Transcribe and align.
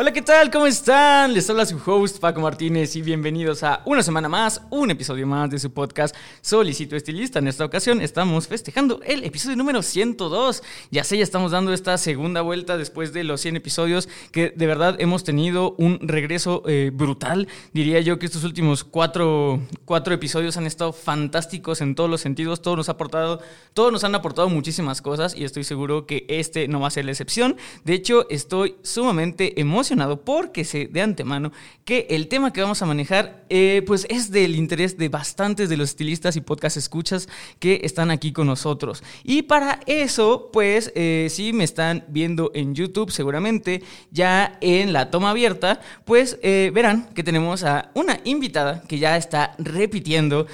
Hola, 0.00 0.14
¿qué 0.14 0.22
tal? 0.22 0.50
¿Cómo 0.50 0.66
están? 0.66 1.34
Les 1.34 1.50
habla 1.50 1.66
su 1.66 1.78
host 1.84 2.20
Paco 2.20 2.40
Martínez 2.40 2.96
y 2.96 3.02
bienvenidos 3.02 3.62
a 3.62 3.82
una 3.84 4.02
semana 4.02 4.30
más, 4.30 4.62
un 4.70 4.90
episodio 4.90 5.26
más 5.26 5.50
de 5.50 5.58
su 5.58 5.74
podcast 5.74 6.16
Solicito 6.40 6.96
Estilista. 6.96 7.38
En 7.38 7.48
esta 7.48 7.66
ocasión 7.66 8.00
estamos 8.00 8.48
festejando 8.48 9.02
el 9.04 9.24
episodio 9.24 9.58
número 9.58 9.82
102. 9.82 10.62
Ya 10.90 11.04
sé, 11.04 11.18
ya 11.18 11.22
estamos 11.22 11.52
dando 11.52 11.74
esta 11.74 11.98
segunda 11.98 12.40
vuelta 12.40 12.78
después 12.78 13.12
de 13.12 13.24
los 13.24 13.42
100 13.42 13.56
episodios 13.56 14.08
que 14.32 14.54
de 14.56 14.66
verdad 14.66 14.96
hemos 15.00 15.22
tenido 15.22 15.74
un 15.76 15.98
regreso 16.00 16.62
eh, 16.66 16.90
brutal. 16.94 17.46
Diría 17.74 18.00
yo 18.00 18.18
que 18.18 18.24
estos 18.24 18.44
últimos 18.44 18.84
cuatro, 18.84 19.60
cuatro 19.84 20.14
episodios 20.14 20.56
han 20.56 20.66
estado 20.66 20.94
fantásticos 20.94 21.82
en 21.82 21.94
todos 21.94 22.08
los 22.08 22.22
sentidos. 22.22 22.62
Todos 22.62 22.78
nos, 22.78 22.88
ha 22.88 22.92
aportado, 22.92 23.42
todos 23.74 23.92
nos 23.92 24.02
han 24.04 24.14
aportado 24.14 24.48
muchísimas 24.48 25.02
cosas 25.02 25.36
y 25.36 25.44
estoy 25.44 25.64
seguro 25.64 26.06
que 26.06 26.24
este 26.30 26.68
no 26.68 26.80
va 26.80 26.88
a 26.88 26.90
ser 26.90 27.04
la 27.04 27.10
excepción. 27.10 27.58
De 27.84 27.92
hecho, 27.92 28.26
estoy 28.30 28.76
sumamente 28.82 29.60
emocionado 29.60 29.89
porque 30.24 30.64
sé 30.64 30.88
de 30.90 31.02
antemano 31.02 31.52
que 31.84 32.06
el 32.10 32.28
tema 32.28 32.52
que 32.52 32.62
vamos 32.62 32.80
a 32.82 32.86
manejar 32.86 33.44
eh, 33.48 33.82
pues 33.84 34.06
es 34.08 34.30
del 34.30 34.54
interés 34.54 34.96
de 34.96 35.08
bastantes 35.08 35.68
de 35.68 35.76
los 35.76 35.90
estilistas 35.90 36.36
y 36.36 36.40
podcast 36.40 36.76
escuchas 36.76 37.28
que 37.58 37.80
están 37.82 38.12
aquí 38.12 38.32
con 38.32 38.46
nosotros. 38.46 39.02
Y 39.24 39.42
para 39.42 39.80
eso, 39.86 40.50
pues 40.52 40.92
eh, 40.94 41.26
si 41.30 41.52
me 41.52 41.64
están 41.64 42.04
viendo 42.06 42.52
en 42.54 42.76
YouTube 42.76 43.10
seguramente 43.10 43.82
ya 44.12 44.56
en 44.60 44.92
la 44.92 45.10
toma 45.10 45.30
abierta, 45.30 45.80
pues 46.04 46.38
eh, 46.42 46.70
verán 46.72 47.08
que 47.12 47.24
tenemos 47.24 47.64
a 47.64 47.90
una 47.94 48.20
invitada 48.24 48.82
que 48.86 49.00
ya 49.00 49.16
está 49.16 49.56
repitiendo 49.58 50.46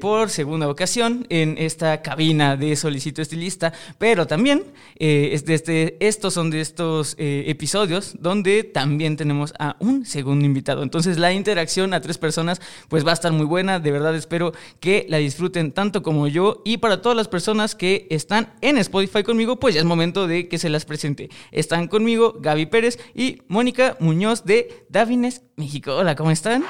por 0.00 0.30
segunda 0.30 0.68
ocasión 0.68 1.26
en 1.28 1.56
esta 1.58 2.00
cabina 2.00 2.56
de 2.56 2.76
Solicito 2.76 3.20
Estilista, 3.20 3.72
pero 3.98 4.26
también 4.26 4.64
es 4.98 5.46
este, 5.46 5.96
estos 6.00 6.34
son 6.34 6.50
de 6.50 6.60
estos 6.60 7.14
episodios 7.18 8.14
donde 8.18 8.67
también 8.72 9.16
tenemos 9.16 9.54
a 9.58 9.76
un 9.80 10.04
segundo 10.06 10.44
invitado. 10.44 10.82
Entonces 10.82 11.18
la 11.18 11.32
interacción 11.32 11.94
a 11.94 12.00
tres 12.00 12.18
personas 12.18 12.60
pues 12.88 13.06
va 13.06 13.10
a 13.10 13.14
estar 13.14 13.32
muy 13.32 13.46
buena. 13.46 13.78
De 13.80 13.90
verdad 13.90 14.14
espero 14.14 14.52
que 14.80 15.06
la 15.08 15.18
disfruten 15.18 15.72
tanto 15.72 16.02
como 16.02 16.26
yo. 16.26 16.62
Y 16.64 16.78
para 16.78 17.02
todas 17.02 17.16
las 17.16 17.28
personas 17.28 17.74
que 17.74 18.06
están 18.10 18.54
en 18.60 18.78
Spotify 18.78 19.22
conmigo, 19.22 19.58
pues 19.58 19.74
ya 19.74 19.80
es 19.80 19.86
momento 19.86 20.26
de 20.26 20.48
que 20.48 20.58
se 20.58 20.68
las 20.68 20.84
presente. 20.84 21.30
Están 21.50 21.88
conmigo 21.88 22.36
Gaby 22.40 22.66
Pérez 22.66 22.98
y 23.14 23.42
Mónica 23.48 23.96
Muñoz 24.00 24.44
de 24.44 24.86
Davines, 24.88 25.42
México. 25.56 25.96
Hola, 25.96 26.14
¿cómo 26.14 26.30
están? 26.30 26.64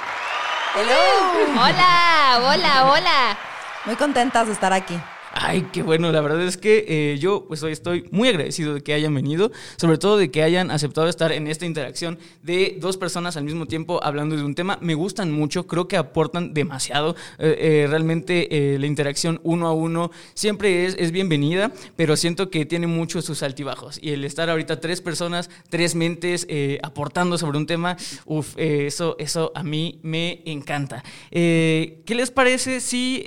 Hello. 0.75 0.95
Hola, 1.55 2.41
hola, 2.43 2.93
hola. 2.93 3.39
Muy 3.85 3.97
contentas 3.97 4.47
de 4.47 4.53
estar 4.53 4.73
aquí. 4.73 4.99
Ay, 5.41 5.69
qué 5.73 5.85
bueno, 5.85 6.11
la 6.11 6.21
verdad 6.21 6.43
es 6.43 6.57
que 6.57 6.85
eh, 6.89 7.19
yo 7.21 7.45
pues 7.47 7.63
hoy 7.63 7.71
estoy 7.71 8.09
muy 8.11 8.29
agradecido 8.29 8.75
de 8.75 8.81
que 8.81 8.93
hayan 8.93 9.15
venido, 9.15 9.53
sobre 9.77 9.97
todo 9.97 10.17
de 10.17 10.33
que 10.33 10.43
hayan 10.43 10.73
aceptado 10.73 11.09
estar 11.09 11.31
en 11.31 11.47
esta 11.47 11.65
interacción 11.65 12.19
de 12.43 12.77
dos 12.81 12.97
personas 12.97 13.37
al 13.37 13.45
mismo 13.45 13.67
tiempo 13.67 14.03
hablando 14.03 14.37
de 14.37 14.43
un 14.43 14.57
tema. 14.57 14.79
Me 14.81 14.95
gustan 14.95 15.31
mucho, 15.31 15.69
creo 15.69 15.87
que 15.87 15.97
aportan 15.97 16.55
demasiado. 16.55 17.15
Eh, 17.39 17.57
eh, 17.61 17.87
realmente 17.89 18.49
la 18.81 18.87
interacción 18.89 19.41
uno 19.45 19.69
a 19.69 19.73
uno 19.73 20.11
siempre 20.35 20.87
es, 20.87 20.97
es 20.99 21.13
bienvenida, 21.13 21.71
pero 21.95 22.17
siento 22.17 22.51
que 22.51 22.67
tiene 22.67 22.89
muchos 22.89 23.25
sus 23.25 23.45
altibajos. 23.45 24.01
Y 24.03 24.11
el 24.11 24.25
estar 24.25 24.51
ahorita 24.51 24.81
tres 24.81 25.01
personas, 25.01 25.51
tres 25.71 25.95
mentes 25.95 26.49
aportando 26.83 27.39
sobre 27.39 27.59
un 27.59 27.67
tema, 27.67 27.97
uff, 28.27 28.57
eso, 28.57 29.15
eso 29.21 29.53
a 29.55 29.63
mí 29.63 30.01
me 30.03 30.43
encanta. 30.47 31.05
¿Qué 31.31 32.05
les 32.09 32.33
parece 32.33 32.81
si 32.81 33.25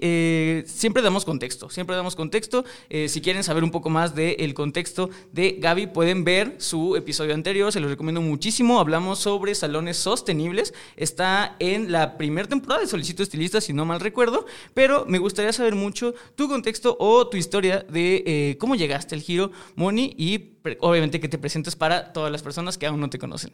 siempre 0.66 1.02
damos 1.02 1.24
contexto? 1.24 1.69
Siempre 1.69 1.96
damos 1.96 2.00
contexto. 2.16 2.66
Eh, 2.89 3.07
si 3.09 3.22
quieren 3.22 3.44
saber 3.44 3.63
un 3.63 3.72
poco 3.72 3.89
más 3.89 4.16
del 4.16 4.53
contexto 4.53 5.09
de 5.31 5.57
Gaby, 5.59 5.88
pueden 5.88 6.23
ver 6.23 6.56
su 6.57 6.95
episodio 6.95 7.34
anterior, 7.34 7.72
se 7.72 7.79
los 7.79 7.89
recomiendo 7.89 8.22
muchísimo. 8.22 8.79
Hablamos 8.79 9.19
sobre 9.19 9.56
salones 9.56 9.97
sostenibles. 9.97 10.73
Está 10.95 11.56
en 11.59 11.91
la 11.91 12.17
primera 12.17 12.47
temporada 12.47 12.81
de 12.81 12.88
Solicito 12.88 13.23
Estilista, 13.23 13.61
si 13.61 13.73
no 13.73 13.85
mal 13.85 14.00
recuerdo, 14.00 14.45
pero 14.73 15.06
me 15.07 15.19
gustaría 15.19 15.53
saber 15.53 15.75
mucho 15.75 16.13
tu 16.35 16.47
contexto 16.47 16.97
o 17.00 17.28
tu 17.28 17.38
historia 17.38 17.85
de 17.90 18.23
eh, 18.25 18.57
cómo 18.59 18.75
llegaste 18.75 19.16
al 19.16 19.22
giro, 19.22 19.51
Moni, 19.75 20.13
y 20.17 20.57
obviamente 20.79 21.19
que 21.19 21.29
te 21.29 21.38
presentes 21.38 21.75
para 21.75 22.13
todas 22.13 22.31
las 22.31 22.41
personas 22.41 22.78
que 22.78 22.85
aún 22.85 23.00
no 23.00 23.09
te 23.09 23.19
conocen. 23.19 23.53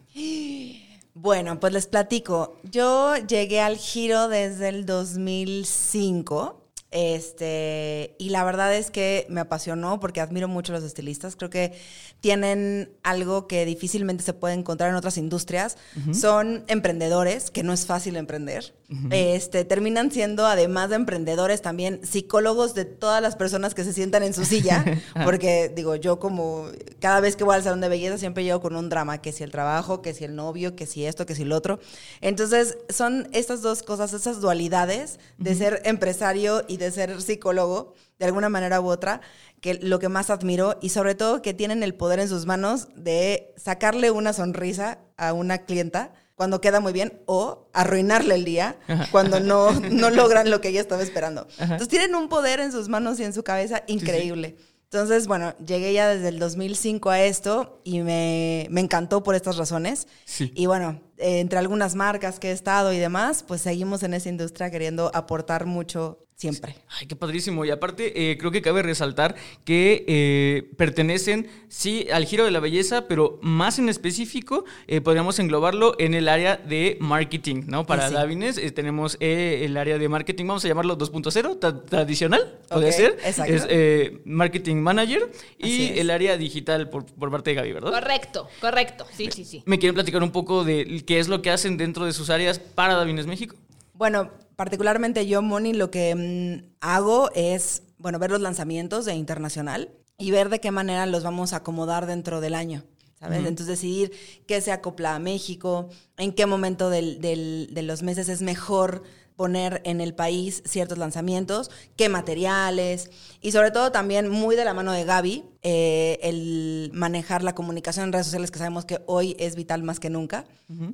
Bueno, 1.13 1.59
pues 1.59 1.73
les 1.73 1.87
platico. 1.87 2.57
Yo 2.63 3.15
llegué 3.15 3.59
al 3.59 3.77
giro 3.77 4.27
desde 4.27 4.69
el 4.69 4.85
2005 4.85 6.66
este, 6.89 8.15
y 8.17 8.29
la 8.29 8.45
verdad 8.45 8.73
es 8.73 8.91
que 8.91 9.25
me 9.29 9.41
apasionó 9.41 9.99
porque 9.99 10.21
admiro 10.21 10.47
mucho 10.47 10.71
a 10.71 10.77
los 10.77 10.85
estilistas. 10.85 11.35
Creo 11.35 11.49
que 11.49 11.73
tienen 12.21 12.89
algo 13.03 13.45
que 13.45 13.65
difícilmente 13.65 14.23
se 14.23 14.33
puede 14.33 14.53
encontrar 14.53 14.89
en 14.89 14.95
otras 14.95 15.17
industrias. 15.17 15.77
Son 16.13 16.63
emprendedores, 16.67 17.51
que 17.51 17.63
no 17.63 17.73
es 17.73 17.85
fácil 17.85 18.15
emprender. 18.15 18.73
este, 19.11 19.65
terminan 19.65 20.11
siendo, 20.11 20.47
además 20.47 20.89
de 20.89 20.95
emprendedores, 20.95 21.61
también 21.61 21.99
psicólogos 22.05 22.73
de 22.73 22.85
todas 22.85 23.21
las 23.21 23.35
personas 23.35 23.73
que 23.73 23.83
se 23.83 23.91
sientan 23.91 24.23
en 24.23 24.33
su 24.33 24.45
silla. 24.45 24.85
porque, 25.25 25.69
digo, 25.75 25.95
yo 25.95 26.19
como 26.19 26.67
cada 27.01 27.19
vez 27.19 27.35
que 27.35 27.43
voy 27.43 27.55
al 27.55 27.63
salón 27.63 27.81
de 27.81 27.89
belleza 27.89 28.17
siempre 28.17 28.45
llego 28.45 28.61
con 28.61 28.77
un 28.77 28.87
drama, 28.87 29.21
que 29.21 29.33
si 29.33 29.43
el 29.43 29.51
trabajo, 29.51 30.01
que 30.01 30.13
si 30.13 30.23
el 30.23 30.35
novio, 30.35 30.77
que 30.77 30.85
si 30.85 31.05
esto, 31.05 31.25
que 31.25 31.35
si 31.35 31.41
el 31.41 31.51
otro. 31.51 31.79
Entonces, 32.21 32.77
son 32.89 33.27
estas 33.33 33.61
dos 33.61 33.83
cosas, 33.83 34.13
esas 34.13 34.39
dualidades 34.39 35.19
de 35.37 35.53
ser 35.53 35.81
empresario 35.83 36.63
y 36.69 36.76
de 36.77 36.91
ser 36.91 37.21
psicólogo, 37.21 37.93
de 38.19 38.25
alguna 38.25 38.49
manera 38.49 38.81
u 38.81 38.87
otra, 38.87 39.21
que 39.61 39.75
lo 39.75 39.99
que 39.99 40.09
más 40.09 40.29
admiro 40.29 40.77
y 40.81 40.89
sobre 40.89 41.15
todo 41.15 41.41
que 41.41 41.53
tienen 41.53 41.83
el 41.83 41.93
poder 41.93 42.19
en 42.19 42.29
sus 42.29 42.45
manos 42.45 42.87
de 42.95 43.53
sacarle 43.57 44.11
una 44.11 44.33
sonrisa 44.33 44.99
a 45.17 45.33
una 45.33 45.65
clienta 45.65 46.13
cuando 46.35 46.61
queda 46.61 46.79
muy 46.79 46.93
bien 46.93 47.19
o 47.25 47.67
arruinarle 47.73 48.35
el 48.35 48.45
día 48.45 48.77
cuando 49.11 49.39
no, 49.39 49.71
no 49.91 50.11
logran 50.11 50.51
lo 50.51 50.61
que 50.61 50.69
ella 50.69 50.81
estaba 50.81 51.01
esperando. 51.01 51.47
Entonces 51.59 51.87
tienen 51.87 52.13
un 52.13 52.29
poder 52.29 52.59
en 52.59 52.71
sus 52.71 52.89
manos 52.89 53.19
y 53.19 53.23
en 53.23 53.33
su 53.33 53.43
cabeza 53.43 53.83
increíble. 53.87 54.55
Entonces, 54.83 55.27
bueno, 55.27 55.53
llegué 55.57 55.91
ya 55.91 56.07
desde 56.07 56.29
el 56.29 56.39
2005 56.39 57.09
a 57.09 57.21
esto 57.21 57.81
y 57.83 57.99
me, 58.01 58.67
me 58.69 58.79
encantó 58.79 59.21
por 59.21 59.35
estas 59.35 59.57
razones. 59.57 60.07
Y 60.39 60.65
bueno, 60.65 61.01
entre 61.17 61.59
algunas 61.59 61.95
marcas 61.95 62.39
que 62.39 62.49
he 62.49 62.53
estado 62.53 62.93
y 62.93 62.97
demás, 62.97 63.43
pues 63.45 63.59
seguimos 63.61 64.03
en 64.03 64.13
esa 64.13 64.29
industria 64.29 64.71
queriendo 64.71 65.11
aportar 65.13 65.65
mucho 65.65 66.26
siempre. 66.37 66.75
Ay, 66.87 67.07
qué 67.07 67.15
padrísimo. 67.15 67.65
Y 67.65 67.71
aparte, 67.71 68.31
eh, 68.31 68.37
creo 68.37 68.51
que 68.51 68.61
cabe 68.61 68.83
resaltar 68.83 69.35
que 69.65 70.05
eh, 70.07 70.69
pertenecen, 70.77 71.49
sí, 71.67 72.07
al 72.13 72.25
giro 72.25 72.45
de 72.45 72.51
la 72.51 72.59
belleza, 72.59 73.07
pero 73.07 73.39
más 73.41 73.79
en 73.79 73.89
específico, 73.89 74.63
eh, 74.85 75.01
podríamos 75.01 75.39
englobarlo 75.39 75.95
en 75.97 76.13
el 76.13 76.29
área 76.29 76.55
de 76.55 76.97
marketing, 77.01 77.63
¿no? 77.65 77.87
Para 77.87 78.11
Davines 78.11 78.61
tenemos 78.75 79.17
el 79.19 79.75
área 79.75 79.97
de 79.97 80.07
marketing, 80.07 80.45
vamos 80.45 80.63
a 80.63 80.67
llamarlo 80.67 80.95
2.0, 80.95 81.85
tradicional, 81.85 82.59
puede 82.69 82.91
ser. 82.91 83.17
Exacto. 83.25 83.53
Es 83.53 84.11
marketing 84.23 84.75
manager 84.75 85.31
y 85.57 85.97
el 85.97 86.11
área 86.11 86.37
digital 86.37 86.89
por, 86.89 87.05
por, 87.05 87.31
parte 87.31 87.49
de 87.49 87.55
Gaby, 87.55 87.71
¿verdad? 87.73 87.91
Correcto, 87.91 88.47
correcto. 88.61 89.07
Sí, 89.11 89.29
sí, 89.33 89.43
sí. 89.43 89.63
¿Me 89.65 89.79
quieren 89.79 89.95
platicar 89.95 90.21
un 90.21 90.31
poco 90.31 90.63
de 90.63 91.03
qué 91.07 91.17
es 91.17 91.27
lo 91.27 91.41
que 91.41 91.49
hacen 91.49 91.77
dentro 91.77 92.05
de 92.05 92.13
sus 92.13 92.29
áreas 92.29 92.59
para 92.59 92.93
Davines 92.93 93.25
México? 93.25 93.55
Bueno, 93.93 94.29
particularmente 94.57 95.25
yo, 95.27 95.41
Moni, 95.41 95.71
lo 95.71 95.89
que 95.89 96.13
mm, 96.13 96.75
hago 96.81 97.29
es, 97.33 97.83
bueno, 97.99 98.19
ver 98.19 98.31
los 98.31 98.41
lanzamientos 98.41 99.05
de 99.05 99.13
internacional 99.13 99.91
y 100.17 100.31
ver 100.31 100.49
de 100.49 100.59
qué 100.59 100.71
manera 100.71 101.05
los 101.05 101.23
vamos 101.23 101.53
a 101.53 101.57
acomodar 101.57 102.07
dentro 102.07 102.41
del 102.41 102.55
año. 102.55 102.83
¿Sabes? 103.19 103.39
Entonces 103.39 103.65
decidir 103.65 104.11
qué 104.45 104.61
se 104.61 104.71
acopla 104.71 105.15
a 105.15 105.19
México, 105.19 105.89
en 106.17 106.33
qué 106.33 106.45
momento 106.45 106.91
del, 106.91 107.19
de 107.19 107.81
los 107.81 108.03
meses 108.03 108.29
es 108.29 108.43
mejor 108.43 109.01
poner 109.37 109.81
en 109.85 110.01
el 110.01 110.13
país 110.13 110.63
ciertos 110.65 110.97
lanzamientos, 110.97 111.71
qué 111.95 112.09
materiales 112.09 113.11
y 113.39 113.51
sobre 113.51 113.71
todo 113.71 113.91
también 113.91 114.29
muy 114.29 114.55
de 114.55 114.65
la 114.65 114.73
mano 114.73 114.91
de 114.91 115.05
Gaby, 115.05 115.45
eh, 115.61 116.19
el 116.23 116.89
manejar 116.93 117.43
la 117.43 117.53
comunicación 117.53 118.05
en 118.05 118.13
redes 118.13 118.25
sociales 118.25 118.51
que 118.51 118.57
sabemos 118.57 118.85
que 118.85 119.01
hoy 119.05 119.35
es 119.39 119.55
vital 119.55 119.83
más 119.83 119.99
que 119.99 120.09
nunca, 120.09 120.45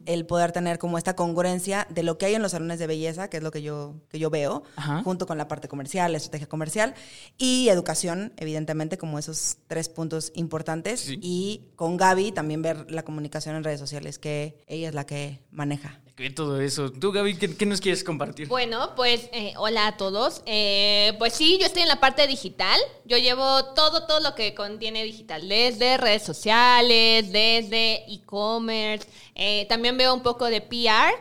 el 0.06 0.26
poder 0.26 0.52
tener 0.52 0.78
como 0.78 0.98
esta 0.98 1.16
congruencia 1.16 1.88
de 1.90 2.04
lo 2.04 2.18
que 2.18 2.28
hay 2.28 2.36
en 2.36 2.42
los 2.42 2.52
salones 2.52 2.80
de 2.80 2.86
belleza, 2.86 3.30
que 3.30 3.38
es 3.38 3.44
lo 3.44 3.50
que 3.50 3.62
yo, 3.62 3.96
que 4.10 4.20
yo 4.20 4.30
veo, 4.30 4.64
Ajá. 4.76 5.02
junto 5.04 5.26
con 5.26 5.38
la 5.38 5.48
parte 5.48 5.68
comercial, 5.68 6.12
la 6.12 6.18
estrategia 6.18 6.48
comercial 6.48 6.94
y 7.38 7.70
educación, 7.70 8.34
evidentemente, 8.38 8.98
como 8.98 9.18
esos 9.18 9.58
tres 9.68 9.90
puntos 9.90 10.32
importantes. 10.36 11.00
Sí. 11.00 11.20
Y 11.22 11.62
con 11.76 11.98
Gaby 11.98 12.34
también 12.34 12.62
ver 12.62 12.92
la 12.92 13.04
comunicación 13.04 13.56
en 13.56 13.64
redes 13.64 13.80
sociales, 13.80 14.20
que 14.20 14.64
ella 14.68 14.90
es 14.90 14.96
la 14.96 15.06
que 15.06 15.40
maneja. 15.50 16.03
Que 16.16 16.30
todo 16.30 16.62
eso. 16.62 16.92
Tú, 16.92 17.12
Gaby, 17.12 17.38
¿qué, 17.38 17.56
qué 17.56 17.66
nos 17.66 17.82
quieres 17.82 18.04
compartir? 18.04 18.48
Bueno, 18.48 18.92
pues 18.96 19.30
eh, 19.34 19.54
hola 19.58 19.88
a 19.88 19.98
todos. 19.98 20.44
Eh, 20.46 21.14
pues 21.18 21.34
sí, 21.34 21.58
yo 21.60 21.66
estoy 21.66 21.82
en 21.82 21.88
la 21.88 22.00
parte 22.00 22.28
digital. 22.28 22.80
Yo 23.04 23.18
llevo 23.18 23.66
todo, 23.74 24.06
todo 24.06 24.20
lo 24.20 24.36
que 24.36 24.54
contiene 24.54 25.04
digital, 25.04 25.50
desde 25.50 25.98
redes 25.98 26.22
sociales, 26.22 27.32
desde 27.32 28.06
e-commerce. 28.14 29.08
eh, 29.34 29.66
también 29.68 29.98
veo 29.98 30.14
un 30.14 30.22
poco 30.22 30.46
de 30.46 30.62
PR. 30.62 31.16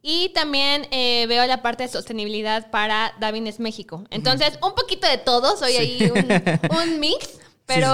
Y 0.00 0.30
también 0.30 0.86
eh, 0.92 1.26
veo 1.28 1.44
la 1.46 1.60
parte 1.60 1.82
de 1.82 1.90
sostenibilidad 1.90 2.70
para 2.70 3.14
Davines 3.20 3.60
México. 3.60 4.04
Entonces, 4.10 4.58
un 4.62 4.74
poquito 4.74 5.06
de 5.06 5.18
todo, 5.18 5.58
soy 5.58 5.76
ahí 5.76 6.10
un, 6.14 6.70
un 6.76 7.00
mix. 7.00 7.38
Pero 7.66 7.90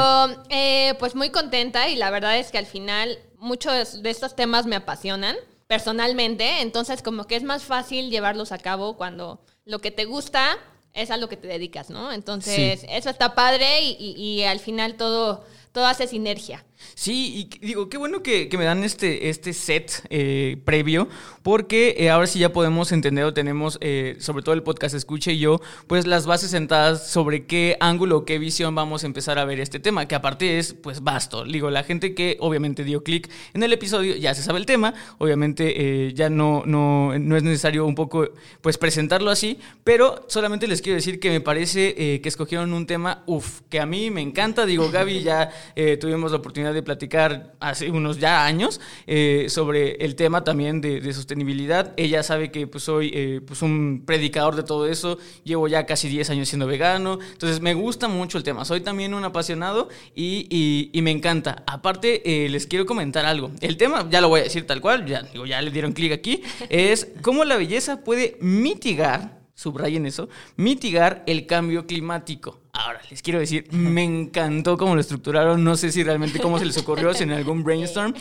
eh, 0.50 0.94
pues 1.00 1.16
muy 1.16 1.30
contenta 1.30 1.88
y 1.88 1.96
la 1.96 2.10
verdad 2.10 2.38
es 2.38 2.52
que 2.52 2.58
al 2.58 2.66
final 2.66 3.18
muchos 3.38 4.04
de 4.04 4.10
estos 4.10 4.36
temas 4.36 4.66
me 4.66 4.76
apasionan 4.76 5.34
personalmente, 5.78 6.60
entonces 6.62 7.02
como 7.02 7.24
que 7.24 7.34
es 7.34 7.42
más 7.42 7.64
fácil 7.64 8.08
llevarlos 8.10 8.52
a 8.52 8.58
cabo 8.58 8.96
cuando 8.96 9.40
lo 9.64 9.80
que 9.80 9.90
te 9.90 10.04
gusta 10.04 10.56
es 10.92 11.10
a 11.10 11.16
lo 11.16 11.28
que 11.28 11.36
te 11.36 11.48
dedicas, 11.48 11.90
¿no? 11.90 12.12
Entonces 12.12 12.80
Sí. 12.82 12.86
eso 12.90 13.10
está 13.10 13.34
padre 13.34 13.80
y, 13.82 13.96
y- 13.98 14.14
y 14.16 14.44
al 14.44 14.60
final 14.60 14.94
todo, 14.94 15.44
todo 15.72 15.86
hace 15.86 16.06
sinergia. 16.06 16.64
Sí, 16.94 17.48
y 17.60 17.66
digo, 17.66 17.88
qué 17.88 17.96
bueno 17.96 18.22
que, 18.22 18.48
que 18.48 18.58
me 18.58 18.64
dan 18.64 18.84
este, 18.84 19.28
este 19.28 19.52
set 19.52 20.06
eh, 20.10 20.58
previo, 20.64 21.08
porque 21.42 21.96
eh, 21.98 22.10
ahora 22.10 22.26
sí 22.26 22.38
ya 22.38 22.52
podemos 22.52 22.92
entender 22.92 23.24
o 23.24 23.34
tenemos, 23.34 23.78
eh, 23.80 24.16
sobre 24.20 24.42
todo 24.42 24.54
el 24.54 24.62
podcast 24.62 24.94
Escuche 24.94 25.32
y 25.32 25.38
yo, 25.38 25.60
pues 25.86 26.06
las 26.06 26.26
bases 26.26 26.50
sentadas 26.50 27.10
sobre 27.10 27.46
qué 27.46 27.76
ángulo, 27.80 28.24
qué 28.24 28.38
visión 28.38 28.74
vamos 28.74 29.04
a 29.04 29.06
empezar 29.06 29.38
a 29.38 29.44
ver 29.44 29.60
este 29.60 29.80
tema, 29.80 30.06
que 30.06 30.14
aparte 30.14 30.58
es 30.58 30.74
pues 30.74 31.02
vasto. 31.02 31.44
Digo, 31.44 31.70
la 31.70 31.82
gente 31.82 32.14
que 32.14 32.36
obviamente 32.40 32.84
dio 32.84 33.02
clic 33.02 33.30
en 33.54 33.62
el 33.62 33.72
episodio 33.72 34.16
ya 34.16 34.34
se 34.34 34.42
sabe 34.42 34.58
el 34.58 34.66
tema, 34.66 34.94
obviamente 35.18 36.06
eh, 36.06 36.12
ya 36.14 36.30
no, 36.30 36.62
no, 36.66 37.18
no 37.18 37.36
es 37.36 37.42
necesario 37.42 37.86
un 37.86 37.94
poco 37.94 38.28
pues 38.60 38.78
presentarlo 38.78 39.30
así, 39.30 39.58
pero 39.82 40.24
solamente 40.28 40.66
les 40.66 40.82
quiero 40.82 40.96
decir 40.96 41.20
que 41.20 41.30
me 41.30 41.40
parece 41.40 41.94
eh, 41.96 42.20
que 42.20 42.28
escogieron 42.28 42.72
un 42.72 42.86
tema, 42.86 43.22
uff, 43.26 43.60
que 43.70 43.80
a 43.80 43.86
mí 43.86 44.10
me 44.10 44.20
encanta. 44.20 44.66
Digo, 44.66 44.90
Gaby 44.90 45.22
ya 45.22 45.50
eh, 45.76 45.96
tuvimos 45.96 46.32
la 46.32 46.38
oportunidad 46.38 46.73
de 46.74 46.82
platicar 46.82 47.54
hace 47.60 47.90
unos 47.90 48.18
ya 48.18 48.44
años 48.44 48.80
eh, 49.06 49.46
sobre 49.48 49.92
el 50.04 50.14
tema 50.16 50.44
también 50.44 50.80
de, 50.80 51.00
de 51.00 51.12
sostenibilidad. 51.12 51.92
Ella 51.96 52.22
sabe 52.22 52.50
que 52.50 52.66
pues 52.66 52.84
soy 52.84 53.10
eh, 53.14 53.40
pues 53.46 53.62
un 53.62 54.02
predicador 54.04 54.56
de 54.56 54.62
todo 54.64 54.86
eso. 54.86 55.18
Llevo 55.44 55.68
ya 55.68 55.86
casi 55.86 56.08
10 56.08 56.30
años 56.30 56.48
siendo 56.48 56.66
vegano. 56.66 57.18
Entonces 57.32 57.60
me 57.60 57.74
gusta 57.74 58.08
mucho 58.08 58.36
el 58.38 58.44
tema. 58.44 58.64
Soy 58.64 58.80
también 58.80 59.14
un 59.14 59.24
apasionado 59.24 59.88
y, 60.14 60.46
y- 60.50 60.90
y 60.92 61.02
me 61.02 61.10
encanta. 61.10 61.62
Aparte, 61.66 62.22
eh, 62.44 62.48
les 62.48 62.66
quiero 62.66 62.84
comentar 62.86 63.24
algo. 63.24 63.50
El 63.60 63.76
tema, 63.76 64.06
ya 64.10 64.20
lo 64.20 64.28
voy 64.28 64.40
a 64.40 64.44
decir 64.44 64.66
tal 64.66 64.80
cual, 64.80 65.06
ya, 65.06 65.22
digo, 65.22 65.46
ya 65.46 65.62
le 65.62 65.70
dieron 65.70 65.92
clic 65.92 66.12
aquí, 66.12 66.42
es 66.68 67.08
cómo 67.22 67.44
la 67.44 67.56
belleza 67.56 68.02
puede 68.02 68.36
mitigar 68.40 69.43
subrayen 69.54 70.04
eso, 70.06 70.28
mitigar 70.56 71.22
el 71.26 71.46
cambio 71.46 71.86
climático. 71.86 72.60
Ahora, 72.76 73.00
les 73.08 73.22
quiero 73.22 73.38
decir, 73.38 73.68
me 73.70 74.02
encantó 74.02 74.76
cómo 74.76 74.96
lo 74.96 75.00
estructuraron, 75.00 75.62
no 75.62 75.76
sé 75.76 75.92
si 75.92 76.02
realmente 76.02 76.40
cómo 76.40 76.58
se 76.58 76.64
les 76.64 76.76
ocurrió, 76.76 77.14
si 77.14 77.22
en 77.22 77.30
algún 77.30 77.62
brainstorm, 77.64 78.12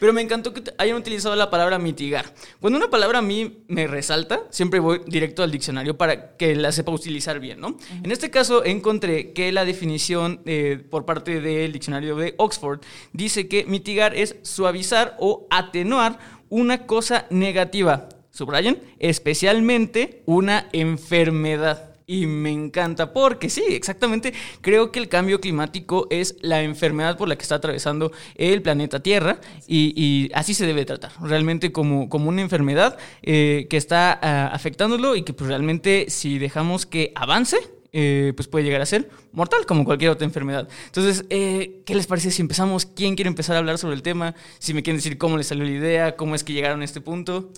pero 0.00 0.12
me 0.12 0.20
encantó 0.20 0.52
que 0.52 0.64
hayan 0.78 0.96
utilizado 0.96 1.36
la 1.36 1.48
palabra 1.48 1.78
mitigar. 1.78 2.34
Cuando 2.58 2.76
una 2.76 2.90
palabra 2.90 3.20
a 3.20 3.22
mí 3.22 3.62
me 3.68 3.86
resalta, 3.86 4.42
siempre 4.50 4.80
voy 4.80 5.02
directo 5.06 5.44
al 5.44 5.52
diccionario 5.52 5.96
para 5.96 6.36
que 6.36 6.56
la 6.56 6.72
sepa 6.72 6.90
utilizar 6.90 7.38
bien, 7.38 7.60
¿no? 7.60 7.76
En 8.02 8.10
este 8.10 8.30
caso 8.30 8.64
encontré 8.64 9.32
que 9.32 9.52
la 9.52 9.64
definición 9.64 10.40
eh, 10.44 10.84
por 10.90 11.04
parte 11.04 11.40
del 11.40 11.70
diccionario 11.70 12.16
de 12.16 12.34
Oxford 12.36 12.80
dice 13.12 13.46
que 13.46 13.64
mitigar 13.64 14.16
es 14.16 14.36
suavizar 14.42 15.16
o 15.20 15.46
atenuar 15.50 16.18
una 16.48 16.84
cosa 16.86 17.26
negativa 17.30 18.08
subrayen, 18.40 18.78
especialmente 18.98 20.22
una 20.26 20.68
enfermedad. 20.72 21.90
Y 22.06 22.26
me 22.26 22.50
encanta 22.50 23.12
porque 23.12 23.48
sí, 23.48 23.62
exactamente, 23.68 24.32
creo 24.62 24.90
que 24.90 24.98
el 24.98 25.08
cambio 25.08 25.40
climático 25.40 26.08
es 26.10 26.34
la 26.40 26.60
enfermedad 26.62 27.16
por 27.16 27.28
la 27.28 27.36
que 27.36 27.42
está 27.42 27.54
atravesando 27.54 28.10
el 28.34 28.62
planeta 28.62 29.00
Tierra 29.00 29.40
y, 29.68 29.92
y 29.94 30.28
así 30.34 30.52
se 30.52 30.66
debe 30.66 30.84
tratar, 30.84 31.12
realmente 31.22 31.70
como, 31.70 32.08
como 32.08 32.28
una 32.28 32.42
enfermedad 32.42 32.98
eh, 33.22 33.68
que 33.70 33.76
está 33.76 34.18
ah, 34.20 34.50
afectándolo 34.52 35.14
y 35.14 35.22
que 35.22 35.34
pues 35.34 35.46
realmente 35.46 36.06
si 36.08 36.40
dejamos 36.40 36.84
que 36.84 37.12
avance, 37.14 37.58
eh, 37.92 38.32
pues 38.36 38.46
puede 38.46 38.64
llegar 38.64 38.80
a 38.80 38.86
ser 38.86 39.10
mortal 39.32 39.66
como 39.66 39.84
cualquier 39.84 40.10
otra 40.10 40.24
enfermedad. 40.24 40.68
Entonces, 40.86 41.24
eh, 41.28 41.82
¿qué 41.84 41.94
les 41.94 42.06
parece 42.06 42.30
si 42.30 42.40
empezamos? 42.42 42.86
¿Quién 42.86 43.16
quiere 43.16 43.28
empezar 43.28 43.56
a 43.56 43.58
hablar 43.58 43.78
sobre 43.78 43.94
el 43.94 44.02
tema? 44.02 44.34
Si 44.58 44.74
me 44.74 44.82
quieren 44.82 44.98
decir 44.98 45.18
cómo 45.18 45.36
les 45.36 45.48
salió 45.48 45.64
la 45.64 45.70
idea, 45.70 46.16
cómo 46.16 46.34
es 46.34 46.44
que 46.44 46.52
llegaron 46.52 46.82
a 46.82 46.84
este 46.84 47.00
punto. 47.00 47.50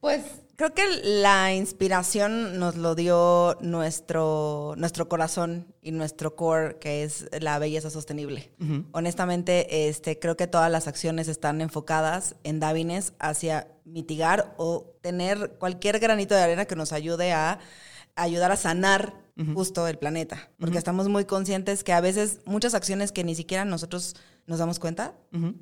Pues 0.00 0.22
creo 0.56 0.74
que 0.74 0.84
la 1.02 1.54
inspiración 1.54 2.58
nos 2.58 2.76
lo 2.76 2.94
dio 2.94 3.56
nuestro, 3.60 4.74
nuestro 4.76 5.08
corazón 5.08 5.66
y 5.82 5.92
nuestro 5.92 6.36
core, 6.36 6.78
que 6.78 7.02
es 7.02 7.28
la 7.40 7.58
belleza 7.58 7.90
sostenible. 7.90 8.50
Honestamente, 8.92 9.88
este, 9.88 10.18
creo 10.18 10.36
que 10.36 10.46
todas 10.46 10.70
las 10.70 10.86
acciones 10.88 11.28
están 11.28 11.60
enfocadas 11.60 12.34
en 12.44 12.60
Davines 12.60 13.14
hacia 13.18 13.68
mitigar 13.84 14.54
o 14.56 14.96
tener 15.00 15.56
cualquier 15.58 15.98
granito 15.98 16.34
de 16.34 16.42
arena 16.42 16.64
que 16.64 16.76
nos 16.76 16.92
ayude 16.92 17.32
a 17.32 17.58
ayudar 18.16 18.52
a 18.52 18.56
sanar 18.56 19.14
justo 19.54 19.86
el 19.88 19.98
planeta. 19.98 20.50
Porque 20.58 20.76
estamos 20.76 21.08
muy 21.08 21.24
conscientes 21.24 21.84
que 21.84 21.94
a 21.94 22.00
veces 22.00 22.40
muchas 22.44 22.74
acciones 22.74 23.12
que 23.12 23.24
ni 23.24 23.34
siquiera 23.34 23.64
nosotros 23.64 24.16
nos 24.50 24.58
damos 24.58 24.80
cuenta 24.80 25.14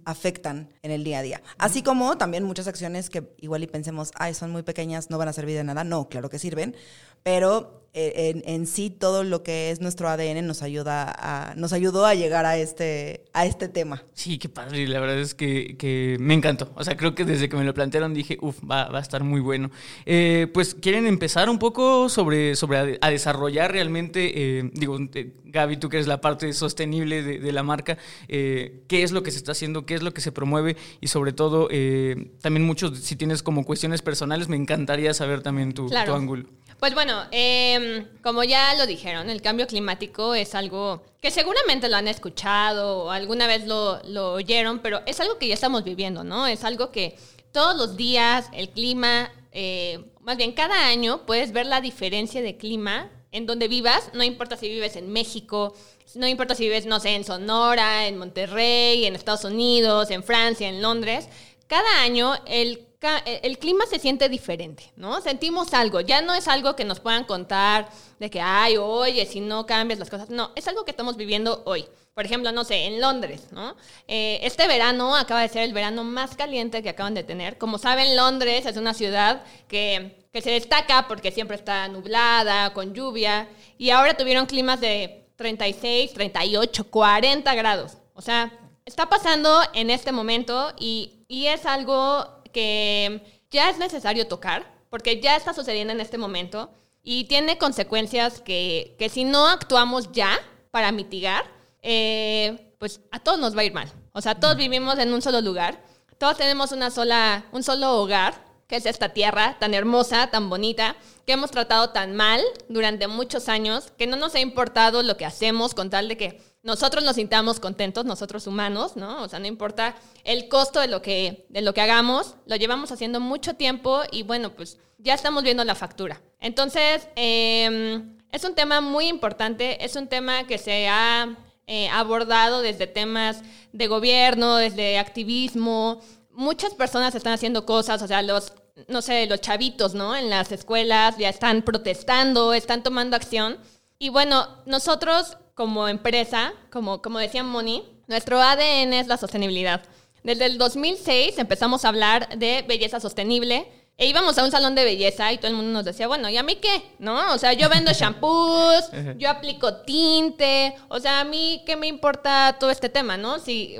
afectan 0.07 0.73
en 0.81 0.91
el 0.91 1.05
día 1.05 1.19
a 1.19 1.23
día. 1.23 1.43
Así 1.59 1.83
como 1.83 2.17
también 2.17 2.43
muchas 2.43 2.67
acciones 2.69 3.11
que 3.11 3.35
igual 3.39 3.63
y 3.63 3.67
pensemos, 3.67 4.13
ay, 4.15 4.33
son 4.33 4.51
muy 4.51 4.63
pequeñas, 4.63 5.11
no 5.11 5.19
van 5.19 5.29
a 5.29 5.35
servir 5.35 5.57
de 5.57 5.63
nada. 5.63 5.85
No, 5.85 6.09
claro 6.09 6.31
que 6.31 6.39
sirven, 6.39 6.75
pero 7.23 7.75
eh, 7.95 8.31
en, 8.37 8.43
en 8.47 8.67
sí 8.67 8.91
todo 8.91 9.25
lo 9.25 9.43
que 9.43 9.71
es 9.71 9.81
nuestro 9.81 10.09
ADN 10.09 10.47
nos 10.47 10.63
ayuda 10.63 11.13
a, 11.19 11.55
nos 11.57 11.73
ayudó 11.73 12.05
a 12.07 12.15
llegar 12.15 12.45
a 12.47 12.57
este, 12.59 13.25
a 13.33 13.47
este 13.47 13.67
tema. 13.67 14.05
Sí, 14.13 14.39
qué 14.39 14.49
padre. 14.49 14.87
La 14.87 15.01
verdad 15.01 15.19
es 15.19 15.35
que, 15.35 15.77
que 15.79 16.17
me 16.21 16.35
encantó. 16.35 16.71
O 16.77 16.85
sea, 16.85 16.97
creo 16.97 17.15
que 17.15 17.25
desde 17.25 17.49
que 17.49 17.57
me 17.57 17.65
lo 17.65 17.75
plantearon 17.75 18.15
dije, 18.15 18.37
uff, 18.41 18.59
va, 18.71 18.89
va 18.89 18.99
a 18.99 19.03
estar 19.03 19.25
muy 19.25 19.41
bueno. 19.41 19.71
Eh, 20.07 20.49
pues, 20.53 20.75
¿quieren 20.75 21.07
empezar 21.07 21.49
un 21.49 21.59
poco 21.59 22.09
sobre, 22.09 22.55
sobre 22.57 22.79
a, 22.79 22.87
a 23.01 23.11
desarrollar 23.11 23.73
realmente, 23.73 24.59
eh, 24.59 24.71
digo, 24.75 24.99
eh, 25.15 25.33
Gaby, 25.47 25.79
tú 25.79 25.89
que 25.89 25.97
eres 25.97 26.07
la 26.07 26.21
parte 26.21 26.53
sostenible 26.53 27.23
de, 27.23 27.39
de 27.39 27.53
la 27.53 27.63
marca, 27.63 27.97
eh, 28.29 28.83
qué 28.87 29.03
es 29.03 29.13
lo 29.13 29.23
que 29.23 29.31
se 29.31 29.39
está 29.39 29.53
haciendo, 29.53 29.87
qué 29.87 29.95
es 29.95 30.03
lo 30.03 30.13
que 30.13 30.21
se 30.21 30.31
promueve 30.31 30.77
y 31.01 31.09
sobre 31.09 31.33
todo, 31.33 31.69
eh, 31.71 32.33
también 32.43 32.65
muchos, 32.67 32.99
si 32.99 33.17
tienes 33.17 33.43
como 33.43 33.65
cuestiones 33.65 34.03
personales, 34.03 34.49
me 34.49 34.57
encantaría 34.57 35.15
saber 35.15 35.41
también 35.43 35.73
tu, 35.73 35.87
Claro. 35.89 36.13
tu 36.13 36.17
ángulo. 36.19 36.45
Pues 36.79 36.95
bueno, 36.95 37.08
em, 37.31 38.07
como 38.23 38.45
ya 38.45 38.75
lo 38.75 38.87
dijeron, 38.87 39.31
el 39.31 39.43
cambio 39.43 39.67
climático 39.67 40.35
es 40.35 40.55
algo 40.55 41.03
que 41.21 41.31
seguramente 41.31 41.89
lo 41.89 41.97
han 41.97 42.09
escuchado 42.09 43.05
o 43.05 43.11
alguna 43.11 43.47
vez 43.47 43.67
lo, 43.67 44.01
lo 44.05 44.33
oyeron, 44.33 44.81
pero 44.81 45.03
es 45.07 45.21
algo 45.21 45.39
que 45.39 45.49
ya 45.49 45.55
estamos 45.55 45.85
viviendo, 45.85 46.25
¿no? 46.25 46.47
Es 46.47 46.65
algo 46.65 46.91
que 46.91 47.17
todos 47.53 47.77
los 47.77 47.97
días 47.97 48.47
el 48.53 48.71
clima, 48.71 49.33
eh, 49.53 50.05
más 50.21 50.37
bien 50.37 50.53
cada 50.53 50.87
año 50.87 51.27
puedes 51.27 51.53
ver 51.53 51.67
la 51.67 51.81
diferencia 51.81 52.43
de 52.43 52.57
clima 52.57 53.11
en 53.33 53.47
donde 53.47 53.69
vivas, 53.69 54.11
no 54.15 54.23
importa 54.23 54.57
si 54.57 54.69
vives 54.69 54.97
en 54.97 55.13
México, 55.13 55.75
no 56.15 56.27
importa 56.27 56.55
si 56.55 56.65
vives, 56.65 56.87
no 56.87 57.01
sé, 57.01 57.15
en 57.15 57.25
Sonora, 57.25 58.07
en 58.07 58.17
Monterrey, 58.17 59.05
en 59.05 59.15
Estados 59.15 59.45
Unidos, 59.45 60.11
en 60.11 60.23
Francia, 60.23 60.69
en 60.69 60.81
Londres, 60.81 61.29
cada 61.69 62.01
año 62.03 62.35
el, 62.47 62.89
ca- 62.99 63.19
el 63.19 63.59
clima 63.59 63.85
se 63.87 63.99
siente 63.99 64.29
diferente, 64.29 64.93
¿no? 64.97 65.21
Sentimos 65.21 65.73
algo, 65.75 66.01
ya 66.01 66.21
no 66.23 66.35
es 66.35 66.49
algo 66.49 66.75
que 66.75 66.85
nos 66.85 66.99
puedan 67.01 67.25
contar 67.25 67.89
de 68.19 68.31
que, 68.31 68.41
ay, 68.41 68.77
oye, 68.77 69.25
si 69.27 69.41
no 69.41 69.67
cambias 69.67 69.99
las 70.01 70.11
cosas, 70.11 70.31
no, 70.31 70.51
es 70.57 70.67
algo 70.67 70.85
que 70.85 70.91
estamos 70.91 71.17
viviendo 71.17 71.63
hoy. 71.67 71.87
Por 72.15 72.25
ejemplo, 72.27 72.51
no 72.51 72.65
sé, 72.65 72.87
en 72.87 73.01
Londres, 73.01 73.47
¿no? 73.53 73.77
Eh, 74.09 74.41
este 74.43 74.67
verano 74.67 75.15
acaba 75.15 75.43
de 75.43 75.49
ser 75.49 75.63
el 75.63 75.73
verano 75.73 76.03
más 76.03 76.35
caliente 76.35 76.83
que 76.83 76.89
acaban 76.89 77.15
de 77.15 77.23
tener. 77.23 77.59
Como 77.59 77.79
saben, 77.79 78.17
Londres 78.17 78.67
es 78.67 78.77
una 78.77 78.93
ciudad 78.93 79.45
que, 79.69 80.27
que 80.33 80.43
se 80.43 80.51
destaca 80.51 81.07
porque 81.07 81.31
siempre 81.31 81.57
está 81.57 81.87
nublada, 81.87 82.73
con 82.75 82.93
lluvia, 82.93 83.49
y 83.79 83.91
ahora 83.91 84.17
tuvieron 84.17 84.47
climas 84.47 84.81
de 84.81 85.29
36, 85.37 86.13
38, 86.15 86.91
40 86.91 87.55
grados. 87.55 87.93
O 88.15 88.21
sea, 88.21 88.53
está 88.85 89.09
pasando 89.09 89.61
en 89.73 89.89
este 89.91 90.11
momento 90.11 90.73
y, 90.77 91.18
y 91.29 91.47
es 91.47 91.67
algo 91.67 92.43
que 92.53 93.45
ya 93.51 93.71
es 93.71 93.79
necesario 93.79 94.27
tocar 94.27 94.67
porque 94.91 95.21
ya 95.21 95.37
está 95.37 95.53
sucediendo 95.53 95.93
en 95.93 96.01
este 96.01 96.19
momento 96.19 96.71
y 97.03 97.25
tiene 97.25 97.59
consecuencias 97.59 98.41
que, 98.41 98.97
que 98.99 99.09
si 99.09 99.25
no 99.25 99.47
actuamos 99.47 100.11
ya 100.13 100.39
para 100.71 100.93
mitigar, 100.93 101.45
eh, 101.83 102.75
pues 102.79 103.01
a 103.11 103.21
todos 103.21 103.39
nos 103.39 103.57
va 103.57 103.61
a 103.61 103.65
ir 103.65 103.73
mal. 103.73 103.93
O 104.13 104.21
sea, 104.21 104.35
todos 104.35 104.57
vivimos 104.57 104.99
en 104.99 105.13
un 105.13 105.23
solo 105.23 105.41
lugar, 105.41 105.83
todos 106.19 106.37
tenemos 106.37 106.73
una 106.73 106.91
sola, 106.91 107.47
un 107.53 107.63
solo 107.63 108.01
hogar, 108.01 108.49
que 108.67 108.77
es 108.77 108.87
esta 108.87 109.11
tierra 109.11 109.57
tan 109.59 109.73
hermosa, 109.73 110.31
tan 110.31 110.51
bonita, 110.51 110.97
que 111.27 111.33
hemos 111.33 111.51
tratado 111.51 111.91
tan 111.91 112.15
mal 112.15 112.43
durante 112.69 113.09
muchos 113.09 113.49
años, 113.49 113.93
que 113.97 114.07
no 114.07 114.17
nos 114.17 114.35
ha 114.35 114.41
importado 114.41 115.03
lo 115.03 115.17
que 115.17 115.25
hacemos 115.25 115.75
con 115.75 115.91
tal 115.91 116.09
de 116.09 116.17
que 116.17 116.43
nosotros 116.63 117.05
nos 117.05 117.17
sintamos 117.17 117.61
contentos, 117.61 118.05
nosotros 118.05 118.47
humanos, 118.47 118.97
¿no? 118.97 119.23
O 119.23 119.29
sea, 119.29 119.39
no 119.39 119.47
importa 119.47 119.95
el 120.25 120.49
costo 120.49 120.81
de 120.81 120.89
lo 120.89 121.03
que, 121.03 121.47
de 121.49 121.63
lo 121.63 121.73
que 121.73 121.81
hagamos, 121.81 122.35
lo 122.47 122.57
llevamos 122.57 122.91
haciendo 122.91 123.21
mucho 123.21 123.55
tiempo 123.55 124.03
y 124.11 124.23
bueno, 124.23 124.51
pues 124.55 124.79
ya 124.99 125.15
estamos 125.15 125.45
viendo 125.45 125.65
la 125.65 125.75
factura. 125.75 126.21
Entonces, 126.41 127.09
em, 127.15 128.19
es 128.33 128.45
un 128.45 128.55
tema 128.55 128.81
muy 128.81 129.07
importante, 129.07 129.85
es 129.85 129.97
un 129.97 130.09
tema 130.09 130.47
que 130.47 130.59
se 130.59 130.89
ha 130.89 131.37
eh, 131.67 131.89
abordado 131.91 132.61
desde 132.61 132.87
temas 132.87 133.43
de 133.73 133.87
gobierno, 133.87 134.57
desde 134.57 134.99
activismo. 134.99 136.01
Muchas 136.33 136.75
personas 136.75 137.15
están 137.15 137.35
haciendo 137.35 137.65
cosas, 137.67 138.03
o 138.03 138.09
sea, 138.09 138.23
los, 138.23 138.53
no 138.89 139.01
sé, 139.03 139.27
los 139.27 139.41
chavitos, 139.41 139.95
¿no? 139.95 140.17
En 140.17 140.29
las 140.29 140.51
escuelas 140.51 141.17
ya 141.19 141.29
están 141.29 141.63
protestando, 141.63 142.53
están 142.53 142.83
tomando 142.83 143.17
acción. 143.17 143.59
Y 143.99 144.09
bueno, 144.11 144.63
nosotros 144.67 145.37
como 145.59 145.89
empresa, 145.89 146.53
como, 146.71 147.03
como 147.03 147.19
decía 147.19 147.43
Moni, 147.43 147.83
nuestro 148.07 148.41
ADN 148.41 148.93
es 148.93 149.09
la 149.09 149.17
sostenibilidad. 149.17 149.83
Desde 150.23 150.47
el 150.47 150.57
2006 150.57 151.37
empezamos 151.37 151.85
a 151.85 151.89
hablar 151.89 152.39
de 152.39 152.65
belleza 152.69 153.01
sostenible 153.01 153.67
e 153.97 154.07
íbamos 154.07 154.39
a 154.39 154.45
un 154.45 154.53
salón 154.53 154.77
de 154.77 154.85
belleza 154.85 155.33
y 155.33 155.39
todo 155.39 155.49
el 155.49 155.57
mundo 155.57 155.73
nos 155.73 155.85
decía, 155.85 156.07
bueno, 156.07 156.29
¿y 156.29 156.37
a 156.37 156.45
mí 156.45 156.55
qué? 156.63 156.95
¿No? 157.01 157.35
O 157.35 157.39
sea, 157.39 157.55
yo 157.55 157.69
vendo 157.69 157.93
shampoos, 157.99 158.89
yo 159.17 159.29
aplico 159.29 159.79
tinte, 159.79 160.77
o 160.87 161.01
sea, 161.01 161.19
a 161.19 161.25
mí 161.25 161.65
qué 161.67 161.75
me 161.75 161.89
importa 161.89 162.57
todo 162.61 162.71
este 162.71 162.89
tema, 162.89 163.17
¿no? 163.17 163.41
Si, 163.41 163.75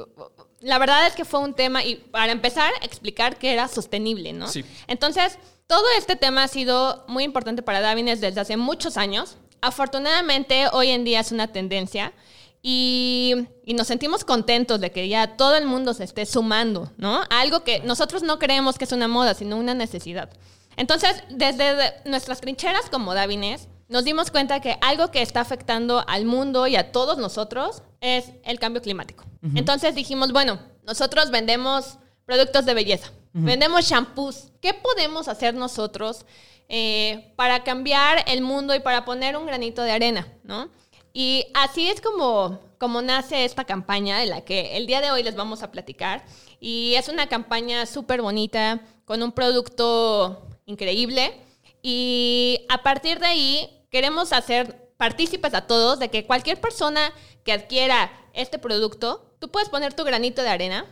la 0.59 0.79
verdad 0.79 1.07
es 1.07 1.15
que 1.15 1.25
fue 1.25 1.39
un 1.39 1.55
tema, 1.55 1.85
y 1.85 1.95
para 1.95 2.33
empezar, 2.33 2.73
explicar 2.83 3.39
que 3.39 3.53
era 3.53 3.69
sostenible, 3.69 4.33
¿no? 4.33 4.49
Sí. 4.49 4.65
Entonces, 4.89 5.39
todo 5.69 5.85
este 5.97 6.17
tema 6.17 6.43
ha 6.43 6.49
sido 6.49 7.05
muy 7.07 7.23
importante 7.23 7.63
para 7.63 7.81
Davines 7.81 8.21
desde 8.21 8.41
hace 8.41 8.57
muchos 8.57 8.97
años. 8.97 9.37
Afortunadamente, 9.61 10.67
hoy 10.73 10.91
en 10.91 11.05
día 11.05 11.21
es 11.21 11.33
una 11.33 11.49
tendencia. 11.49 12.13
Y, 12.61 13.35
y, 13.65 13.75
nos 13.75 13.87
sentimos 13.87 14.25
contentos 14.25 14.81
de 14.81 14.91
que 14.91 15.09
ya 15.09 15.37
todo 15.37 15.55
el 15.57 15.65
mundo 15.65 15.95
se 15.95 16.03
esté 16.03 16.27
sumando, 16.27 16.91
¿no? 16.97 17.23
Algo 17.31 17.63
que 17.63 17.79
nosotros 17.81 18.25
no 18.25 18.41
creemos 18.41 18.79
que 18.79 18.85
es 18.85 18.91
una 18.91 19.07
moda, 19.07 19.35
sino 19.35 19.57
una 19.57 19.75
necesidad. 19.75 20.29
Entonces, 20.77 21.23
desde 21.31 21.95
nuestras 22.05 22.41
trincheras 22.41 22.91
como 22.91 23.15
Davines, 23.15 23.69
nos 23.89 24.05
dimos 24.05 24.31
cuenta 24.31 24.61
que 24.61 24.77
algo 24.81 25.11
que 25.11 25.23
está 25.23 25.41
afectando 25.41 26.05
al 26.07 26.25
mundo 26.25 26.67
y 26.67 26.77
a 26.77 26.93
todos 26.93 27.19
nosotros 27.19 27.83
es 28.01 28.33
el 28.45 28.59
cambio 28.59 28.83
climático. 28.83 29.25
Entonces 29.55 29.95
dijimos, 29.95 30.33
bueno, 30.33 30.59
nosotros 30.85 31.31
vendemos 31.31 31.99
productos 32.27 32.67
de 32.67 32.75
belleza, 32.75 33.13
vendemos 33.39 33.85
shampoos. 33.87 34.49
¿Qué 34.61 34.75
podemos 34.75 35.29
hacer 35.29 35.55
nosotros 35.55 36.25
eh, 36.69 37.33
para 37.37 37.65
cambiar 37.65 38.25
el 38.27 38.43
mundo 38.43 38.75
y 38.75 38.81
para 38.81 39.05
poner 39.05 39.37
un 39.37 39.47
granito 39.47 39.83
de 39.83 39.93
arena, 39.93 40.29
¿no? 40.43 40.69
Y 41.13 41.47
así 41.55 41.89
es 41.89 42.01
como, 42.01 42.61
como 42.79 43.01
nace 43.01 43.45
esta 43.45 43.65
campaña 43.65 44.19
de 44.19 44.27
la 44.27 44.43
que 44.43 44.77
el 44.77 44.87
día 44.87 45.01
de 45.01 45.11
hoy 45.11 45.23
les 45.23 45.35
vamos 45.35 45.63
a 45.63 45.71
platicar. 45.71 46.25
Y 46.61 46.95
es 46.97 47.09
una 47.09 47.29
campaña 47.29 47.87
súper 47.87 48.21
bonita, 48.21 48.83
con 49.05 49.23
un 49.23 49.33
producto 49.33 50.47
increíble. 50.67 51.41
Y 51.83 52.67
a 52.69 52.83
partir 52.83 53.19
de 53.19 53.27
ahí 53.27 53.87
queremos 53.91 54.33
hacer 54.33 54.93
partícipes 54.99 55.55
a 55.55 55.67
todos 55.67 55.99
de 55.99 56.11
que 56.11 56.27
cualquier 56.27 56.61
persona 56.61 57.13
que 57.45 57.53
adquiera 57.53 58.13
este 58.35 58.59
producto, 58.59 59.35
tú 59.41 59.51
puedes 59.51 59.71
poner 59.71 59.95
tu 59.95 60.05
granito 60.05 60.43
de 60.43 60.51
arena 60.51 60.85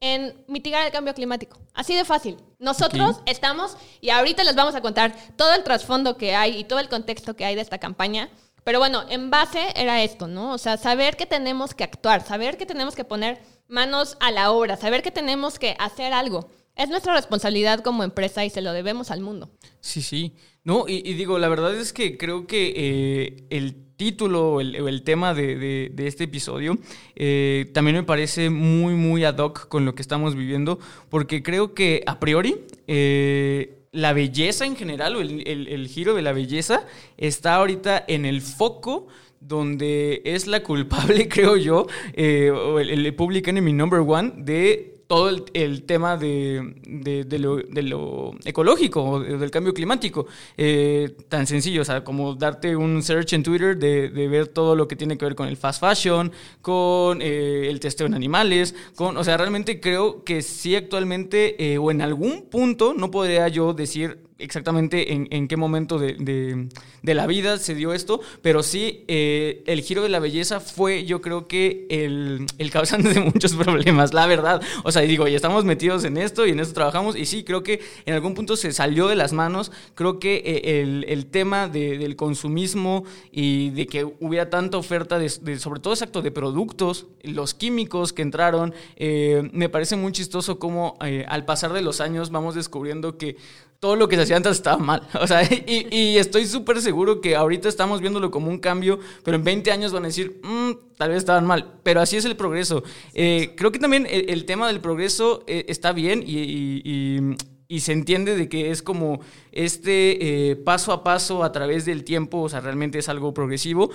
en 0.00 0.44
mitigar 0.46 0.86
el 0.86 0.92
cambio 0.92 1.14
climático. 1.14 1.58
Así 1.74 1.94
de 1.94 2.04
fácil. 2.04 2.36
Nosotros 2.58 3.20
estamos, 3.26 3.76
y 4.00 4.10
ahorita 4.10 4.44
les 4.44 4.54
vamos 4.54 4.74
a 4.74 4.80
contar 4.80 5.14
todo 5.36 5.54
el 5.54 5.62
trasfondo 5.62 6.16
que 6.16 6.34
hay 6.34 6.58
y 6.58 6.64
todo 6.64 6.78
el 6.78 6.88
contexto 6.88 7.34
que 7.34 7.44
hay 7.44 7.54
de 7.54 7.62
esta 7.62 7.78
campaña. 7.78 8.28
Pero 8.64 8.80
bueno, 8.80 9.04
en 9.08 9.30
base 9.30 9.72
era 9.76 10.02
esto, 10.02 10.26
¿no? 10.26 10.52
O 10.52 10.58
sea, 10.58 10.76
saber 10.76 11.16
que 11.16 11.24
tenemos 11.24 11.74
que 11.74 11.84
actuar, 11.84 12.26
saber 12.26 12.58
que 12.58 12.66
tenemos 12.66 12.94
que 12.94 13.04
poner 13.04 13.40
manos 13.66 14.16
a 14.20 14.30
la 14.30 14.50
obra, 14.50 14.76
saber 14.76 15.02
que 15.02 15.10
tenemos 15.10 15.58
que 15.58 15.74
hacer 15.78 16.12
algo. 16.12 16.50
Es 16.74 16.90
nuestra 16.90 17.14
responsabilidad 17.14 17.80
como 17.80 18.04
empresa 18.04 18.44
y 18.44 18.50
se 18.50 18.60
lo 18.60 18.72
debemos 18.72 19.10
al 19.10 19.20
mundo. 19.20 19.50
Sí, 19.80 20.02
sí. 20.02 20.36
No, 20.68 20.84
y, 20.86 21.00
digo, 21.14 21.38
la 21.38 21.48
verdad 21.48 21.74
es 21.74 21.94
que 21.94 22.18
creo 22.18 22.46
que 22.46 22.74
eh, 22.76 23.36
el 23.48 23.74
título 23.96 24.52
o 24.52 24.60
el, 24.60 25.02
tema 25.02 25.32
de, 25.32 25.90
este 25.96 26.24
episodio 26.24 26.76
eh, 27.16 27.70
también 27.72 27.96
me 27.96 28.02
parece 28.02 28.50
muy, 28.50 28.92
muy 28.92 29.24
ad 29.24 29.38
hoc 29.38 29.66
con 29.68 29.86
lo 29.86 29.94
que 29.94 30.02
estamos 30.02 30.34
viviendo, 30.34 30.78
porque 31.08 31.42
creo 31.42 31.72
que 31.72 32.02
a 32.06 32.20
priori 32.20 32.66
eh, 32.86 33.78
la 33.92 34.12
belleza 34.12 34.66
en 34.66 34.76
general 34.76 35.16
o 35.16 35.22
el, 35.22 35.88
giro 35.88 36.12
de 36.12 36.20
la 36.20 36.34
belleza 36.34 36.84
está 37.16 37.54
ahorita 37.54 38.04
en 38.06 38.26
el 38.26 38.42
foco 38.42 39.06
donde 39.40 40.20
es 40.26 40.46
la 40.46 40.62
culpable, 40.62 41.28
creo 41.30 41.56
yo, 41.56 41.86
eh, 42.12 42.50
o 42.50 42.78
el, 42.78 42.90
el 42.90 43.14
Public 43.14 43.48
Enemy 43.48 43.72
number 43.72 44.00
one 44.00 44.34
de 44.36 44.97
todo 45.08 45.30
el, 45.54 45.82
tema 45.84 46.18
de, 46.18 46.74
de, 46.86 47.38
lo, 47.38 48.34
ecológico 48.44 49.02
o 49.02 49.20
del 49.20 49.50
cambio 49.50 49.72
climático. 49.72 50.26
Eh, 50.56 51.16
tan 51.30 51.46
sencillo, 51.46 51.80
o 51.80 51.84
sea, 51.84 52.04
como 52.04 52.34
darte 52.34 52.76
un 52.76 53.02
search 53.02 53.32
en 53.32 53.42
Twitter 53.42 53.78
de, 53.78 54.28
ver 54.28 54.48
todo 54.48 54.76
lo 54.76 54.86
que 54.86 54.96
tiene 54.96 55.16
que 55.16 55.24
ver 55.24 55.34
con 55.34 55.48
el 55.48 55.56
fast 55.56 55.80
fashion, 55.80 56.30
con 56.60 57.22
eh, 57.22 57.68
el 57.70 57.80
testeo 57.80 58.06
en 58.06 58.12
animales, 58.12 58.74
con, 58.94 59.16
o 59.16 59.24
sea, 59.24 59.38
realmente 59.38 59.80
creo 59.80 60.24
que 60.24 60.42
sí 60.42 60.76
actualmente, 60.76 61.72
eh, 61.72 61.78
o 61.78 61.90
en 61.90 62.02
algún 62.02 62.42
punto, 62.42 62.92
no 62.92 63.10
podría 63.10 63.48
yo 63.48 63.72
decir 63.72 64.27
exactamente 64.38 65.12
en, 65.12 65.48
qué 65.48 65.56
momento 65.56 65.98
de, 65.98 66.68
la 67.02 67.26
vida 67.26 67.58
se 67.58 67.74
dio 67.74 67.92
esto, 67.92 68.20
pero 68.40 68.62
sí, 68.62 69.04
eh, 69.08 69.64
el 69.66 69.80
giro 69.82 70.02
de 70.02 70.08
la 70.08 70.20
belleza 70.20 70.60
fue, 70.60 71.04
yo 71.04 71.20
creo 71.20 71.48
que 71.48 71.86
el, 71.90 72.46
el, 72.58 72.70
causante 72.70 73.12
de 73.12 73.20
muchos 73.20 73.54
problemas, 73.56 74.14
la 74.14 74.26
verdad. 74.26 74.62
O 74.84 74.92
sea, 74.92 75.02
digo, 75.02 75.26
ya 75.26 75.36
estamos 75.36 75.64
metidos 75.64 76.04
en 76.04 76.16
esto 76.16 76.46
y 76.46 76.50
en 76.50 76.60
esto 76.60 76.74
trabajamos, 76.74 77.16
y 77.16 77.26
sí, 77.26 77.42
creo 77.42 77.64
que 77.64 77.80
en 78.06 78.14
algún 78.14 78.34
punto 78.34 78.56
se 78.56 78.72
salió 78.72 79.08
de 79.08 79.16
las 79.16 79.32
manos. 79.32 79.72
Creo 79.96 80.20
que 80.20 80.42
eh, 80.44 80.82
el, 80.82 81.26
tema 81.26 81.68
del 81.68 82.16
consumismo 82.16 83.04
y 83.32 83.70
de 83.70 83.86
que 83.86 84.04
hubiera 84.04 84.48
tanta 84.50 84.78
oferta, 84.78 85.18
de, 85.18 85.28
sobre 85.58 85.80
todo 85.80 85.92
exacto, 85.94 86.22
de 86.22 86.30
productos, 86.30 87.06
los 87.22 87.54
químicos 87.54 88.12
que 88.12 88.22
entraron, 88.22 88.72
eh, 88.96 89.50
me 89.52 89.68
parece 89.68 89.96
muy 89.96 90.12
chistoso 90.12 90.58
cómo 90.58 90.96
al 91.00 91.44
pasar 91.44 91.72
de 91.72 91.82
los 91.82 92.00
años 92.00 92.30
vamos 92.30 92.54
descubriendo 92.54 93.18
que 93.18 93.36
todo 93.80 93.94
lo 93.94 94.08
que 94.08 94.16
se 94.16 94.22
hacía 94.22 94.36
antes 94.36 94.52
estaba 94.52 94.78
mal. 94.78 95.02
O 95.20 95.26
sea, 95.26 95.42
y, 95.42 96.16
estoy 96.16 96.46
súper 96.46 96.80
seguro 96.80 97.20
que 97.20 97.36
ahorita 97.36 97.68
estamos 97.68 98.00
viéndolo 98.00 98.30
como 98.30 98.48
un 98.48 98.58
cambio, 98.58 98.98
pero 99.22 99.36
en 99.36 99.44
20 99.44 99.70
años 99.70 99.92
van 99.92 100.04
a 100.04 100.08
decir, 100.08 100.40
mm, 100.42 100.96
tal 100.96 101.10
vez 101.10 101.18
estaban 101.18 101.46
mal. 101.46 101.74
Pero 101.82 102.00
así 102.00 102.16
es 102.16 102.24
el 102.24 102.36
progreso. 102.36 102.82
Eh, 103.14 103.54
creo 103.56 103.72
que 103.72 103.78
también 103.78 104.06
el, 104.10 104.44
tema 104.44 104.66
del 104.66 104.80
progreso 104.80 105.44
eh, 105.46 105.66
está 105.68 105.92
bien 105.92 106.22
y, 106.26 107.36
se 107.80 107.92
entiende 107.92 108.34
de 108.34 108.48
que 108.48 108.70
es 108.70 108.82
como 108.82 109.20
este 109.52 110.50
eh, 110.50 110.56
paso 110.56 110.92
a 110.92 111.04
paso 111.04 111.44
a 111.44 111.52
través 111.52 111.84
del 111.84 112.02
tiempo, 112.02 112.40
o 112.40 112.48
sea, 112.48 112.60
realmente 112.60 112.98
es 112.98 113.08
algo 113.08 113.34
progresivo. 113.34 113.90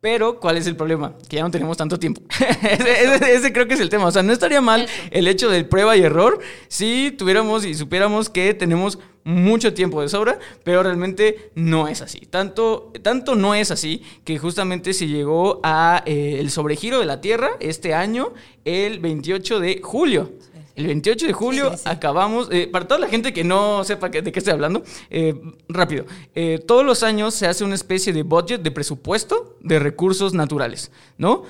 Pero, 0.00 0.38
¿cuál 0.38 0.56
es 0.56 0.66
el 0.68 0.76
problema? 0.76 1.14
Que 1.28 1.36
ya 1.36 1.42
no 1.42 1.50
tenemos 1.50 1.76
tanto 1.76 1.98
tiempo. 1.98 2.22
ese, 2.62 3.52
creo 3.52 3.66
que 3.66 3.74
es 3.74 3.80
el 3.80 3.88
tema. 3.88 4.06
O 4.06 4.12
sea, 4.12 4.22
no 4.22 4.32
estaría 4.32 4.60
mal 4.60 4.86
el 5.10 5.26
hecho 5.26 5.50
del 5.50 5.66
prueba 5.66 5.96
y 5.96 6.02
error 6.02 6.38
si 6.68 7.10
tuviéramos 7.10 7.64
y 7.64 7.74
supiéramos 7.74 8.30
que 8.30 8.54
tenemos 8.54 9.00
mucho 9.28 9.74
tiempo 9.74 10.00
de 10.00 10.08
sobra, 10.08 10.38
pero 10.64 10.82
realmente 10.82 11.50
no 11.54 11.86
es 11.86 12.00
así. 12.00 12.20
Tanto, 12.20 12.92
tanto 13.02 13.34
no 13.34 13.54
es 13.54 13.70
así 13.70 14.02
que 14.24 14.38
justamente 14.38 14.94
se 14.94 15.06
llegó 15.06 15.60
a 15.62 16.02
eh, 16.06 16.36
el 16.40 16.50
sobregiro 16.50 16.98
de 16.98 17.04
la 17.04 17.20
Tierra 17.20 17.50
este 17.60 17.92
año, 17.92 18.32
el 18.64 19.00
28 19.00 19.60
de 19.60 19.80
julio. 19.82 20.32
El 20.78 20.86
28 20.86 21.26
de 21.26 21.32
julio 21.32 21.72
acabamos, 21.84 22.48
eh, 22.52 22.68
para 22.70 22.86
toda 22.86 23.00
la 23.00 23.08
gente 23.08 23.32
que 23.32 23.42
no 23.42 23.82
sepa 23.82 24.10
de 24.10 24.30
qué 24.30 24.38
estoy 24.38 24.52
hablando, 24.52 24.84
eh, 25.10 25.34
rápido, 25.68 26.06
eh, 26.36 26.62
todos 26.64 26.86
los 26.86 27.02
años 27.02 27.34
se 27.34 27.48
hace 27.48 27.64
una 27.64 27.74
especie 27.74 28.12
de 28.12 28.22
budget, 28.22 28.62
de 28.62 28.70
presupuesto 28.70 29.56
de 29.58 29.80
recursos 29.80 30.34
naturales, 30.34 30.92
¿no? 31.16 31.42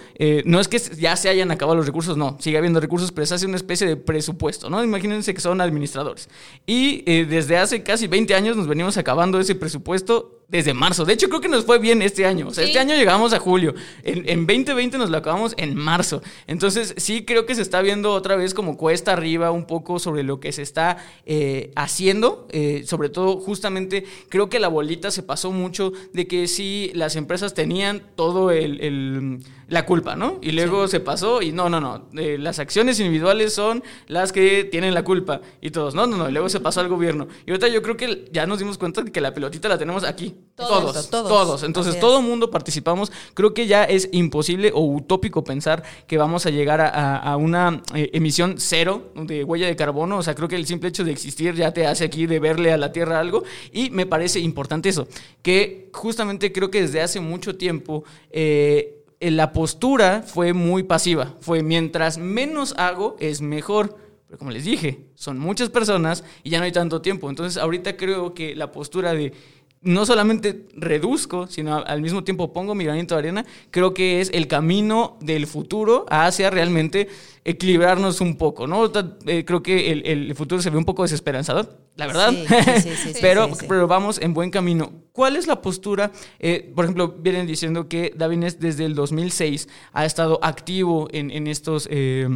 no 0.47 0.61
es 0.61 0.69
que 0.69 0.79
ya 0.79 1.15
se 1.15 1.29
hayan 1.29 1.51
acabado 1.51 1.77
los 1.77 1.85
recursos, 1.85 2.17
no, 2.17 2.39
sigue 2.41 2.57
habiendo 2.57 2.81
recursos, 2.81 3.13
pero 3.13 3.27
se 3.27 3.35
hace 3.35 3.45
una 3.45 3.57
especie 3.57 3.87
de 3.87 3.97
presupuesto, 3.97 4.71
¿no? 4.71 4.83
Imagínense 4.83 5.35
que 5.35 5.41
son 5.43 5.61
administradores. 5.61 6.31
Y 6.65 7.03
desde 7.25 7.59
hace 7.59 7.83
casi 7.83 8.07
20 8.07 8.35
años 8.35 8.57
nos 8.57 8.67
venimos 8.67 8.97
acabando 8.97 9.39
ese 9.39 9.55
presupuesto 9.55 10.38
desde 10.49 10.73
marzo. 10.73 11.05
De 11.05 11.13
hecho, 11.13 11.29
creo 11.29 11.43
que 11.43 11.49
nos 11.49 11.67
fue 11.67 11.79
bien 11.79 12.01
este 12.01 12.25
año. 12.25 12.49
O 12.49 12.51
sea, 12.55 12.65
Sí. 12.65 12.71
este 12.71 12.79
año 12.81 12.95
llegamos 12.95 13.35
a 13.35 13.39
julio. 13.39 13.75
En, 14.03 14.29
en 14.29 14.47
2020 14.47 14.97
nos 14.97 15.11
lo 15.11 15.19
acabamos 15.19 15.55
en 15.59 15.75
marzo. 15.77 16.23
Entonces, 16.47 16.95
sí 16.97 17.25
creo 17.27 17.45
que 17.45 17.55
se 17.55 17.61
está 17.61 17.83
viendo 17.83 18.13
otra 18.13 18.35
vez 18.35 18.55
como 18.55 18.79
cuesta 18.79 19.13
arriba 19.13 19.51
un 19.51 19.67
poco 19.67 19.99
sobre 19.99 20.23
lo 20.23 20.41
que 20.41 20.53
se 20.53 20.63
está 20.63 20.97
eh, 21.27 21.71
haciendo. 21.77 22.47
Eh, 22.51 22.83
sobre 22.87 23.11
todo, 23.11 23.37
justamente, 23.39 24.05
creo 24.31 24.49
que 24.49 24.59
la 24.59 24.69
bolita 24.69 25.11
se 25.11 25.23
pasó 25.23 25.53
mucho 25.53 25.93
de 26.15 26.27
que 26.27 26.49
sí, 26.49 26.91
las 26.95 27.15
empresas 27.17 27.53
tenían 27.53 28.03
todo 28.17 28.51
el, 28.51 28.81
el- 28.81 29.39
la 29.69 29.85
culpa, 29.85 30.17
¿no? 30.17 30.39
Y 30.41 30.53
luego 30.53 30.89
se 30.89 30.99
pasó 30.99 31.43
y 31.43 31.53
no, 31.53 31.69
no, 31.69 31.79
no. 31.79 32.09
eh, 32.19 32.39
las 32.39 32.59
acciones 32.59 32.99
individuales 33.01 33.53
son 33.53 33.83
las 34.07 34.33
que 34.33 34.65
tienen 34.65 34.95
la 34.95 35.05
culpa. 35.05 35.43
Y 35.61 35.71
todos, 35.71 35.95
no, 35.95 36.07
no, 36.07 36.17
no. 36.17 36.29
Y 36.29 36.33
luego 36.33 36.49
se 36.49 36.59
pasó 36.59 36.81
al 36.81 36.89
gobierno. 36.89 37.29
Y 37.47 37.51
ahorita 37.51 37.69
yo 37.69 37.83
creo 37.83 37.95
que 37.97 38.29
ya 38.33 38.47
nos 38.47 38.59
dimos 38.61 38.79
cuenta 38.79 39.03
de 39.03 39.13
que 39.13 39.21
la 39.21 39.35
pelotita 39.35 39.69
la 39.69 39.77
tenemos 39.77 40.05
aquí. 40.05 40.35
Todos. 40.57 40.71
Todos. 40.95 41.11
Todos. 41.11 41.29
Todos. 41.29 41.63
Entonces, 41.65 42.01
todo 42.01 42.23
mundo 42.23 42.51
participamos. 42.51 43.13
Creo 43.35 43.53
que 43.53 43.67
ya 43.67 43.85
es 43.85 44.09
imposible 44.13 44.71
o 44.75 44.81
utópico 44.87 45.45
pensar 45.45 45.83
que 46.07 46.17
vamos 46.17 46.47
a 46.47 46.51
llegar 46.51 46.81
a, 46.81 46.89
a- 46.89 47.19
a 47.19 47.37
una 47.37 47.83
eh, 47.95 48.09
emisión 48.15 48.55
cero 48.57 49.13
de 49.17 49.45
huella 49.45 49.67
de 49.67 49.77
carbono. 49.77 50.17
O 50.17 50.23
sea, 50.23 50.35
creo 50.35 50.49
que 50.49 50.57
el 50.57 50.67
simple 50.67 50.89
hecho 50.89 51.05
de 51.05 51.13
existir 51.13 51.55
ya 51.55 51.73
te 51.75 51.87
hace 51.87 52.05
aquí 52.07 52.27
de 52.27 52.41
verle 52.41 52.73
a 52.73 52.79
la 52.79 52.91
Tierra 52.91 53.21
algo. 53.21 53.45
Y 53.71 53.91
me 53.91 54.07
parece 54.07 54.41
importante 54.41 54.89
eso, 54.89 55.07
que 55.43 55.91
justamente 55.93 56.53
creo 56.53 56.71
que 56.71 56.81
desde 56.81 57.03
hace 57.03 57.21
mucho 57.21 57.55
tiempo... 57.57 58.05
eh, 58.31 58.95
la 59.21 59.53
postura 59.53 60.23
fue 60.25 60.53
muy 60.53 60.83
pasiva. 60.83 61.35
Fue 61.41 61.63
mientras 61.63 62.19
menos 62.19 62.75
hago 62.79 63.17
es 63.21 63.41
mejor. 63.41 63.97
Pero 64.27 64.39
como 64.39 64.51
les 64.51 64.65
dije, 64.65 65.07
son 65.15 65.39
muchas 65.39 65.71
personas 65.71 66.23
y 66.43 66.51
ya 66.51 66.59
no 66.59 66.65
hay 66.65 66.73
tanto 66.73 67.01
tiempo. 67.01 67.31
Entonces 67.31 67.61
ahorita 67.61 67.97
creo 67.97 68.35
que 68.35 68.55
la 68.55 68.71
postura 68.73 69.15
de 69.15 69.33
no 69.81 70.05
solamente 70.07 70.67
reduzco, 70.75 71.47
sino 71.47 71.77
al 71.77 72.03
mismo 72.03 72.25
tiempo 72.25 72.53
pongo 72.53 72.75
mi 72.75 72.85
granito 72.85 73.15
de 73.15 73.19
arena, 73.21 73.47
creo 73.71 73.95
que 73.95 74.21
es 74.21 74.31
el 74.33 74.49
camino 74.49 75.17
del 75.21 75.47
futuro 75.47 76.05
hacia 76.11 76.51
realmente 76.51 77.09
equilibrarnos 77.45 78.21
un 78.21 78.37
poco, 78.37 78.67
¿no? 78.67 78.91
Eh, 79.27 79.45
creo 79.45 79.63
que 79.63 79.91
el, 79.93 80.07
el 80.07 80.35
futuro 80.35 80.61
se 80.61 80.71
ve 80.71 80.79
un 80.79 80.85
poco 80.85 81.03
desesperanzador, 81.03 81.79
la 81.97 82.07
verdad. 82.07 82.33
Sí, 82.33 82.81
sí, 82.83 82.91
sí, 82.97 83.19
pero, 83.21 83.49
pero 83.69 83.87
vamos 83.87 84.21
en 84.21 84.35
buen 84.35 84.51
camino. 84.51 84.93
¿Cuál 85.13 85.37
es 85.37 85.47
la 85.47 85.63
postura? 85.63 86.11
Eh, 86.39 86.73
por 86.75 86.85
ejemplo, 86.85 87.15
vienen 87.19 87.47
diciendo 87.47 87.89
que 87.89 88.13
Davines 88.17 88.61
desde 88.61 88.85
el 88.85 88.95
2006 88.95 89.69
ha 89.93 90.05
estado 90.05 90.39
activo 90.43 91.09
en, 91.13 91.31
en 91.31 91.47
estos... 91.47 91.89
eh, 91.91 92.29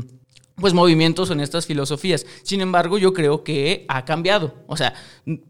pues 0.57 0.75
movimientos 0.75 1.31
en 1.31 1.41
estas 1.41 1.67
filosofías. 1.67 2.27
Sin 2.43 2.61
embargo, 2.61 2.99
yo 2.99 3.13
creo 3.13 3.45
que 3.45 3.85
ha 3.89 4.05
cambiado. 4.05 4.55
O 4.67 4.77
sea, 4.77 4.95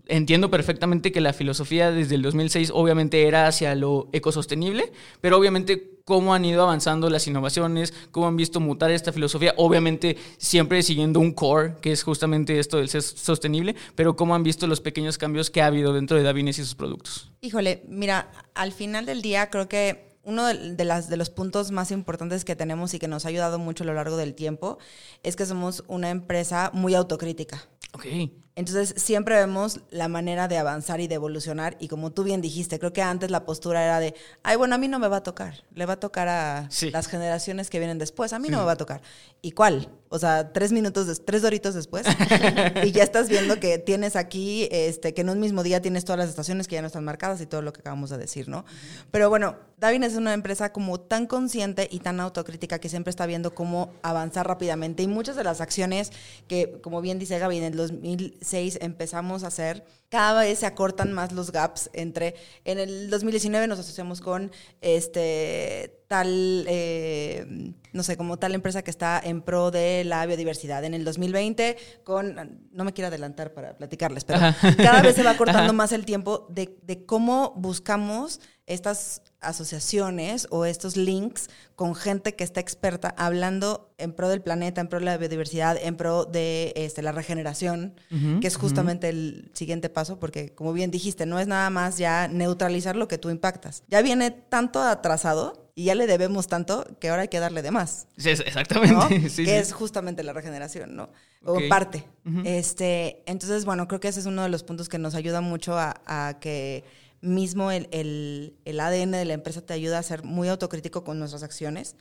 entiendo 0.06 0.50
perfectamente 0.50 1.12
que 1.12 1.20
la 1.20 1.32
filosofía 1.32 1.90
desde 1.90 2.14
el 2.14 2.22
2006 2.22 2.70
obviamente 2.74 3.26
era 3.26 3.46
hacia 3.46 3.74
lo 3.74 4.08
ecosostenible, 4.12 4.92
pero 5.20 5.38
obviamente 5.38 5.92
cómo 6.04 6.34
han 6.34 6.44
ido 6.44 6.62
avanzando 6.62 7.08
las 7.10 7.26
innovaciones, 7.26 7.94
cómo 8.10 8.26
han 8.26 8.36
visto 8.36 8.60
mutar 8.60 8.90
esta 8.90 9.12
filosofía, 9.12 9.54
obviamente 9.56 10.16
siempre 10.38 10.82
siguiendo 10.82 11.20
un 11.20 11.32
core, 11.32 11.74
que 11.80 11.92
es 11.92 12.02
justamente 12.02 12.58
esto 12.58 12.78
del 12.78 12.88
ser 12.88 13.02
sostenible, 13.02 13.76
pero 13.94 14.16
cómo 14.16 14.34
han 14.34 14.42
visto 14.42 14.66
los 14.66 14.80
pequeños 14.80 15.18
cambios 15.18 15.50
que 15.50 15.62
ha 15.62 15.66
habido 15.66 15.92
dentro 15.92 16.16
de 16.16 16.22
Davines 16.22 16.58
y 16.58 16.64
sus 16.64 16.74
productos. 16.74 17.30
Híjole, 17.40 17.84
mira, 17.88 18.30
al 18.54 18.72
final 18.72 19.06
del 19.06 19.22
día 19.22 19.50
creo 19.50 19.68
que 19.68 20.11
uno 20.24 20.46
de, 20.46 20.74
de 20.74 20.84
las, 20.84 21.08
de 21.08 21.16
los 21.16 21.30
puntos 21.30 21.70
más 21.70 21.90
importantes 21.90 22.44
que 22.44 22.56
tenemos 22.56 22.94
y 22.94 22.98
que 22.98 23.08
nos 23.08 23.24
ha 23.24 23.28
ayudado 23.28 23.58
mucho 23.58 23.84
a 23.84 23.86
lo 23.86 23.94
largo 23.94 24.16
del 24.16 24.34
tiempo 24.34 24.78
es 25.22 25.36
que 25.36 25.46
somos 25.46 25.84
una 25.88 26.10
empresa 26.10 26.70
muy 26.72 26.94
autocrítica. 26.94 27.64
Ok. 27.94 28.06
Entonces 28.54 28.94
siempre 29.02 29.34
vemos 29.36 29.80
la 29.90 30.08
manera 30.08 30.46
de 30.46 30.58
avanzar 30.58 31.00
y 31.00 31.08
de 31.08 31.14
evolucionar 31.14 31.76
y 31.80 31.88
como 31.88 32.12
tú 32.12 32.22
bien 32.22 32.42
dijiste, 32.42 32.78
creo 32.78 32.92
que 32.92 33.00
antes 33.02 33.30
la 33.30 33.44
postura 33.46 33.82
era 33.82 33.98
de, 33.98 34.14
ay, 34.42 34.56
bueno, 34.56 34.74
a 34.74 34.78
mí 34.78 34.88
no 34.88 34.98
me 34.98 35.08
va 35.08 35.18
a 35.18 35.22
tocar, 35.22 35.64
le 35.74 35.86
va 35.86 35.94
a 35.94 36.00
tocar 36.00 36.28
a 36.28 36.66
Sí. 36.70 36.90
las 36.90 37.06
generaciones 37.06 37.70
que 37.70 37.78
vienen 37.78 37.98
después, 37.98 38.32
a 38.34 38.38
mí 38.38 38.48
no 38.50 38.58
me 38.58 38.64
va 38.64 38.72
a 38.72 38.76
tocar. 38.76 39.00
¿Y 39.40 39.52
cuál? 39.52 39.88
O 40.14 40.18
sea, 40.18 40.52
tres 40.52 40.72
minutos, 40.72 41.06
des- 41.06 41.24
tres 41.24 41.40
doritos 41.40 41.74
después 41.74 42.04
y 42.84 42.92
ya 42.92 43.02
estás 43.02 43.28
viendo 43.30 43.58
que 43.58 43.78
tienes 43.78 44.14
aquí, 44.14 44.68
este, 44.70 45.14
que 45.14 45.22
en 45.22 45.30
un 45.30 45.40
mismo 45.40 45.62
día 45.62 45.80
tienes 45.80 46.04
todas 46.04 46.18
las 46.18 46.28
estaciones 46.28 46.68
que 46.68 46.74
ya 46.74 46.82
no 46.82 46.86
están 46.88 47.04
marcadas 47.04 47.40
y 47.40 47.46
todo 47.46 47.62
lo 47.62 47.72
que 47.72 47.80
acabamos 47.80 48.10
de 48.10 48.18
decir, 48.18 48.48
¿no? 48.48 48.64
Pero 49.10 49.30
bueno, 49.30 49.56
Davin 49.78 50.02
es 50.02 50.14
una 50.14 50.34
empresa 50.34 50.70
como 50.72 51.00
tan 51.00 51.26
consciente 51.26 51.88
y 51.90 52.00
tan 52.00 52.20
autocrítica 52.20 52.78
que 52.78 52.88
siempre 52.90 53.10
está 53.10 53.24
viendo 53.26 53.54
cómo 53.54 53.90
avanzar 54.02 54.46
rápidamente 54.46 55.02
y 55.02 55.06
muchas 55.08 55.34
de 55.34 55.44
las 55.44 55.60
acciones 55.62 56.12
que, 56.46 56.78
como 56.82 57.00
bien 57.00 57.18
dice 57.18 57.38
Gaby, 57.38 57.56
en 57.56 57.64
el 57.64 57.76
2006 57.76 58.78
empezamos 58.82 59.44
a 59.44 59.46
hacer, 59.46 59.84
cada 60.12 60.42
vez 60.42 60.58
se 60.58 60.66
acortan 60.66 61.10
más 61.10 61.32
los 61.32 61.52
gaps 61.52 61.88
entre, 61.94 62.34
en 62.66 62.78
el 62.78 63.08
2019 63.08 63.66
nos 63.66 63.78
asociamos 63.78 64.20
con 64.20 64.52
este 64.82 66.02
tal, 66.06 66.66
eh, 66.68 67.72
no 67.94 68.02
sé, 68.02 68.18
como 68.18 68.38
tal 68.38 68.54
empresa 68.54 68.82
que 68.82 68.90
está 68.90 69.18
en 69.24 69.40
pro 69.40 69.70
de 69.70 70.04
la 70.04 70.26
biodiversidad. 70.26 70.84
En 70.84 70.92
el 70.92 71.06
2020 71.06 71.78
con, 72.04 72.60
no 72.72 72.84
me 72.84 72.92
quiero 72.92 73.08
adelantar 73.08 73.54
para 73.54 73.74
platicarles, 73.74 74.24
pero 74.24 74.40
cada 74.76 75.00
vez 75.00 75.16
se 75.16 75.22
va 75.22 75.34
cortando 75.38 75.72
más 75.72 75.92
el 75.92 76.04
tiempo 76.04 76.46
de, 76.50 76.76
de 76.82 77.06
cómo 77.06 77.54
buscamos 77.56 78.42
estas 78.66 79.22
asociaciones 79.40 80.46
o 80.50 80.64
estos 80.64 80.96
links 80.96 81.48
con 81.74 81.94
gente 81.94 82.34
que 82.34 82.44
está 82.44 82.60
experta 82.60 83.14
hablando 83.16 83.92
en 83.98 84.12
pro 84.12 84.28
del 84.28 84.40
planeta, 84.42 84.80
en 84.80 84.88
pro 84.88 84.98
de 84.98 85.04
la 85.04 85.16
biodiversidad, 85.16 85.76
en 85.80 85.96
pro 85.96 86.24
de 86.24 86.72
este, 86.76 87.02
la 87.02 87.12
regeneración, 87.12 87.94
que 88.40 88.46
es 88.46 88.56
justamente 88.56 89.08
el 89.08 89.50
siguiente 89.54 89.88
paso, 89.88 90.18
porque 90.20 90.54
como 90.54 90.72
bien 90.72 90.90
dijiste, 90.90 91.26
no 91.26 91.40
es 91.40 91.46
nada 91.46 91.70
más 91.70 91.98
ya 91.98 92.28
neutralizar 92.28 92.96
lo 92.96 93.08
que 93.08 93.18
tú 93.18 93.30
impactas. 93.30 93.82
Ya 93.88 94.02
viene 94.02 94.30
tanto 94.30 94.80
atrasado 94.80 95.70
y 95.74 95.84
ya 95.84 95.94
le 95.94 96.06
debemos 96.06 96.48
tanto 96.48 96.86
que 97.00 97.08
ahora 97.08 97.22
hay 97.22 97.28
que 97.28 97.40
darle 97.40 97.62
de 97.62 97.70
más. 97.70 98.06
Sí, 98.18 98.30
exactamente. 98.30 98.94
¿no? 98.94 99.08
Sí, 99.08 99.20
que 99.20 99.28
sí. 99.30 99.50
es 99.50 99.72
justamente 99.72 100.22
la 100.22 100.32
regeneración, 100.32 100.94
¿no? 100.94 101.10
O 101.44 101.54
Ok. 101.54 101.62
en 101.62 101.68
parte. 101.68 102.04
este, 102.44 103.22
entonces, 103.26 103.64
bueno, 103.64 103.88
creo 103.88 103.98
que 104.00 104.08
ese 104.08 104.20
es 104.20 104.26
uno 104.26 104.42
de 104.42 104.48
los 104.48 104.62
puntos 104.62 104.88
que 104.88 104.98
nos 104.98 105.14
ayuda 105.14 105.40
mucho 105.40 105.76
a, 105.78 106.00
a 106.06 106.38
que 106.40 106.84
mismo 107.22 107.70
el, 107.70 107.88
el- 107.92 108.56
el 108.64 108.80
ADN 108.80 109.12
de 109.16 109.24
la 109.24 109.32
empresa 109.34 109.60
te 109.60 109.72
ayuda 109.72 109.98
a 109.98 110.02
ser 110.02 110.24
muy 110.24 110.48
autocrítico 110.48 111.04
con 111.04 111.18
nuestras 111.20 111.42
acciones 111.44 111.94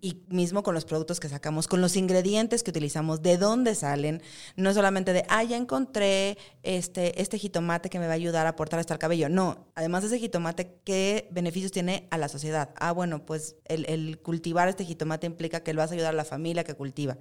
y 0.00 0.22
mismo 0.28 0.62
con 0.62 0.74
los 0.74 0.84
productos 0.84 1.18
que 1.18 1.28
sacamos, 1.28 1.66
con 1.66 1.80
los 1.80 1.96
ingredientes 1.96 2.62
que 2.62 2.70
utilizamos, 2.70 3.22
de 3.22 3.38
dónde 3.38 3.74
salen, 3.74 4.22
no 4.56 4.72
solamente 4.74 5.12
de, 5.14 5.24
ah, 5.28 5.42
ya 5.44 5.56
encontré 5.56 6.36
este, 6.62 7.20
este 7.22 7.38
jitomate 7.38 7.88
que 7.90 7.98
me 7.98 8.06
va 8.06 8.12
a 8.12 8.16
ayudar 8.16 8.46
a 8.46 8.50
aportar 8.50 8.78
hasta 8.80 8.92
el 8.94 8.98
cabello. 9.00 9.28
No, 9.30 9.66
además 9.74 10.02
de 10.02 10.08
ese 10.08 10.18
jitomate, 10.18 10.76
¿qué 10.84 11.28
beneficios 11.32 11.72
tiene 11.72 12.06
a 12.10 12.18
la 12.18 12.28
sociedad? 12.28 12.70
Ah, 12.76 12.92
bueno, 12.92 13.24
pues 13.24 13.56
el, 13.66 13.86
el 13.88 14.18
cultivar 14.20 14.68
este 14.68 14.84
jitomate 14.84 15.26
implica 15.26 15.60
que 15.62 15.72
le 15.72 15.78
vas 15.78 15.90
a 15.90 15.94
ayudar 15.94 16.12
a 16.12 16.16
la 16.16 16.24
familia 16.24 16.64
que 16.64 16.74
cultiva. 16.74 17.16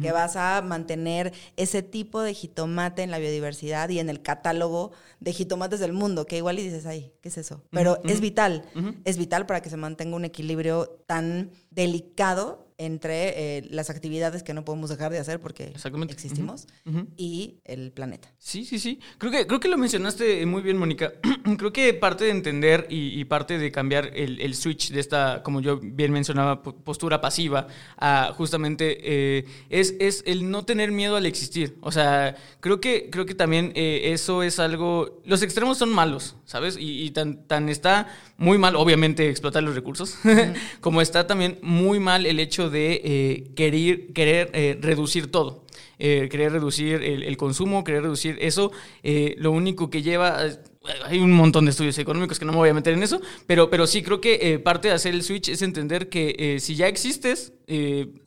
Que 0.00 0.12
vas 0.12 0.36
a 0.36 0.62
mantener 0.62 1.32
ese 1.56 1.82
tipo 1.82 2.22
de 2.22 2.34
jitomate 2.34 3.02
en 3.02 3.10
la 3.10 3.18
biodiversidad 3.18 3.88
y 3.88 3.98
en 3.98 4.08
el 4.08 4.22
catálogo 4.22 4.92
de 5.20 5.32
jitomates 5.32 5.80
del 5.80 5.92
mundo, 5.92 6.26
que 6.26 6.36
igual 6.36 6.58
y 6.58 6.62
dices, 6.64 6.86
ay, 6.86 7.12
¿qué 7.20 7.28
es 7.28 7.38
eso? 7.38 7.62
Pero 7.70 8.00
es 8.04 8.20
vital, 8.20 8.64
es 9.04 9.16
vital 9.18 9.46
para 9.46 9.60
que 9.62 9.70
se 9.70 9.76
mantenga 9.76 10.16
un 10.16 10.24
equilibrio 10.24 10.86
tan 11.06 11.50
delicado 11.70 12.63
entre 12.76 13.58
eh, 13.58 13.66
las 13.70 13.88
actividades 13.90 14.42
que 14.42 14.52
no 14.54 14.64
podemos 14.64 14.90
dejar 14.90 15.12
de 15.12 15.18
hacer 15.20 15.40
porque 15.40 15.72
existimos 16.10 16.66
Ujú, 16.84 16.98
ujú. 16.98 17.08
y 17.16 17.60
el 17.64 17.92
planeta. 17.92 18.32
Sí, 18.38 18.64
sí, 18.64 18.78
sí. 18.78 18.98
Creo 19.18 19.30
que, 19.30 19.46
creo 19.46 19.60
que 19.60 19.68
lo 19.68 19.78
mencionaste 19.78 20.44
muy 20.46 20.60
bien, 20.62 20.76
Mónica. 20.76 21.12
creo 21.58 21.72
que 21.72 21.94
parte 21.94 22.24
de 22.24 22.30
entender 22.30 22.86
y, 22.90 23.18
y 23.20 23.24
parte 23.24 23.58
de 23.58 23.70
cambiar 23.70 24.10
el, 24.14 24.40
el 24.40 24.54
switch 24.54 24.90
de 24.90 25.00
esta, 25.00 25.42
como 25.44 25.60
yo 25.60 25.78
bien 25.82 26.12
mencionaba, 26.12 26.62
po- 26.62 26.74
postura 26.76 27.20
pasiva, 27.20 27.68
a 27.96 28.32
justamente 28.36 28.98
eh, 29.02 29.44
es, 29.70 29.94
es 30.00 30.24
el 30.26 30.50
no 30.50 30.64
tener 30.64 30.90
miedo 30.90 31.16
al 31.16 31.26
existir. 31.26 31.76
O 31.80 31.92
sea, 31.92 32.34
creo 32.60 32.80
que, 32.80 33.08
creo 33.10 33.24
que 33.26 33.34
también 33.34 33.72
eh, 33.76 34.12
eso 34.12 34.42
es 34.42 34.58
algo... 34.58 35.22
Los 35.24 35.42
extremos 35.42 35.78
son 35.78 35.90
malos, 35.90 36.36
¿sabes? 36.44 36.76
Y, 36.76 37.02
y 37.04 37.10
tan, 37.12 37.46
tan 37.46 37.68
está 37.68 38.08
muy 38.36 38.58
mal, 38.58 38.74
obviamente, 38.76 39.28
explotar 39.28 39.62
los 39.62 39.74
recursos, 39.76 40.16
como 40.80 41.00
está 41.00 41.26
también 41.26 41.58
muy 41.62 42.00
mal 42.00 42.26
el 42.26 42.40
hecho 42.40 42.63
de 42.70 43.00
eh, 43.04 43.50
querer, 43.54 44.50
eh, 44.52 44.78
reducir 44.80 45.30
todo 45.30 45.64
eh, 45.98 46.28
querer 46.28 46.52
reducir 46.52 47.02
el, 47.02 47.22
el 47.22 47.36
consumo, 47.36 47.84
querer 47.84 48.02
reducir 48.02 48.36
eso, 48.40 48.72
eh, 49.02 49.34
lo 49.38 49.52
único 49.52 49.90
que 49.90 50.02
lleva... 50.02 50.38
Hay 51.06 51.18
un 51.18 51.32
montón 51.32 51.64
de 51.64 51.70
estudios 51.70 51.96
económicos 51.98 52.38
que 52.38 52.44
no 52.44 52.52
me 52.52 52.58
voy 52.58 52.68
a 52.68 52.74
meter 52.74 52.92
en 52.92 53.02
eso, 53.02 53.18
pero, 53.46 53.70
pero 53.70 53.86
sí 53.86 54.02
creo 54.02 54.20
que 54.20 54.58
parte 54.58 54.88
de 54.88 54.94
hacer 54.94 55.14
el 55.14 55.22
switch 55.22 55.48
es 55.48 55.62
entender 55.62 56.10
que 56.10 56.58
si 56.60 56.74
ya 56.74 56.88
existes, 56.88 57.54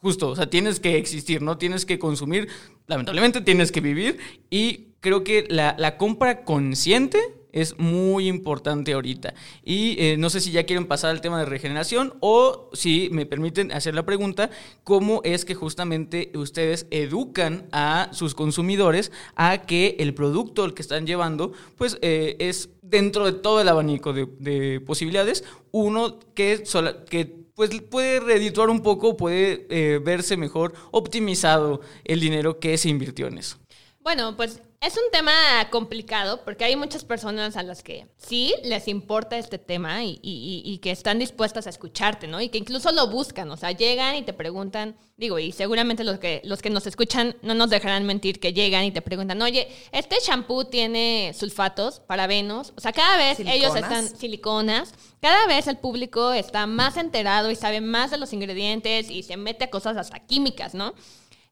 justo, 0.02 0.30
o 0.30 0.36
sea, 0.36 0.50
tienes 0.50 0.80
que 0.80 0.98
existir, 0.98 1.44
¿no? 1.44 1.60
Tienes 1.60 1.86
que 1.86 2.00
consumir, 2.00 2.48
lamentablemente 2.88 3.42
tienes 3.42 3.72
que 3.72 3.80
vivir 3.80 4.18
y 4.50 4.88
creo 5.02 5.24
que 5.24 5.46
la, 5.50 5.76
la 5.78 5.98
compra 5.98 6.46
consciente 6.46 7.20
es 7.62 7.78
muy 7.80 8.28
importante 8.28 8.94
ahorita. 8.94 9.34
Y 9.64 9.96
eh, 10.00 10.18
no 10.18 10.30
sé 10.30 10.42
si 10.42 10.52
ya 10.52 10.66
quieren 10.66 10.86
pasar 10.86 11.12
al 11.12 11.22
tema 11.22 11.40
de 11.40 11.46
regeneración 11.46 12.14
o 12.20 12.70
si 12.74 13.10
me 13.12 13.26
permiten 13.26 13.72
hacer 13.72 13.96
la 13.96 14.06
pregunta, 14.06 14.50
¿cómo 14.84 15.22
es 15.24 15.46
que 15.46 15.56
justamente 15.56 16.32
ustedes 16.36 16.88
educan 16.92 17.68
a 17.72 18.10
sus 18.12 18.36
consumidores 18.36 19.12
a 19.36 19.64
que 19.64 19.96
el 20.00 20.14
producto 20.14 20.66
el 20.66 20.74
que 20.74 20.82
están 20.82 21.08
llevando 21.08 21.54
pues 21.76 21.98
eh, 22.02 22.36
es 22.40 22.70
dentro 22.82 23.26
de 23.26 23.34
todo 23.34 23.62
el 23.62 23.68
abanico 23.68 24.14
de, 24.14 24.82
posibilidades, 24.86 25.44
uno 25.72 26.20
que, 26.34 26.64
que 27.10 27.48
pues 27.56 27.70
puede 27.82 28.20
redituar 28.20 28.70
un 28.70 28.82
poco, 28.82 29.18
puede 29.18 29.66
eh, 29.70 30.00
verse 30.00 30.38
mejor 30.38 30.74
optimizado 30.92 31.82
el 32.04 32.20
dinero 32.20 32.60
que 32.60 32.78
se 32.78 32.90
invirtió 32.90 33.28
en 33.28 33.40
eso. 33.40 33.58
Bueno, 34.02 34.38
pues 34.38 34.62
es 34.80 34.96
un 34.96 35.10
tema 35.12 35.34
complicado 35.72 36.44
porque 36.46 36.64
hay 36.64 36.76
muchas 36.76 37.04
personas 37.04 37.58
a 37.58 37.64
las 37.64 37.82
que 37.82 38.06
sí 38.18 38.54
les 38.64 38.88
importa 38.88 39.38
este 39.38 39.58
tema 39.58 40.04
y, 40.04 40.80
que 40.84 40.92
están 40.92 41.18
dispuestas 41.18 41.66
a 41.66 41.72
escucharte, 41.72 42.28
¿no? 42.28 42.40
Y 42.40 42.50
que 42.50 42.60
incluso 42.60 42.92
lo 42.92 43.08
buscan, 43.08 43.50
o 43.50 43.58
sea, 43.58 43.72
llegan 43.72 44.16
y 44.16 44.22
te 44.22 44.34
preguntan, 44.34 44.96
digo, 45.18 45.40
y 45.40 45.52
seguramente 45.52 46.04
los 46.04 46.20
que, 46.20 46.42
los 46.46 46.62
que 46.62 46.70
nos 46.70 46.86
escuchan 46.86 47.36
no 47.42 47.56
nos 47.56 47.72
dejarán 47.72 48.06
mentir 48.06 48.40
que 48.40 48.54
llegan 48.54 48.84
y 48.84 48.92
te 48.92 49.02
preguntan, 49.02 49.42
oye, 49.42 49.68
este 49.92 50.18
shampoo 50.24 50.66
tiene 50.66 51.34
sulfatos, 51.34 52.00
parabenos, 52.00 52.74
o 52.78 52.82
sea, 52.82 52.94
cada 52.94 53.18
vez 53.18 53.40
ellos 53.40 53.76
están 53.76 54.08
siliconas, 54.08 54.94
cada 55.20 55.48
vez 55.48 55.68
el 55.68 55.78
público 55.78 56.34
está 56.34 56.68
más 56.68 56.98
enterado 56.98 57.50
y 57.50 57.56
sabe 57.56 57.82
más 57.82 58.12
de 58.12 58.20
los 58.20 58.32
ingredientes 58.32 59.10
y 59.10 59.24
se 59.24 59.38
mete 59.38 59.66
a 59.66 59.70
cosas 59.72 59.98
hasta 59.98 60.20
químicas, 60.20 60.76
¿no? 60.76 60.94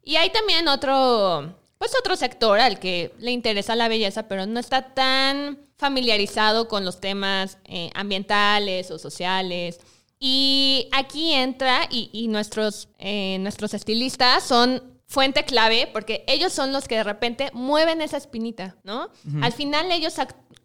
Y 0.04 0.18
hay 0.18 0.30
también 0.30 0.68
otro 0.68 1.56
pues 1.78 1.92
otro 2.00 2.16
sector 2.16 2.60
al 2.60 2.80
que 2.80 3.14
le 3.20 3.32
interesa 3.32 3.76
la 3.76 3.88
belleza, 3.88 4.28
pero 4.28 4.46
no 4.46 4.60
está 4.60 4.94
tan 4.94 5.60
familiarizado 5.78 6.68
con 6.68 6.86
los 6.86 7.00
temas 7.00 7.58
eh, 7.66 7.90
ambientales 7.94 8.92
o 8.92 8.98
sociales. 9.00 9.80
Y 10.18 10.88
aquí 10.94 11.34
entra, 11.34 11.88
y, 11.92 12.28
nuestros, 12.30 12.88
eh, 12.98 13.38
nuestros 13.42 13.74
estilistas 13.74 14.44
son 14.44 14.82
fuente 15.08 15.44
clave 15.44 15.90
porque 15.92 16.24
ellos 16.28 16.54
son 16.54 16.72
los 16.72 16.88
que 16.88 16.96
de 16.96 17.04
repente 17.04 17.52
mueven 17.54 18.02
esa 18.02 18.18
espinita, 18.18 18.78
¿no? 18.84 19.10
Al 19.42 19.52
final 19.52 19.92
ellos, 19.92 20.16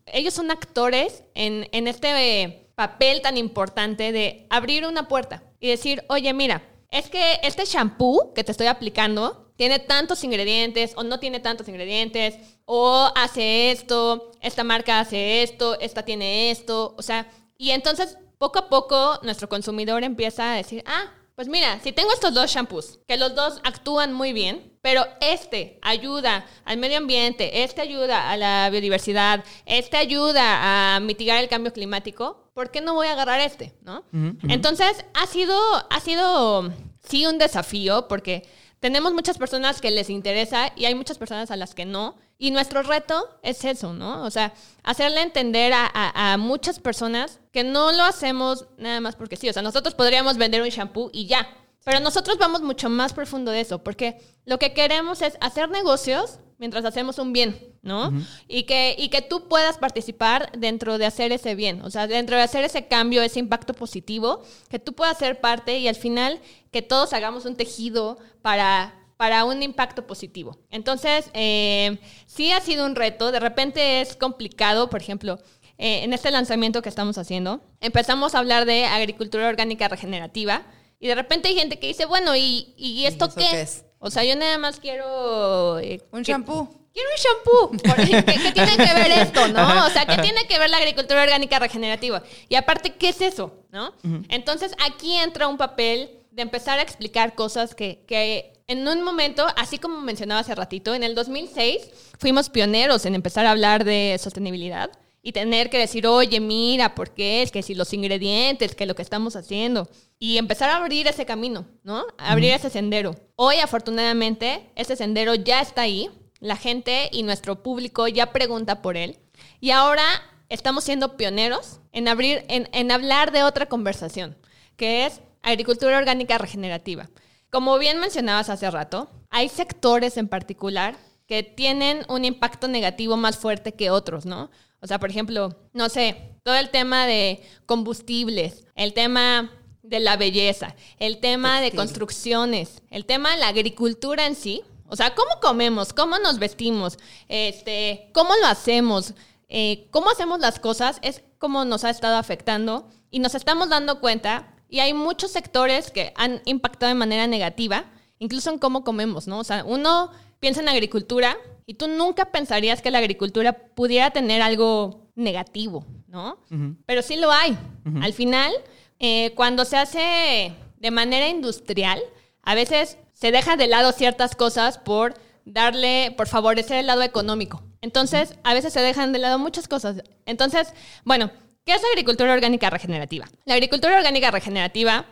ellos 0.07 0.33
son 0.33 0.51
actores 0.51 1.25
en, 1.35 1.69
en 1.73 1.89
este 1.89 2.71
papel 2.75 3.21
tan 3.21 3.37
importante 3.37 4.13
de 4.13 4.47
abrir 4.49 4.87
una 4.87 5.09
puerta 5.09 5.43
y 5.59 5.69
decir, 5.69 6.05
oye, 6.09 6.33
mira, 6.33 6.63
es 6.91 7.11
que 7.11 7.39
este 7.43 7.65
shampoo 7.67 8.33
que 8.35 8.45
te 8.45 8.53
estoy 8.53 8.69
aplicando 8.69 9.50
tiene 9.61 9.79
tantos 9.79 10.25
ingredientes 10.25 10.95
o 10.97 11.03
no 11.03 11.21
tiene 11.21 11.39
tantos 11.39 11.69
ingredientes, 11.69 12.35
o 12.65 13.13
hace 13.15 13.71
esto, 13.73 14.33
esta 14.41 14.65
marca 14.65 15.01
hace 15.01 15.43
esto, 15.43 15.79
esta 15.81 16.03
tiene 16.03 16.51
esto, 16.51 16.95
o 16.97 17.03
sea, 17.03 17.31
y 17.59 17.73
entonces 17.73 18.17
poco 18.39 18.59
a 18.59 18.71
poco 18.71 19.21
nuestro 19.23 19.51
consumidor 19.51 20.03
empieza 20.03 20.51
a 20.51 20.57
decir, 20.57 20.83
ah, 20.87 21.13
pues 21.35 21.47
mira, 21.49 21.79
si 21.81 21.93
tengo 21.93 22.11
estos 22.11 22.33
dos 22.33 22.51
shampoos, 22.51 23.01
que 23.07 23.19
los 23.19 23.35
dos 23.35 23.61
actúan 23.63 24.15
muy 24.15 24.33
bien, 24.33 24.79
pero 24.81 25.05
este 25.21 25.79
ayuda 25.83 26.47
al 26.65 26.79
medio 26.79 26.97
ambiente, 26.97 27.63
este 27.63 27.83
ayuda 27.83 28.31
a 28.31 28.39
la 28.39 28.71
biodiversidad, 28.71 29.45
este 29.67 29.99
ayuda 29.99 30.95
a 30.97 31.01
mitigar 31.01 31.37
el 31.37 31.51
cambio 31.51 31.75
climático, 31.75 32.51
¿por 32.55 32.71
qué 32.71 32.81
no 32.81 32.95
voy 32.95 33.09
a 33.09 33.13
agarrar 33.13 33.41
este? 33.41 33.75
¿no? 33.83 34.05
Entonces, 34.49 35.05
ha 35.13 35.27
sido, 35.27 35.55
ha 35.91 36.01
sido, 36.01 36.73
sí, 37.07 37.27
un 37.27 37.37
desafío, 37.37 38.09
porque 38.09 38.49
tenemos 38.81 39.13
muchas 39.13 39.37
personas 39.37 39.81
que 39.81 39.91
les 39.91 40.09
interesa 40.09 40.73
y 40.75 40.87
hay 40.87 40.95
muchas 40.95 41.19
personas 41.19 41.51
a 41.51 41.57
las 41.57 41.75
que 41.75 41.85
no. 41.85 42.17
Y 42.39 42.51
nuestro 42.51 42.83
reto 42.83 43.39
es 43.43 43.65
eso, 43.67 43.93
¿no? 43.93 44.25
O 44.25 44.31
sea, 44.31 44.55
hacerle 44.83 45.21
entender 45.21 45.73
a, 45.75 46.37
muchas 46.39 46.79
personas 46.79 47.41
que 47.53 47.63
no 47.63 47.93
lo 47.93 48.03
hacemos 48.03 48.67
nada 48.79 49.01
más 49.01 49.17
porque 49.17 49.37
sí. 49.37 49.51
O 49.51 49.53
sea, 49.53 49.63
nosotros 49.63 49.95
podríamos 49.95 50.39
vender 50.39 50.63
un 50.63 50.71
shampoo 50.71 51.11
y 51.13 51.27
ya. 51.27 51.47
Pero 51.85 52.01
nosotros 52.01 52.39
vamos 52.39 52.63
mucho 52.63 52.89
más 52.89 53.13
profundo 53.13 53.51
de 53.51 53.61
eso, 53.61 53.85
porque 53.85 54.19
lo 54.47 54.59
que 54.59 54.73
queremos 54.73 55.21
es 55.23 55.37
hacer 55.41 55.69
negocios 55.69 56.39
mientras 56.61 56.85
hacemos 56.85 57.19
un 57.19 57.33
bien, 57.33 57.75
¿no? 57.83 58.13
y, 58.47 58.65
que, 58.65 58.95
y 58.97 59.09
que 59.09 59.23
tú 59.23 59.49
puedas 59.49 59.79
participar 59.79 60.53
dentro 60.57 60.99
de 60.99 61.07
hacer 61.07 61.33
ese 61.33 61.55
bien, 61.55 61.81
o 61.83 61.91
sea, 61.91 62.07
dentro 62.07 62.37
de 62.37 62.43
hacer 62.43 62.65
ese 62.65 62.87
cambio, 62.87 63.23
ese 63.23 63.41
impacto 63.41 63.73
positivo, 63.73 64.43
que 64.69 64.79
tú 64.79 64.93
puedas 64.93 65.17
ser 65.17 65.41
parte 65.41 65.79
y 65.79 65.89
al 65.89 65.95
final 65.95 66.39
que 66.71 66.83
todos 66.83 67.15
hagamos 67.15 67.47
un 67.47 67.57
tejido 67.57 68.19
para, 68.43 68.95
para 69.17 69.47
un 69.47 69.63
impacto 69.63 70.07
positivo. 70.07 70.59
Entonces, 70.71 71.31
eh, 71.33 71.99
sí 72.27 72.53
ha 72.53 72.61
sido 72.61 72.85
un 72.85 72.95
reto, 72.95 73.33
de 73.33 73.41
repente 73.41 74.03
es 74.03 74.15
complicado, 74.15 74.91
por 74.91 75.01
ejemplo, 75.01 75.39
eh, 75.79 76.05
en 76.05 76.13
este 76.13 76.31
lanzamiento 76.31 76.83
que 76.83 76.91
estamos 76.91 77.17
haciendo, 77.17 77.63
empezamos 77.81 78.35
a 78.35 78.39
hablar 78.39 78.67
de 78.67 78.85
agricultura 78.85 79.49
orgánica 79.49 79.89
regenerativa 79.89 80.67
y 80.99 81.09
de 81.09 81.15
repente 81.15 81.49
hay 81.49 81.55
gente 81.55 81.79
que 81.79 81.87
dice, 81.87 82.05
bueno, 82.05 82.37
¿y, 82.37 82.75
y 82.77 83.07
esto 83.07 83.31
qué? 83.35 83.63
es? 83.63 83.87
O 84.01 84.11
sea, 84.11 84.25
yo 84.25 84.35
nada 84.35 84.59
más 84.59 84.81
quiero... 84.81 85.79
Eh, 85.79 86.03
un 86.11 86.23
shampoo. 86.23 86.69
Quiero 86.93 87.09
un 87.11 87.23
shampoo. 87.23 87.95
¿Qué, 87.97 88.53
tiene 88.53 88.77
que 88.77 88.95
ver 88.95 89.13
esto, 89.13 89.47
no? 89.49 89.87
O 89.87 89.91
sea, 89.91 90.07
¿qué 90.07 90.21
tiene 90.23 90.47
que 90.49 90.59
ver 90.59 90.71
la 90.71 90.79
agricultura 90.79 91.23
orgánica 91.23 91.59
regenerativa? 91.59 92.23
Y 92.49 92.55
aparte, 92.57 92.95
¿qué 92.95 93.11
es 93.11 93.21
eso, 93.21 93.53
no? 93.71 93.95
Entonces, 94.29 94.75
aquí 94.85 95.17
entra 95.17 95.49
un 95.49 95.59
papel 95.59 96.11
de 96.31 96.43
empezar 96.43 96.79
a 96.79 96.83
explicar 96.83 97.35
cosas 97.35 97.75
que, 97.75 98.03
que 98.07 98.55
en 98.67 98.89
un 98.89 99.03
momento, 99.03 99.47
así 99.57 99.79
como 99.79 100.01
mencionaba 100.01 100.41
hace 100.41 100.55
ratito, 100.55 100.95
en 100.95 101.03
el 101.03 101.15
2006 101.15 101.91
fuimos 102.19 102.49
pioneros 102.49 103.05
en 103.05 103.15
empezar 103.15 103.45
a 103.45 103.51
hablar 103.51 103.85
de 103.85 104.17
sostenibilidad 104.19 104.91
y 105.23 105.33
tener 105.33 105.69
que 105.69 105.79
decir, 105.79 106.07
oye, 106.07 106.41
mira, 106.41 106.95
¿por 106.95 107.13
qué? 107.13 107.43
Es 107.43 107.51
que 107.51 107.63
si 107.63 107.75
los 107.75 107.93
ingredientes, 107.93 108.75
que 108.75 108.87
lo 108.87 108.95
que 108.95 109.03
estamos 109.03 109.37
haciendo. 109.37 109.89
Y 110.19 110.39
empezar 110.39 110.71
a 110.71 110.77
abrir 110.77 111.07
ese 111.07 111.27
camino, 111.27 111.67
¿no? 111.83 112.05
Abrir 112.19 112.53
ese 112.53 112.71
sendero. 112.71 113.15
Hoy, 113.37 113.57
afortunadamente, 113.57 114.71
ese 114.77 114.97
sendero 114.97 115.35
ya 115.35 115.61
está 115.61 115.83
ahí. 115.83 116.11
La 116.39 116.57
gente 116.57 117.11
y 117.13 117.23
nuestro 117.23 117.63
público 117.63 118.09
ya 118.09 118.33
pregunta 118.33 118.81
por 118.81 118.97
él. 118.97 119.19
Y 119.61 119.73
ahora 119.73 120.05
estamos 120.49 120.85
siendo 120.85 121.17
pioneros 121.17 121.81
en, 121.93 122.09
abrir, 122.09 122.45
en, 122.49 122.69
en 122.73 122.91
hablar 122.91 123.31
de 123.31 123.43
otra 123.43 123.67
conversación, 123.67 124.39
que 124.77 125.05
es 125.05 125.21
agricultura 125.43 125.99
orgánica 125.99 126.39
regenerativa. 126.39 127.11
Como 127.51 127.77
bien 127.79 127.99
mencionabas 127.99 128.49
hace 128.49 128.71
rato, 128.71 129.11
hay 129.29 129.49
sectores 129.49 130.17
en 130.17 130.29
particular 130.29 130.97
que 131.27 131.43
tienen 131.43 132.05
un 132.09 132.25
impacto 132.25 132.69
negativo 132.69 133.17
más 133.17 133.37
fuerte 133.37 133.75
que 133.75 133.91
otros, 133.91 134.25
¿no? 134.27 134.51
O 134.83 134.87
sea, 134.87 134.99
por 134.99 135.11
ejemplo, 135.11 135.57
no 135.73 135.89
sé, 135.89 136.37
todo 136.43 136.55
el 136.55 136.71
tema 136.71 137.07
de 137.07 137.43
combustibles, 137.67 138.65
el 138.75 138.95
tema 138.95 139.51
de 139.83 140.01
la 140.01 140.17
belleza, 140.17 140.75
el 140.99 141.19
tema 141.19 141.61
de 141.61 141.73
construcciones, 141.73 142.83
el 142.91 143.05
tema 143.05 143.33
de 143.33 143.39
la 143.39 143.49
agricultura 143.49 144.27
en 144.27 144.35
sí. 144.35 144.63
O 144.87 144.97
sea, 144.97 145.15
cómo 145.15 145.31
comemos, 145.41 145.93
cómo 145.93 146.19
nos 146.19 146.39
vestimos, 146.39 146.99
este, 147.29 148.11
cómo 148.13 148.35
lo 148.41 148.47
hacemos, 148.47 149.15
eh, 149.49 149.87
cómo 149.91 150.11
hacemos 150.11 150.41
las 150.41 150.59
cosas, 150.59 150.99
es 151.03 151.23
como 151.39 151.65
nos 151.65 151.85
ha 151.85 151.91
estado 151.91 152.17
afectando 152.17 152.89
y 153.11 153.21
nos 153.21 153.35
estamos 153.35 153.69
dando 153.69 154.01
cuenta. 154.01 154.55
Y 154.69 154.81
hay 154.81 154.95
muchos 154.95 155.31
sectores 155.33 155.91
que 155.91 156.13
han 156.17 156.43
impactado 156.45 156.89
de 156.89 156.95
manera 156.95 157.27
negativa, 157.27 157.85
incluso 158.19 158.51
en 158.51 158.59
cómo 158.59 158.85
comemos, 158.85 159.27
¿no? 159.27 159.39
O 159.41 159.45
sea, 159.45 159.65
uno 159.65 160.11
piensa 160.41 160.61
en 160.61 160.69
agricultura 160.69 161.37
y 161.67 161.75
tú 161.75 161.87
nunca 161.87 162.33
pensarías 162.33 162.83
que 162.83 162.91
la 162.91 162.99
agricultura 162.99 163.53
pudiera 163.53 164.11
tener 164.11 164.43
algo 164.43 165.07
negativo, 165.15 165.85
¿no? 166.09 166.39
Pero 166.87 167.03
sí 167.03 167.17
lo 167.17 167.31
hay. 167.31 167.57
Al 168.03 168.13
final, 168.13 168.53
eh, 168.99 169.33
cuando 169.37 169.65
se 169.65 169.77
hace 169.77 170.53
de 170.79 170.91
manera 170.91 171.29
industrial, 171.29 172.01
a 172.43 172.55
veces 172.55 172.97
se 173.13 173.31
deja 173.31 173.57
de 173.57 173.69
lado 173.69 173.93
ciertas 173.93 174.35
cosas 174.35 174.79
por 174.79 175.15
darle, 175.45 176.15
por 176.17 176.27
favorecer 176.27 176.79
el 176.79 176.87
lado 176.87 177.03
económico. 177.03 177.63
Entonces, 177.83 178.35
a 178.45 178.55
veces 178.55 178.73
se 178.73 178.81
dejan 178.81 179.13
de 179.13 179.19
lado 179.19 179.39
muchas 179.39 179.69
cosas. 179.69 180.03
Entonces, 180.27 180.73
bueno, 181.05 181.31
¿qué 181.65 181.75
es 181.75 181.83
agricultura 181.85 182.33
orgánica 182.33 182.71
regenerativa? 182.71 183.27
La 183.45 183.55
agricultura 183.55 183.97
orgánica 183.97 184.31
regenerativa 184.31 185.05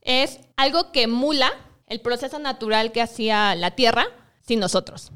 es 0.00 0.40
algo 0.56 0.92
que 0.92 1.02
emula 1.02 1.52
el 1.88 2.00
proceso 2.00 2.38
natural 2.38 2.92
que 2.92 3.02
hacía 3.02 3.54
la 3.54 3.72
tierra 3.72 4.06
sin 4.46 4.60
nosotros. 4.60 5.12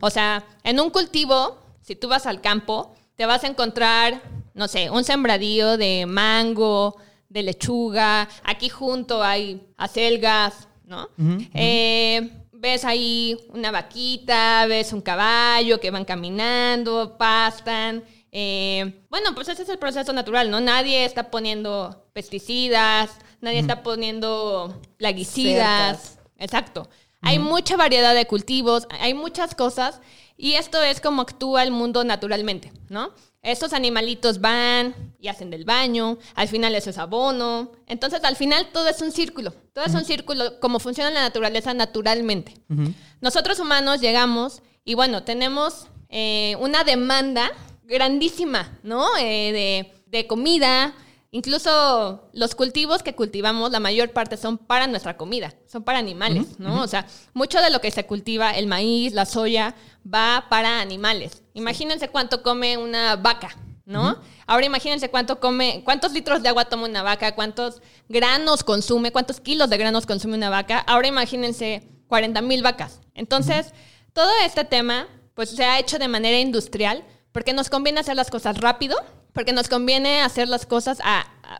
O 0.00 0.10
sea, 0.10 0.44
en 0.62 0.78
un 0.80 0.90
cultivo, 0.90 1.58
si 1.80 1.96
tú 1.96 2.08
vas 2.08 2.26
al 2.26 2.40
campo, 2.40 2.94
te 3.16 3.26
vas 3.26 3.42
a 3.44 3.48
encontrar, 3.48 4.22
no 4.54 4.68
sé, 4.68 4.90
un 4.90 5.02
sembradío 5.04 5.76
de 5.76 6.06
mango, 6.06 6.96
de 7.28 7.42
lechuga, 7.42 8.28
aquí 8.44 8.68
junto 8.68 9.22
hay 9.22 9.66
acelgas, 9.76 10.68
¿no? 10.84 11.08
Eh, 11.54 12.30
ves 12.52 12.84
ahí 12.84 13.38
una 13.48 13.70
vaquita, 13.70 14.66
ves 14.66 14.92
un 14.92 15.00
caballo 15.00 15.80
que 15.80 15.90
van 15.90 16.04
caminando, 16.04 17.16
pastan. 17.16 18.04
Eh, 18.32 19.02
bueno, 19.08 19.34
pues 19.34 19.48
ese 19.48 19.62
es 19.62 19.68
el 19.68 19.78
proceso 19.78 20.12
natural, 20.12 20.50
¿no? 20.50 20.60
Nadie 20.60 21.04
está 21.04 21.30
poniendo 21.30 22.08
pesticidas, 22.12 23.10
nadie 23.40 23.58
está 23.58 23.82
poniendo 23.82 24.80
plaguicidas. 24.96 26.18
Exacto. 26.36 26.88
Hay 27.22 27.38
mucha 27.38 27.76
variedad 27.76 28.14
de 28.14 28.26
cultivos, 28.26 28.86
hay 29.00 29.14
muchas 29.14 29.54
cosas 29.54 30.00
y 30.36 30.54
esto 30.54 30.82
es 30.82 31.00
como 31.00 31.22
actúa 31.22 31.62
el 31.62 31.70
mundo 31.70 32.02
naturalmente, 32.02 32.72
¿no? 32.88 33.12
Estos 33.42 33.72
animalitos 33.72 34.40
van 34.40 35.14
y 35.18 35.28
hacen 35.28 35.50
del 35.50 35.64
baño, 35.64 36.18
al 36.34 36.48
final 36.48 36.74
eso 36.74 36.90
es 36.90 36.98
abono. 36.98 37.72
Entonces, 37.86 38.22
al 38.24 38.36
final 38.36 38.68
todo 38.70 38.88
es 38.88 39.00
un 39.00 39.12
círculo. 39.12 39.52
Todo 39.72 39.86
es 39.86 39.94
un 39.94 40.04
círculo, 40.04 40.60
como 40.60 40.78
funciona 40.78 41.10
la 41.10 41.22
naturaleza 41.22 41.72
naturalmente. 41.72 42.54
Nosotros 43.22 43.58
humanos 43.58 44.00
llegamos 44.00 44.62
y 44.84 44.94
bueno, 44.94 45.22
tenemos 45.22 45.86
eh, 46.10 46.54
una 46.60 46.84
demanda 46.84 47.50
grandísima, 47.84 48.78
¿no? 48.82 49.06
Eh, 49.18 49.52
de, 49.52 50.18
de 50.18 50.26
comida, 50.26 50.94
Incluso 51.32 52.28
los 52.32 52.56
cultivos 52.56 53.04
que 53.04 53.14
cultivamos, 53.14 53.70
la 53.70 53.78
mayor 53.78 54.10
parte 54.10 54.36
son 54.36 54.58
para 54.58 54.88
nuestra 54.88 55.16
comida, 55.16 55.54
son 55.66 55.84
para 55.84 56.00
animales, 56.00 56.58
¿no? 56.58 56.82
O 56.82 56.88
sea, 56.88 57.06
mucho 57.34 57.60
de 57.60 57.70
lo 57.70 57.80
que 57.80 57.92
se 57.92 58.04
cultiva, 58.04 58.50
el 58.50 58.66
maíz, 58.66 59.12
la 59.12 59.26
soya, 59.26 59.76
va 60.04 60.46
para 60.50 60.80
animales. 60.80 61.44
Imagínense 61.54 62.08
cuánto 62.08 62.42
come 62.42 62.76
una 62.78 63.14
vaca, 63.14 63.56
¿no? 63.84 64.18
Ahora 64.48 64.66
imagínense 64.66 65.08
cuánto 65.08 65.38
come, 65.38 65.82
cuántos 65.84 66.12
litros 66.12 66.42
de 66.42 66.48
agua 66.48 66.64
toma 66.64 66.88
una 66.88 67.04
vaca, 67.04 67.36
cuántos 67.36 67.80
granos 68.08 68.64
consume, 68.64 69.12
cuántos 69.12 69.40
kilos 69.40 69.70
de 69.70 69.78
granos 69.78 70.06
consume 70.06 70.36
una 70.36 70.50
vaca. 70.50 70.80
Ahora 70.80 71.06
imagínense 71.06 71.88
40 72.08 72.42
mil 72.42 72.60
vacas. 72.64 73.02
Entonces, 73.14 73.72
todo 74.12 74.30
este 74.44 74.64
tema, 74.64 75.06
pues 75.34 75.50
se 75.50 75.64
ha 75.64 75.78
hecho 75.78 76.00
de 76.00 76.08
manera 76.08 76.40
industrial 76.40 77.04
porque 77.30 77.52
nos 77.52 77.70
conviene 77.70 78.00
hacer 78.00 78.16
las 78.16 78.30
cosas 78.30 78.58
rápido 78.58 78.96
porque 79.32 79.52
nos 79.52 79.68
conviene 79.68 80.22
hacer 80.22 80.48
las 80.48 80.66
cosas 80.66 80.98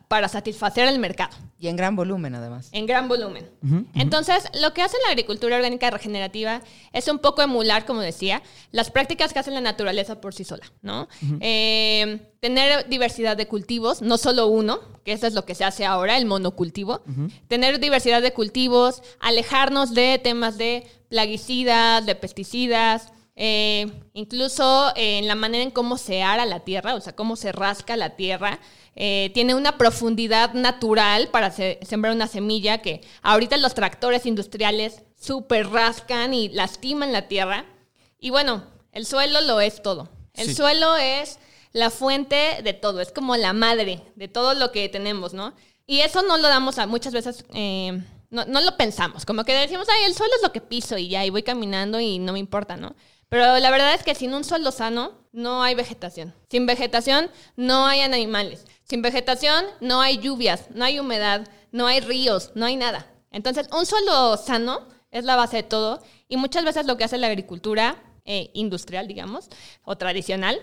para 0.09 0.28
satisfacer 0.28 0.88
el 0.88 0.98
mercado. 0.98 1.37
Y 1.59 1.68
en 1.68 1.76
gran 1.76 1.96
volumen, 1.96 2.35
además. 2.35 2.68
En 2.72 2.87
gran 2.87 3.09
volumen. 3.09 3.48
Entonces, 3.94 4.44
lo 4.61 4.72
que 4.72 4.83
hace 4.83 4.96
la 5.04 5.11
agricultura 5.11 5.56
orgánica 5.56 5.90
regenerativa 5.90 6.62
es 6.92 7.09
un 7.09 7.18
poco 7.18 7.42
emular, 7.42 7.85
como 7.85 8.00
decía, 8.00 8.42
las 8.72 8.90
prácticas 8.90 9.33
que 9.33 9.40
hace 9.40 9.50
la 9.50 9.61
naturaleza 9.61 10.20
por 10.20 10.35
sí 10.35 10.44
sola, 10.44 10.64
¿no? 10.83 11.09
Eh, 11.40 12.20
tener 12.40 12.88
diversidad 12.88 13.37
de 13.37 13.46
cultivos, 13.46 14.00
no 14.00 14.16
solo 14.16 14.46
uno, 14.46 14.80
que 15.04 15.12
eso 15.12 15.26
es 15.26 15.35
lo 15.35 15.44
que 15.44 15.54
se 15.54 15.64
hace 15.64 15.85
ahora, 15.85 16.16
el 16.16 16.26
monocultivo. 16.26 17.02
Tener 17.48 17.80
diversidad 17.80 18.22
de 18.22 18.33
cultivos, 18.33 19.02
alejarnos 19.20 19.94
de 19.94 20.18
temas 20.22 20.56
de 20.56 20.87
plaguicidas, 21.09 22.06
de 22.06 22.14
pesticidas, 22.14 23.12
eh, 23.42 23.90
incluso 24.12 24.92
en 24.96 25.26
la 25.26 25.35
manera 25.35 25.64
en 25.64 25.70
cómo 25.70 25.96
se 25.96 26.22
ara 26.22 26.44
la 26.44 26.61
tierra, 26.61 26.94
o 26.94 27.00
sea, 27.00 27.16
cómo 27.16 27.37
se 27.37 27.53
rasca 27.53 27.96
la 27.96 28.11
tierra. 28.14 28.61
Eh, 28.94 29.31
tiene 29.33 29.55
una 29.55 29.79
profundidad 29.79 30.53
natural 30.53 31.29
para 31.29 31.50
sembrar 31.50 32.14
una 32.14 32.26
semilla 32.26 32.83
que 32.83 33.00
ahorita 33.22 33.57
los 33.57 33.72
tractores 33.72 34.26
industriales 34.26 35.05
súper 35.18 35.70
rascan 35.70 36.35
y 36.35 36.50
lastiman 36.50 37.14
la 37.14 37.29
tierra. 37.29 37.64
Y 38.18 38.29
bueno, 38.29 38.62
el 38.92 39.07
suelo 39.07 39.40
lo 39.40 39.62
es 39.62 39.81
todo. 39.81 40.11
El 40.35 40.55
suelo 40.55 40.96
es 40.96 41.38
la 41.72 41.88
fuente 41.88 42.61
de 42.62 42.74
todo, 42.74 43.00
es 43.00 43.11
como 43.11 43.38
la 43.38 43.55
madre 43.55 44.03
de 44.16 44.29
todo 44.29 44.53
lo 44.53 44.70
que 44.70 44.90
tenemos, 44.90 45.33
¿no? 45.33 45.55
Y 45.87 46.00
eso 46.00 46.20
no 46.20 46.37
lo 46.37 46.48
damos 46.48 46.79
a 46.79 46.87
muchas 46.87 47.14
veces, 47.14 47.46
eh, 47.55 48.03
no, 48.29 48.44
no, 48.44 48.61
lo 48.61 48.76
pensamos, 48.76 49.24
como 49.24 49.44
que 49.44 49.55
decimos, 49.55 49.87
ay, 49.88 50.05
el 50.05 50.14
suelo 50.14 50.35
es 50.37 50.42
lo 50.42 50.53
que 50.53 50.61
piso 50.61 50.98
y 50.98 51.09
ya, 51.09 51.24
y 51.24 51.31
voy 51.31 51.42
caminando 51.42 52.00
y 52.00 52.18
no 52.18 52.35
me 52.35 52.38
importa, 52.38 52.76
¿no? 52.76 52.94
Pero 53.31 53.59
la 53.59 53.71
verdad 53.71 53.95
es 53.95 54.03
que 54.03 54.14
sin 54.14 54.35
un 54.35 54.45
suelo 54.45 54.73
sano 54.73 55.12
no 55.33 55.62
hay 55.62 55.75
vegetación. 55.77 56.35
Sin 56.51 56.66
vegetación 56.66 57.31
no 57.57 57.87
hay 57.87 58.01
animales. 58.01 58.66
Sin 58.83 59.03
vegetación 59.03 59.64
no 59.81 60.01
hay 60.01 60.19
lluvias, 60.19 60.66
no 60.75 60.85
hay 60.85 60.99
humedad, 60.99 61.49
no 61.71 61.87
hay 61.87 62.01
ríos, 62.01 62.51
no 62.57 62.66
hay 62.66 62.75
nada. 62.75 63.07
Entonces, 63.31 63.69
un 63.73 63.87
suelo 63.87 64.37
sano 64.37 64.88
es 65.12 65.25
la 65.25 65.37
base 65.37 65.59
de 65.59 65.62
todo 65.62 66.03
y 66.29 66.37
muchas 66.37 66.64
veces 66.64 66.87
lo 66.87 66.97
que 66.97 67.05
hace 67.05 67.19
la 67.19 67.29
agricultura 67.29 68.03
eh, 68.25 68.51
industrial, 68.53 69.07
digamos, 69.07 69.49
o 69.85 69.97
tradicional, 69.97 70.61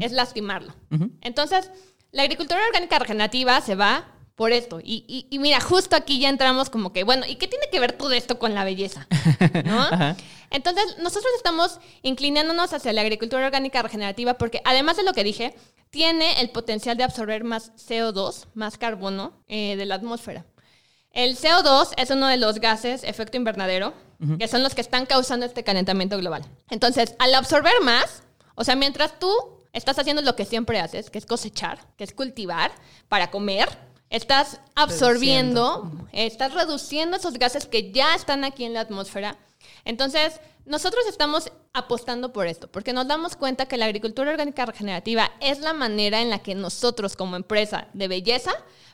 es 0.00 0.10
lastimarlo. 0.12 0.74
Entonces, 1.20 1.70
la 2.12 2.22
agricultura 2.22 2.66
orgánica 2.66 2.98
regenerativa 2.98 3.60
se 3.60 3.74
va 3.74 4.15
por 4.36 4.52
esto. 4.52 4.80
Y, 4.82 5.26
mira, 5.32 5.60
justo 5.60 5.96
aquí 5.96 6.20
ya 6.20 6.28
entramos 6.28 6.70
como 6.70 6.92
que, 6.92 7.04
bueno, 7.04 7.24
¿y 7.26 7.36
qué 7.36 7.48
tiene 7.48 7.66
que 7.72 7.80
ver 7.80 7.92
todo 7.92 8.12
esto 8.12 8.38
con 8.38 8.54
la 8.54 8.64
belleza? 8.64 9.08
¿No? 9.64 9.88
Entonces, 10.50 10.98
nosotros 10.98 11.32
estamos 11.36 11.80
inclinándonos 12.02 12.72
hacia 12.72 12.92
la 12.92 13.00
agricultura 13.00 13.46
orgánica 13.46 13.82
regenerativa 13.82 14.34
porque, 14.34 14.60
además 14.64 14.98
de 14.98 15.02
lo 15.02 15.14
que 15.14 15.24
dije, 15.24 15.54
tiene 15.90 16.40
el 16.40 16.50
potencial 16.50 16.96
de 16.96 17.04
absorber 17.04 17.44
más 17.44 17.72
CO2, 17.76 18.46
más 18.54 18.76
carbono 18.76 19.32
eh, 19.48 19.74
de 19.76 19.86
la 19.86 19.96
atmósfera. 19.96 20.44
El 21.10 21.36
CO2 21.36 21.94
es 21.96 22.10
uno 22.10 22.28
de 22.28 22.36
los 22.36 22.60
gases 22.60 23.02
efecto 23.02 23.38
invernadero, 23.38 23.94
que 24.38 24.48
son 24.48 24.62
los 24.62 24.74
que 24.74 24.80
están 24.80 25.06
causando 25.06 25.44
este 25.44 25.64
calentamiento 25.64 26.16
global. 26.18 26.44
Entonces, 26.70 27.14
al 27.18 27.34
absorber 27.34 27.74
más, 27.82 28.22
o 28.54 28.64
sea, 28.64 28.76
mientras 28.76 29.18
tú 29.18 29.30
estás 29.72 29.98
haciendo 29.98 30.22
lo 30.22 30.36
que 30.36 30.44
siempre 30.44 30.78
haces, 30.78 31.10
que 31.10 31.18
es 31.18 31.26
cosechar, 31.26 31.78
que 31.96 32.04
es 32.04 32.12
cultivar 32.12 32.72
para 33.08 33.30
comer, 33.30 33.68
Estás 34.08 34.60
absorbiendo, 34.74 35.90
estás 36.12 36.54
reduciendo 36.54 37.16
esos 37.16 37.34
gases 37.34 37.66
que 37.66 37.90
ya 37.90 38.14
están 38.14 38.44
aquí 38.44 38.64
en 38.64 38.74
la 38.74 38.80
atmósfera. 38.80 39.36
Entonces, 39.84 40.40
nosotros 40.64 41.06
estamos 41.06 41.50
apostando 41.72 42.32
por 42.32 42.46
esto, 42.46 42.68
porque 42.68 42.92
nos 42.92 43.06
damos 43.06 43.36
cuenta 43.36 43.66
que 43.66 43.76
la 43.76 43.86
agricultura 43.86 44.30
orgánica 44.30 44.66
regenerativa 44.66 45.30
es 45.40 45.60
la 45.60 45.72
manera 45.72 46.22
en 46.22 46.30
la 46.30 46.40
que 46.40 46.54
nosotros 46.54 47.16
como 47.16 47.36
empresa 47.36 47.88
de 47.94 48.08
belleza 48.08 48.52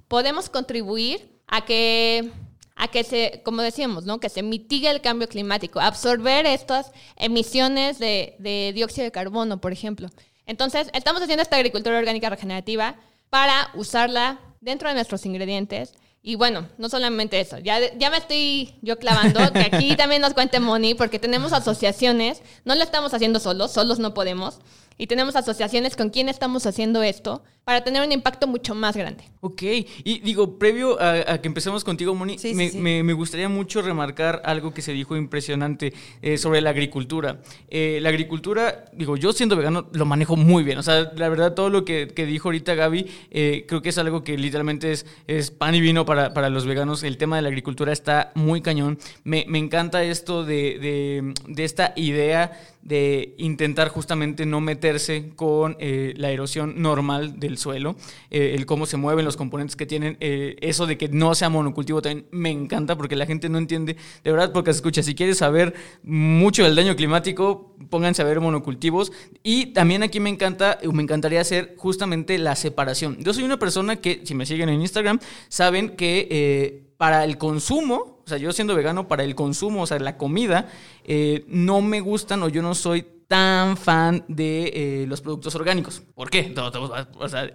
podemos 0.08 0.48
contribuir 0.48 1.40
a 1.46 1.64
que 1.64 2.30
a 2.74 2.88
que 2.88 3.04
se, 3.04 3.42
como 3.44 3.62
decíamos, 3.62 4.06
¿no? 4.06 4.18
que 4.18 4.28
se 4.28 4.42
mitigue 4.42 4.90
el 4.90 5.02
cambio 5.02 5.28
climático, 5.28 5.78
absorber 5.78 6.46
estas 6.46 6.90
emisiones 7.16 7.98
de, 7.98 8.34
de 8.38 8.72
dióxido 8.74 9.04
de 9.04 9.12
carbono, 9.12 9.60
por 9.60 9.72
ejemplo. 9.72 10.08
Entonces, 10.46 10.88
estamos 10.92 11.22
haciendo 11.22 11.42
esta 11.42 11.56
agricultura 11.56 11.98
orgánica 11.98 12.28
regenerativa 12.30 12.96
para 13.30 13.70
usarla 13.74 14.40
dentro 14.62 14.88
de 14.88 14.94
nuestros 14.94 15.26
ingredientes. 15.26 15.92
Y 16.22 16.36
bueno, 16.36 16.68
no 16.78 16.88
solamente 16.88 17.40
eso, 17.40 17.58
ya, 17.58 17.92
ya 17.96 18.08
me 18.08 18.16
estoy 18.16 18.76
yo 18.80 18.96
clavando, 18.96 19.52
que 19.52 19.58
aquí 19.58 19.96
también 19.96 20.22
nos 20.22 20.34
cuente 20.34 20.60
Moni, 20.60 20.94
porque 20.94 21.18
tenemos 21.18 21.52
asociaciones, 21.52 22.42
no 22.64 22.76
lo 22.76 22.82
estamos 22.82 23.12
haciendo 23.12 23.40
solos, 23.40 23.72
solos 23.72 23.98
no 23.98 24.14
podemos, 24.14 24.60
y 25.02 25.08
tenemos 25.08 25.34
asociaciones 25.34 25.96
con 25.96 26.10
quien 26.10 26.28
estamos 26.28 26.64
haciendo 26.64 27.02
esto 27.02 27.42
para 27.64 27.82
tener 27.82 28.06
un 28.06 28.12
impacto 28.12 28.46
mucho 28.46 28.72
más 28.76 28.96
grande. 28.96 29.24
Ok, 29.40 29.62
y 30.04 30.20
digo, 30.20 30.60
previo 30.60 30.96
a, 31.02 31.38
que 31.38 31.48
empecemos 31.48 31.82
contigo, 31.82 32.14
Moni, 32.14 32.36
me, 32.54 33.12
gustaría 33.12 33.48
mucho 33.48 33.82
remarcar 33.82 34.42
algo 34.44 34.72
que 34.72 34.80
se 34.80 34.92
dijo 34.92 35.16
impresionante 35.16 35.92
eh, 36.22 36.38
sobre 36.38 36.60
la 36.60 36.70
agricultura. 36.70 37.40
Eh, 37.68 37.98
la 38.00 38.10
agricultura, 38.10 38.84
digo, 38.92 39.16
yo 39.16 39.32
siendo 39.32 39.56
vegano 39.56 39.88
lo 39.92 40.04
manejo 40.04 40.36
muy 40.36 40.62
bien, 40.62 40.78
o 40.78 40.84
sea, 40.84 41.10
la 41.16 41.28
verdad 41.28 41.54
todo 41.54 41.68
lo 41.68 41.84
que, 41.84 42.06
dijo 42.06 42.48
ahorita 42.48 42.74
Gaby, 42.74 43.06
eh, 43.32 43.64
creo 43.66 43.82
que 43.82 43.88
es 43.88 43.98
algo 43.98 44.22
que 44.22 44.38
literalmente 44.38 44.92
es, 44.92 45.04
es 45.26 45.50
pan 45.50 45.74
y 45.74 45.80
vino 45.80 46.06
para, 46.06 46.32
para, 46.32 46.48
los 46.48 46.64
veganos. 46.64 47.02
El 47.02 47.16
tema 47.16 47.34
de 47.34 47.42
la 47.42 47.48
agricultura 47.48 47.92
está 47.92 48.30
muy 48.36 48.60
cañón. 48.60 49.00
Me, 49.24 49.46
encanta 49.58 50.04
esto 50.04 50.44
de, 50.44 50.78
de, 50.78 51.34
de 51.48 51.64
esta 51.64 51.92
idea 51.96 52.52
de 52.82 53.34
intentar 53.38 53.88
justamente 53.88 54.44
no 54.44 54.60
con 55.36 55.76
eh, 55.78 56.14
la 56.16 56.30
erosión 56.30 56.82
normal 56.82 57.38
del 57.38 57.58
suelo, 57.58 57.96
eh, 58.30 58.54
el 58.54 58.66
cómo 58.66 58.86
se 58.86 58.96
mueven 58.96 59.24
los 59.24 59.36
componentes 59.36 59.76
que 59.76 59.86
tienen, 59.86 60.16
eh, 60.20 60.56
eso 60.60 60.86
de 60.86 60.98
que 60.98 61.08
no 61.08 61.34
sea 61.34 61.48
monocultivo 61.48 62.02
también 62.02 62.26
me 62.30 62.50
encanta 62.50 62.96
porque 62.96 63.16
la 63.16 63.26
gente 63.26 63.48
no 63.48 63.58
entiende, 63.58 63.96
de 64.22 64.30
verdad, 64.30 64.52
porque 64.52 64.70
escucha, 64.70 65.02
si 65.02 65.14
quieres 65.14 65.38
saber 65.38 65.74
mucho 66.02 66.64
del 66.64 66.74
daño 66.74 66.94
climático, 66.96 67.74
pónganse 67.90 68.22
a 68.22 68.24
ver 68.24 68.40
monocultivos 68.40 69.12
y 69.42 69.66
también 69.66 70.02
aquí 70.02 70.20
me 70.20 70.30
encanta, 70.30 70.78
me 70.92 71.02
encantaría 71.02 71.40
hacer 71.40 71.74
justamente 71.78 72.36
la 72.38 72.54
separación. 72.54 73.16
Yo 73.20 73.32
soy 73.32 73.44
una 73.44 73.58
persona 73.58 73.96
que, 73.96 74.20
si 74.24 74.34
me 74.34 74.46
siguen 74.46 74.68
en 74.68 74.80
Instagram, 74.80 75.20
saben 75.48 75.96
que 75.96 76.92
para 76.96 77.24
el 77.24 77.38
consumo, 77.38 78.20
o 78.24 78.28
sea, 78.28 78.38
yo 78.38 78.52
siendo 78.52 78.76
vegano, 78.76 79.08
para 79.08 79.24
el 79.24 79.34
consumo, 79.34 79.82
o 79.82 79.86
sea, 79.86 79.98
la 79.98 80.16
comida, 80.16 80.68
no 81.48 81.80
me 81.80 82.00
gustan 82.00 82.42
o 82.42 82.48
yo 82.48 82.62
no 82.62 82.74
soy 82.74 83.06
tan 83.32 83.78
fan 83.78 84.26
de 84.28 84.72
eh, 84.74 85.06
los 85.08 85.22
productos 85.22 85.54
orgánicos. 85.54 86.02
¿Por 86.14 86.28
qué? 86.28 86.52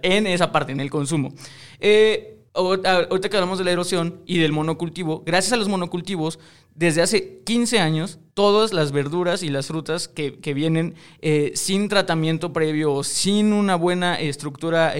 En 0.02 0.26
esa 0.26 0.50
parte, 0.50 0.72
en 0.72 0.80
el 0.80 0.90
consumo. 0.90 1.32
Eh, 1.78 2.40
ahorita 2.52 3.28
que 3.28 3.36
hablamos 3.36 3.58
de 3.58 3.64
la 3.64 3.70
erosión 3.70 4.20
y 4.26 4.38
del 4.38 4.50
monocultivo, 4.50 5.22
gracias 5.24 5.52
a 5.52 5.56
los 5.56 5.68
monocultivos, 5.68 6.40
desde 6.74 7.00
hace 7.00 7.42
15 7.44 7.78
años, 7.78 8.18
todas 8.34 8.72
las 8.72 8.90
verduras 8.90 9.44
y 9.44 9.50
las 9.50 9.68
frutas 9.68 10.08
que, 10.08 10.32
vienen 10.52 10.96
sin 11.54 11.88
tratamiento 11.88 12.52
previo 12.52 12.92
o 12.92 13.04
sin 13.04 13.52
una 13.52 13.76
buena 13.76 14.18
estructura 14.18 14.94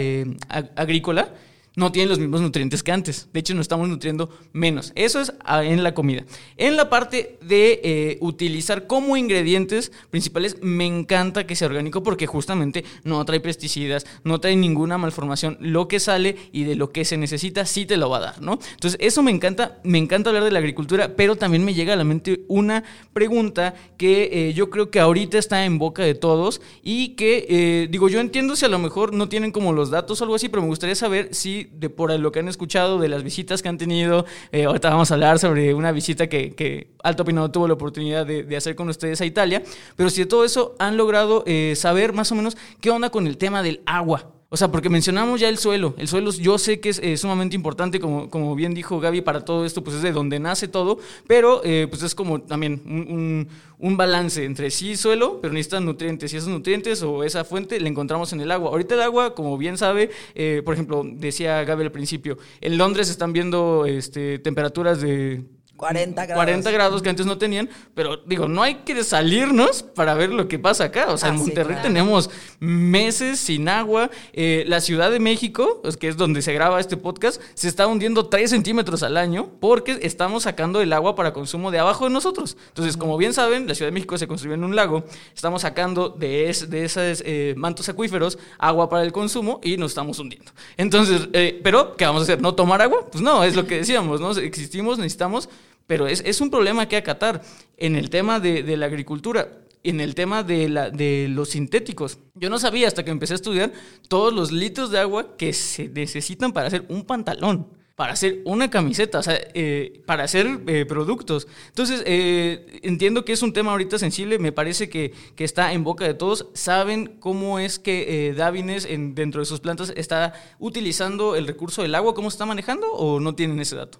agrícola, 0.76 1.34
no 1.78 1.92
tienen 1.92 2.08
los 2.08 2.18
mismos 2.18 2.40
nutrientes 2.40 2.82
que 2.82 2.90
antes. 2.90 3.28
De 3.32 3.38
hecho, 3.38 3.54
nos 3.54 3.62
estamos 3.62 3.88
nutriendo 3.88 4.30
menos. 4.52 4.90
Eso 4.96 5.20
es 5.20 5.32
ah, 5.44 5.64
en 5.64 5.84
la 5.84 5.94
comida. 5.94 6.24
En 6.56 6.76
la 6.76 6.90
parte 6.90 7.38
de 7.40 7.80
eh, 7.84 8.18
utilizar 8.20 8.88
como 8.88 9.16
ingredientes 9.16 9.92
principales, 10.10 10.56
me 10.60 10.86
encanta 10.86 11.46
que 11.46 11.54
sea 11.54 11.68
orgánico 11.68 12.02
porque 12.02 12.26
justamente 12.26 12.84
no 13.04 13.24
trae 13.24 13.38
pesticidas, 13.38 14.06
no 14.24 14.40
trae 14.40 14.56
ninguna 14.56 14.98
malformación. 14.98 15.56
Lo 15.60 15.86
que 15.86 16.00
sale 16.00 16.34
y 16.50 16.64
de 16.64 16.74
lo 16.74 16.90
que 16.90 17.04
se 17.04 17.16
necesita 17.16 17.64
sí 17.64 17.86
te 17.86 17.96
lo 17.96 18.10
va 18.10 18.16
a 18.16 18.20
dar, 18.20 18.42
¿no? 18.42 18.58
Entonces, 18.72 18.98
eso 19.00 19.22
me 19.22 19.30
encanta. 19.30 19.78
Me 19.84 19.98
encanta 19.98 20.30
hablar 20.30 20.42
de 20.42 20.50
la 20.50 20.58
agricultura, 20.58 21.14
pero 21.14 21.36
también 21.36 21.64
me 21.64 21.74
llega 21.74 21.92
a 21.92 21.96
la 21.96 22.02
mente 22.02 22.40
una 22.48 22.82
pregunta 23.12 23.74
que 23.96 24.48
eh, 24.48 24.52
yo 24.52 24.68
creo 24.68 24.90
que 24.90 24.98
ahorita 24.98 25.38
está 25.38 25.64
en 25.64 25.78
boca 25.78 26.02
de 26.02 26.16
todos 26.16 26.60
y 26.82 27.10
que, 27.10 27.46
eh, 27.48 27.88
digo, 27.88 28.08
yo 28.08 28.18
entiendo 28.18 28.56
si 28.56 28.64
a 28.64 28.68
lo 28.68 28.80
mejor 28.80 29.14
no 29.14 29.28
tienen 29.28 29.52
como 29.52 29.72
los 29.72 29.90
datos 29.90 30.20
o 30.20 30.24
algo 30.24 30.34
así, 30.34 30.48
pero 30.48 30.62
me 30.62 30.68
gustaría 30.68 30.96
saber 30.96 31.32
si 31.32 31.67
de 31.72 31.90
por 31.90 32.16
lo 32.18 32.32
que 32.32 32.40
han 32.40 32.48
escuchado, 32.48 32.98
de 32.98 33.08
las 33.08 33.22
visitas 33.22 33.62
que 33.62 33.68
han 33.68 33.78
tenido. 33.78 34.24
Eh, 34.52 34.64
ahorita 34.64 34.90
vamos 34.90 35.10
a 35.10 35.14
hablar 35.14 35.38
sobre 35.38 35.74
una 35.74 35.92
visita 35.92 36.28
que, 36.28 36.54
que 36.54 36.88
Alto 37.02 37.24
Pinado 37.24 37.50
tuvo 37.50 37.68
la 37.68 37.74
oportunidad 37.74 38.26
de, 38.26 38.56
hacer 38.56 38.74
con 38.74 38.88
ustedes 38.88 39.20
a 39.20 39.26
Italia. 39.26 39.62
Pero 39.96 40.10
si 40.10 40.22
de 40.22 40.26
todo 40.26 40.44
eso 40.44 40.74
han 40.78 40.96
logrado 40.96 41.44
eh, 41.46 41.74
saber 41.76 42.12
más 42.12 42.32
o 42.32 42.34
menos 42.34 42.56
qué 42.80 42.90
onda 42.90 43.10
con 43.10 43.26
el 43.26 43.36
tema 43.36 43.62
del 43.62 43.82
agua. 43.86 44.37
O 44.50 44.56
sea, 44.56 44.68
porque 44.68 44.88
mencionamos 44.88 45.40
ya 45.40 45.50
el 45.50 45.58
suelo. 45.58 45.94
El 45.98 46.08
suelo 46.08 46.30
yo 46.32 46.56
sé 46.56 46.80
que 46.80 46.88
es 46.88 46.98
eh, 47.00 47.18
sumamente 47.18 47.54
importante, 47.54 48.00
como, 48.00 48.30
como 48.30 48.54
bien 48.54 48.72
dijo 48.72 48.98
Gaby, 48.98 49.20
para 49.20 49.44
todo 49.44 49.66
esto, 49.66 49.84
pues 49.84 49.96
es 49.96 50.02
de 50.02 50.10
donde 50.10 50.40
nace 50.40 50.68
todo, 50.68 50.98
pero 51.26 51.60
eh, 51.64 51.86
pues 51.90 52.02
es 52.02 52.14
como 52.14 52.40
también 52.40 52.80
un, 52.86 53.48
un, 53.78 53.96
balance 53.98 54.42
entre 54.42 54.70
sí 54.70 54.96
suelo, 54.96 55.40
pero 55.42 55.52
necesitan 55.52 55.84
nutrientes. 55.84 56.32
Y 56.32 56.38
esos 56.38 56.48
nutrientes 56.48 57.02
o 57.02 57.24
esa 57.24 57.44
fuente 57.44 57.78
la 57.78 57.90
encontramos 57.90 58.32
en 58.32 58.40
el 58.40 58.50
agua. 58.50 58.70
Ahorita 58.70 58.94
el 58.94 59.02
agua, 59.02 59.34
como 59.34 59.58
bien 59.58 59.76
sabe, 59.76 60.08
eh, 60.34 60.62
por 60.64 60.72
ejemplo, 60.72 61.02
decía 61.04 61.62
Gaby 61.64 61.84
al 61.84 61.92
principio, 61.92 62.38
en 62.62 62.78
Londres 62.78 63.10
están 63.10 63.34
viendo 63.34 63.84
este, 63.84 64.38
temperaturas 64.38 65.02
de 65.02 65.44
40 65.78 66.26
grados. 66.26 66.44
40 66.44 66.70
grados 66.72 67.02
que 67.02 67.08
antes 67.08 67.24
no 67.24 67.38
tenían, 67.38 67.70
pero 67.94 68.16
digo, 68.26 68.48
no 68.48 68.64
hay 68.64 68.74
que 68.84 69.04
salirnos 69.04 69.84
para 69.84 70.14
ver 70.14 70.30
lo 70.30 70.48
que 70.48 70.58
pasa 70.58 70.84
acá. 70.84 71.06
O 71.12 71.16
sea, 71.16 71.28
en 71.28 71.36
ah, 71.36 71.38
Monterrey 71.38 71.76
tenemos 71.80 72.30
meses 72.58 73.38
sin 73.38 73.68
agua. 73.68 74.10
Eh, 74.32 74.64
la 74.66 74.80
Ciudad 74.80 75.08
de 75.12 75.20
México, 75.20 75.80
que 76.00 76.08
es 76.08 76.16
donde 76.16 76.42
se 76.42 76.52
graba 76.52 76.80
este 76.80 76.96
podcast, 76.96 77.40
se 77.54 77.68
está 77.68 77.86
hundiendo 77.86 78.26
3 78.26 78.50
centímetros 78.50 79.04
al 79.04 79.16
año 79.16 79.50
porque 79.60 80.00
estamos 80.02 80.42
sacando 80.42 80.80
el 80.80 80.92
agua 80.92 81.14
para 81.14 81.32
consumo 81.32 81.70
de 81.70 81.78
abajo 81.78 82.06
de 82.06 82.10
nosotros. 82.10 82.56
Entonces, 82.70 82.96
como 82.96 83.16
bien 83.16 83.32
saben, 83.32 83.68
la 83.68 83.76
Ciudad 83.76 83.88
de 83.88 83.94
México 83.94 84.18
se 84.18 84.26
construyó 84.26 84.54
en 84.54 84.64
un 84.64 84.74
lago. 84.74 85.04
Estamos 85.32 85.62
sacando 85.62 86.08
de, 86.08 86.52
de 86.68 86.84
esos 86.84 87.22
eh, 87.24 87.54
mantos 87.56 87.88
acuíferos 87.88 88.36
agua 88.58 88.88
para 88.88 89.04
el 89.04 89.12
consumo 89.12 89.60
y 89.62 89.76
nos 89.76 89.92
estamos 89.92 90.18
hundiendo. 90.18 90.50
Entonces, 90.76 91.28
eh, 91.34 91.60
pero, 91.62 91.96
¿qué 91.96 92.04
vamos 92.04 92.22
a 92.22 92.24
hacer? 92.24 92.42
¿No 92.42 92.56
tomar 92.56 92.82
agua? 92.82 93.06
Pues 93.12 93.22
no, 93.22 93.44
es 93.44 93.54
lo 93.54 93.64
que 93.64 93.76
decíamos, 93.76 94.20
¿no? 94.20 94.32
Existimos, 94.32 94.98
necesitamos 94.98 95.48
pero 95.88 96.06
es, 96.06 96.40
un 96.40 96.50
problema 96.50 96.86
que 96.86 96.96
acatar 96.96 97.42
en 97.78 97.96
el 97.96 98.10
tema 98.10 98.38
de, 98.38 98.76
la 98.76 98.86
agricultura 98.86 99.48
en 99.82 100.00
el 100.00 100.14
tema 100.14 100.42
de, 100.42 100.68
la, 100.68 100.90
de, 100.90 101.28
los 101.30 101.50
sintéticos. 101.50 102.18
Yo 102.34 102.50
no 102.50 102.58
sabía 102.58 102.88
hasta 102.88 103.04
que 103.04 103.10
empecé 103.10 103.34
a 103.34 103.36
estudiar 103.36 103.72
todos 104.08 104.34
los 104.34 104.52
litros 104.52 104.90
de 104.90 104.98
agua 104.98 105.36
que 105.36 105.52
se 105.54 105.88
necesitan 105.88 106.52
para 106.52 106.66
hacer 106.66 106.84
un 106.88 107.04
pantalón, 107.04 107.68
para 107.96 108.12
hacer 108.12 108.42
una 108.44 108.68
camiseta, 108.68 109.20
eh, 109.26 110.02
para 110.04 110.24
hacer 110.24 110.60
eh, 110.66 110.84
productos. 110.84 111.48
Entonces, 111.68 112.02
eh, 112.04 112.80
entiendo 112.82 113.24
que 113.24 113.32
es 113.32 113.42
un 113.42 113.54
tema 113.54 113.70
ahorita 113.70 113.98
sensible, 113.98 114.38
me 114.38 114.52
parece 114.52 114.90
que, 114.90 115.14
está 115.38 115.72
en 115.72 115.84
boca 115.84 116.04
de 116.04 116.12
todos. 116.12 116.48
¿Saben 116.52 117.16
cómo 117.18 117.58
es 117.58 117.78
que 117.78 118.34
Davines 118.36 118.84
en, 118.84 119.14
dentro 119.14 119.40
de 119.40 119.46
sus 119.46 119.60
plantas 119.60 119.94
está 119.96 120.34
utilizando 120.58 121.34
el 121.34 121.46
recurso 121.46 121.80
del 121.80 121.94
agua? 121.94 122.14
¿Cómo 122.14 122.28
está 122.28 122.44
manejando 122.44 122.88
o 122.92 123.20
no 123.20 123.34
tienen 123.34 123.58
ese 123.58 123.76
dato? 123.76 123.98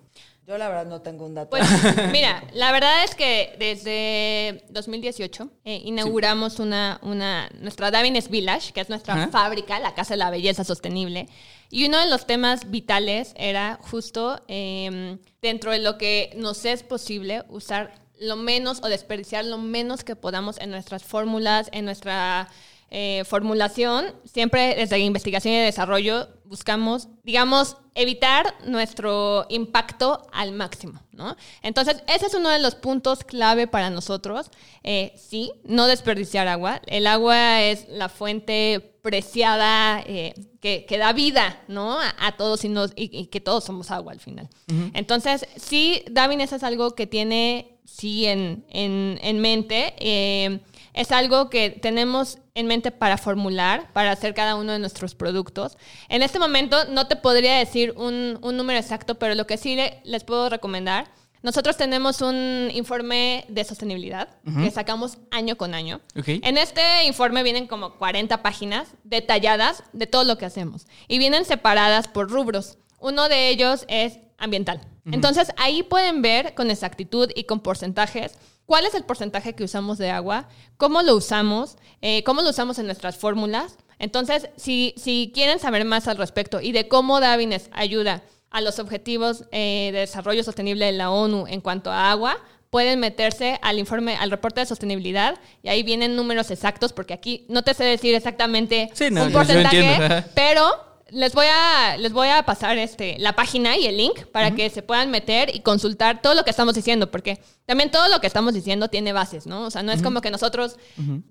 Yo 0.49 0.57
la 0.57 0.71
verdad 0.71 0.87
no 0.87 1.03
tengo 1.03 1.27
un 1.27 1.35
dato. 1.35 1.51
Pues 1.51 1.69
mira, 2.11 2.43
la 2.55 2.73
verdad 2.73 3.05
es 3.05 3.15
que 3.15 3.55
desde 3.59 4.65
2018 4.71 5.51
eh, 5.67 5.83
inauguramos 5.85 6.59
una, 6.59 6.99
una, 7.03 7.51
nuestra 7.61 7.91
Davines 7.91 8.31
Village, 8.31 8.73
que 8.73 8.81
es 8.81 8.89
nuestra 8.89 9.29
fábrica, 9.29 9.79
la 9.79 9.93
Casa 9.93 10.15
de 10.15 10.17
la 10.17 10.31
Belleza 10.31 10.65
Sostenible. 10.65 11.29
Y 11.69 11.87
uno 11.87 11.99
de 11.99 12.09
los 12.09 12.27
temas 12.27 12.71
vitales 12.71 13.35
era 13.37 13.79
justo 13.83 14.43
em, 14.49 15.19
dentro 15.43 15.71
de 15.71 15.81
lo 15.81 15.99
que 15.99 16.33
nos 16.35 16.65
es 16.65 16.83
posible 16.83 17.45
usar 17.51 17.93
lo 18.19 18.37
menos 18.37 18.81
o 18.83 18.89
desperdiciar 18.89 19.45
lo 19.45 19.59
menos 19.59 20.03
que 20.03 20.17
podamos 20.17 20.59
en 20.61 20.71
nuestras 20.71 21.05
fórmulas, 21.05 21.69
en 21.73 21.85
nuestra 21.85 22.49
eh, 22.91 23.25
formulación, 23.27 24.15
siempre 24.25 24.75
desde 24.75 24.99
investigación 24.99 25.53
y 25.53 25.59
desarrollo 25.59 26.29
buscamos, 26.45 27.09
digamos, 27.23 27.77
evitar 27.95 28.55
nuestro 28.67 29.45
impacto 29.51 30.27
al 30.33 30.53
máximo, 30.53 31.03
¿no? 31.13 31.37
Entonces, 31.63 32.03
ese 32.07 32.27
es 32.27 32.35
uno 32.35 32.49
de 32.49 32.61
los 32.61 32.75
puntos 32.75 33.25
clave 33.25 33.67
para 33.67 33.91
nosotros. 33.91 34.51
Eh, 34.85 35.13
sí, 35.17 35.53
no 35.65 35.87
desperdiciar 35.87 36.49
agua. 36.49 36.81
El 36.87 37.07
agua 37.07 37.61
es 37.61 37.87
la 37.91 38.09
fuente 38.09 38.95
preciada 39.03 40.03
eh, 40.07 40.33
que, 40.61 40.87
da 40.99 41.13
vida, 41.13 41.63
¿no? 41.69 41.99
A, 42.01 42.37
todos 42.39 42.63
y, 42.65 43.27
que 43.27 43.41
todos 43.41 43.65
somos 43.65 43.91
agua 43.91 44.13
al 44.13 44.21
final. 44.21 44.49
Entonces, 44.95 45.47
sí, 45.57 46.03
Davin, 46.11 46.41
eso 46.41 46.57
es 46.57 46.63
algo 46.63 46.95
que 46.95 47.07
tiene, 47.07 47.79
sí, 47.85 48.25
en, 48.25 48.65
en, 48.71 49.19
en 49.23 49.41
mente 49.41 50.63
es 50.99 51.13
algo 51.13 51.49
que 51.49 51.71
tenemos 51.71 52.39
en 52.55 52.67
mente 52.67 52.91
para 52.91 53.19
formular, 53.19 53.93
para 53.93 54.11
hacer 54.11 54.35
cada 54.35 54.57
uno 54.57 54.73
de 54.73 54.81
nuestros 54.81 55.15
productos. 55.15 55.79
En 56.09 56.23
este 56.23 56.41
momento 56.41 56.87
no 56.87 57.07
te 57.07 57.15
podría 57.15 57.57
decir 57.57 57.95
un, 57.97 58.41
número 58.43 58.81
exacto, 58.81 59.15
pero 59.15 59.37
lo 59.37 59.47
que 59.47 59.59
sí 59.59 59.79
les 60.03 60.25
puedo 60.25 60.49
recomendar, 60.49 61.09
nosotros 61.41 61.77
tenemos 61.77 62.21
un 62.21 62.69
informe 62.75 63.45
de 63.49 63.63
sostenibilidad 63.63 64.29
que 64.61 64.73
sacamos 64.73 65.19
año 65.31 65.57
con 65.57 65.73
año. 65.73 66.01
En 66.17 66.59
este 66.59 67.05
informe 67.05 67.45
vienen 67.45 67.69
como 67.69 67.95
40 67.95 68.43
páginas 68.43 68.89
detalladas 69.05 69.85
de 69.93 70.09
todo 70.09 70.25
lo 70.25 70.37
que 70.37 70.47
hacemos 70.47 70.89
y 71.07 71.19
vienen 71.19 71.45
separadas 71.45 72.09
por 72.09 72.29
rubros. 72.29 72.77
Uno 72.99 73.29
de 73.29 73.51
ellos 73.51 73.85
es 73.87 74.19
ambiental. 74.37 74.81
Entonces 75.05 75.53
ahí 75.59 75.85
pueden 75.85 76.23
ver 76.23 76.57
con 76.57 76.73
exactitud 76.73 77.31
y 77.37 77.45
con 77.45 77.61
porcentajes 77.61 78.37
cuál 78.69 78.85
es 78.85 78.93
el 78.93 79.05
porcentaje 79.05 79.55
que 79.55 79.65
usamos 79.65 79.97
de 79.97 80.11
agua, 80.11 80.47
cómo 80.77 81.01
lo 81.01 81.17
usamos, 81.17 81.79
eh, 82.03 82.23
cómo 82.25 82.43
lo 82.43 82.51
usamos 82.51 82.79
en 82.79 82.85
nuestras 82.85 83.17
fórmulas. 83.17 83.79
Entonces, 83.99 84.51
si, 84.57 84.93
si 84.99 85.33
quieren 85.35 85.59
saber 85.59 85.87
más 85.87 86.07
al 86.07 86.19
respecto 86.19 86.61
y 86.61 86.73
de 86.73 86.87
cómo 86.87 87.19
Davines 87.19 87.71
ayuda 87.73 88.23
a 88.51 88.61
los 88.61 88.79
objetivos 88.79 89.45
eh, 89.53 89.89
de 89.95 90.01
desarrollo 90.01 90.45
sostenible 90.45 90.85
de 90.85 90.93
la 90.93 91.11
ONU 91.11 91.47
en 91.49 91.63
cuanto 91.63 91.91
a 91.91 92.11
agua, 92.11 92.37
pueden 92.69 93.01
meterse 93.01 93.59
al 93.63 93.79
informe, 93.79 94.17
al 94.17 94.31
reporte 94.31 94.61
de 94.61 94.67
sostenibilidad 94.67 95.39
y 95.63 95.71
ahí 95.71 95.83
vienen 95.83 96.15
números 96.15 96.51
exactos, 96.51 96.93
porque 96.93 97.15
aquí 97.15 97.47
no 97.49 97.63
te 97.63 97.73
sé 97.73 97.85
decir 97.85 98.15
exactamente 98.15 98.91
un 99.01 99.33
porcentaje, 99.33 100.25
pero 100.35 100.88
les 101.11 101.35
voy 101.35 101.47
a, 101.51 101.97
les 101.97 102.13
voy 102.13 102.29
a 102.29 102.43
pasar 102.45 102.77
este, 102.79 103.17
la 103.19 103.35
página 103.35 103.77
y 103.77 103.87
el 103.87 103.97
link 103.97 104.27
para 104.27 104.55
que 104.55 104.69
se 104.71 104.83
puedan 104.83 105.11
meter 105.11 105.55
y 105.55 105.61
consultar 105.61 106.21
todo 106.21 106.35
lo 106.35 106.45
que 106.45 106.51
estamos 106.51 106.75
diciendo, 106.75 107.11
porque 107.11 107.41
también 107.67 107.91
todo 107.91 108.09
lo 108.09 108.21
que 108.21 108.27
estamos 108.27 108.55
diciendo 108.55 108.89
tiene 108.89 109.13
bases, 109.13 109.47
¿no? 109.47 109.63
O 109.65 109.71
sea, 109.71 109.83
no 109.83 109.93
es 109.93 110.03
como 110.03 110.21
que 110.21 110.31
nosotros 110.31 110.77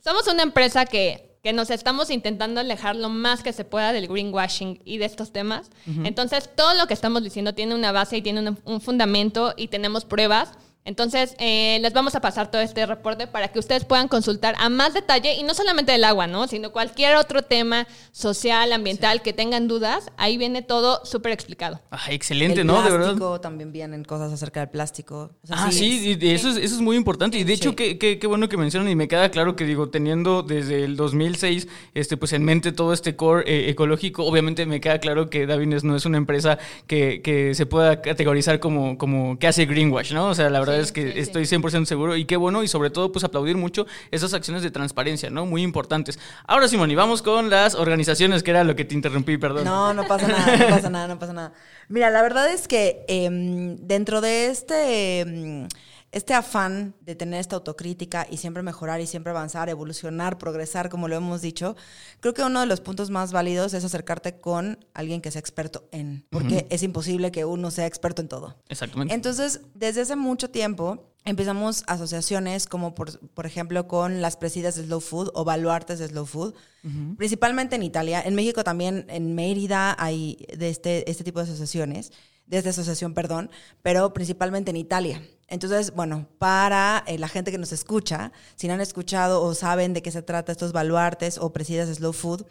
somos 0.04 0.28
una 0.28 0.44
empresa 0.44 0.86
que, 0.86 1.38
que, 1.44 1.54
nos 1.54 1.70
estamos 1.70 2.10
intentando 2.10 2.60
alejar 2.60 2.96
lo 2.96 3.10
más 3.10 3.44
que 3.44 3.54
se 3.54 3.66
pueda 3.66 3.94
del 3.94 4.08
greenwashing 4.08 4.82
y 4.84 4.98
de 4.98 5.06
estos 5.06 5.32
temas. 5.32 5.70
Entonces, 6.04 6.50
todo 6.56 6.74
lo 6.74 6.88
que 6.88 6.94
estamos 6.94 7.24
diciendo 7.24 7.54
tiene 7.54 7.76
una 7.76 7.92
base 7.92 8.18
y 8.18 8.22
tiene 8.22 8.56
un 8.64 8.82
fundamento 8.82 9.54
y 9.58 9.68
tenemos 9.68 10.06
pruebas. 10.06 10.54
Entonces, 10.88 11.36
eh, 11.38 11.80
les 11.82 11.92
vamos 11.92 12.16
a 12.16 12.22
pasar 12.22 12.50
todo 12.50 12.62
este 12.62 12.86
reporte 12.86 13.28
para 13.28 13.50
que 13.50 13.60
ustedes 13.60 13.84
puedan 13.84 14.08
consultar 14.08 14.56
a 14.58 14.70
más 14.70 14.94
detalle, 14.94 15.34
y 15.34 15.44
no 15.44 15.54
solamente 15.54 15.92
del 15.92 16.06
agua, 16.06 16.28
¿no? 16.28 16.48
Sino 16.48 16.72
cualquier 16.72 17.18
otro 17.18 17.42
tema 17.42 17.88
social, 18.14 18.72
ambiental, 18.72 19.22
que 19.22 19.34
tengan 19.34 19.68
dudas, 19.68 20.10
ahí 20.16 20.38
viene 20.38 20.62
todo 20.62 21.04
súper 21.04 21.34
explicado. 21.34 21.82
Ah, 21.92 22.06
excelente, 22.10 22.64
¿no? 22.64 22.82
de 22.82 22.90
verdad. 22.90 23.42
también 23.42 23.74
vienen 23.74 24.06
cosas 24.06 24.32
acerca 24.32 24.62
del 24.62 24.70
plástico. 24.70 25.32
ah, 25.50 25.74
sí, 25.74 26.18
eso, 26.22 26.52
es, 26.52 26.56
eso 26.56 26.76
es 26.76 26.82
muy 26.82 26.96
importante. 26.96 27.38
Y 27.38 27.44
de 27.44 27.52
hecho, 27.52 27.76
qué, 27.76 27.98
qué, 27.98 28.26
bueno 28.28 28.48
que 28.48 28.56
mencionan, 28.56 28.90
y 28.90 28.96
me 28.96 29.10
queda 29.10 29.30
claro 29.30 29.58
que, 29.58 29.66
digo, 29.66 29.90
teniendo 29.90 30.42
desde 30.42 30.86
el 30.86 30.96
2006, 30.96 31.68
este, 31.96 32.16
pues 32.16 32.32
en 32.32 32.46
mente 32.46 32.72
todo 32.72 32.94
este 32.94 33.18
core 33.18 33.44
eh, 33.46 33.70
ecológico, 33.70 34.24
obviamente 34.24 34.66
me 34.66 34.80
queda 34.80 35.00
claro 35.00 35.30
que 35.30 35.48
Davines 35.48 35.84
no 35.84 35.98
es 35.98 36.06
una 36.06 36.18
empresa 36.18 36.60
que, 36.88 37.22
que 37.22 37.56
se 37.56 37.66
pueda 37.66 38.02
categorizar 38.02 38.62
como, 38.62 38.98
como 38.98 39.38
que 39.38 39.48
hace 39.48 39.66
greenwash, 39.66 40.14
¿no? 40.14 40.28
O 40.28 40.34
sea, 40.34 40.50
la 40.50 40.62
verdad 40.62 40.77
es 40.80 40.92
que 40.92 41.20
estoy 41.20 41.44
100% 41.44 41.86
seguro 41.86 42.16
y 42.16 42.26
qué 42.26 42.38
bueno 42.38 42.64
y 42.64 42.68
sobre 42.68 42.90
todo 42.90 43.12
pues 43.12 43.24
aplaudir 43.24 43.58
mucho 43.58 43.86
esas 44.12 44.34
acciones 44.34 44.64
de 44.64 44.72
transparencia, 44.72 45.30
¿no? 45.30 45.46
Muy 45.46 45.64
importantes. 45.64 46.20
Ahora 46.46 46.68
Simón, 46.68 46.92
y 46.92 46.96
vamos 46.96 47.22
con 47.22 47.50
las 47.50 47.76
organizaciones, 47.76 48.44
que 48.44 48.52
era 48.52 48.64
lo 48.64 48.76
que 48.76 48.86
te 48.86 48.96
interrumpí, 48.96 49.38
perdón. 49.38 49.66
No, 49.66 49.94
no 49.94 50.08
pasa 50.08 50.28
nada, 50.28 50.58
no 50.58 50.70
pasa 50.70 50.90
nada, 50.90 51.08
no 51.08 51.20
pasa 51.20 51.34
nada. 51.34 51.54
Mira, 51.90 52.10
la 52.10 52.22
verdad 52.22 52.52
es 52.52 52.68
que 52.68 53.06
em, 53.08 53.78
dentro 53.78 54.22
de 54.22 54.48
este... 54.48 55.20
Em, 55.22 55.68
este 56.18 56.34
afán 56.34 56.96
de 57.02 57.16
tener 57.16 57.40
esta 57.40 57.56
autocrítica 57.56 58.28
y 58.30 58.38
siempre 58.38 58.64
mejorar 58.64 59.00
y 59.00 59.08
siempre 59.08 59.30
avanzar, 59.30 59.70
evolucionar, 59.70 60.38
progresar, 60.38 60.90
como 60.90 61.08
lo 61.08 61.16
hemos 61.16 61.42
dicho, 61.42 61.76
creo 62.20 62.34
que 62.34 62.44
uno 62.44 62.60
de 62.60 62.66
los 62.66 62.82
puntos 62.82 63.10
más 63.10 63.32
válidos 63.32 63.74
es 63.74 63.84
acercarte 63.86 64.40
con 64.40 64.86
alguien 64.94 65.22
que 65.22 65.32
sea 65.32 65.40
experto 65.40 65.88
en, 65.92 66.26
porque 66.30 66.68
es 66.70 66.84
imposible 66.84 67.32
que 67.32 67.46
uno 67.46 67.72
sea 67.72 67.86
experto 67.86 68.22
en 68.22 68.28
todo. 68.28 68.56
Exactamente. 68.68 69.14
Entonces, 69.14 69.62
desde 69.76 70.02
hace 70.02 70.16
mucho 70.16 70.50
tiempo 70.50 71.14
empezamos 71.24 71.84
asociaciones 71.88 72.68
como 72.68 72.96
por, 72.96 73.20
por 73.20 73.46
ejemplo 73.46 73.88
con 73.88 74.22
las 74.22 74.38
presidas 74.38 74.76
de 74.76 74.86
Slow 74.86 75.02
Food 75.02 75.32
o 75.34 75.44
baluartes 75.44 76.00
de 76.00 76.08
Slow 76.08 76.26
Food, 76.26 76.56
principalmente 77.18 77.76
en 77.76 77.84
Italia. 77.84 78.22
En 78.26 78.34
México 78.34 78.64
también, 78.64 79.06
en 79.10 79.36
Mérida 79.36 79.96
hay 80.00 80.46
de 80.58 80.70
este, 80.70 81.10
este 81.12 81.24
tipo 81.26 81.40
de 81.40 81.44
asociaciones, 81.44 82.12
de 82.48 82.58
esta 82.58 82.70
asociación, 82.72 83.14
perdón, 83.14 83.50
pero 83.84 84.14
principalmente 84.14 84.72
en 84.72 84.78
Italia. 84.78 85.22
Entonces, 85.50 85.94
bueno, 85.94 86.28
para 86.40 87.04
eh, 87.08 87.18
la 87.18 87.30
gente 87.30 87.52
que 87.52 87.58
nos 87.58 87.72
escucha, 87.72 88.34
si 88.56 88.68
no 88.68 88.74
han 88.74 88.82
escuchado 88.82 89.42
o 89.42 89.54
saben 89.54 89.94
de 89.94 90.02
qué 90.02 90.12
se 90.12 90.22
trata 90.22 90.52
estos 90.52 90.74
baluartes 90.74 91.38
o 91.38 91.54
presidas 91.54 91.88
Slow 91.96 92.12
Food, 92.12 92.46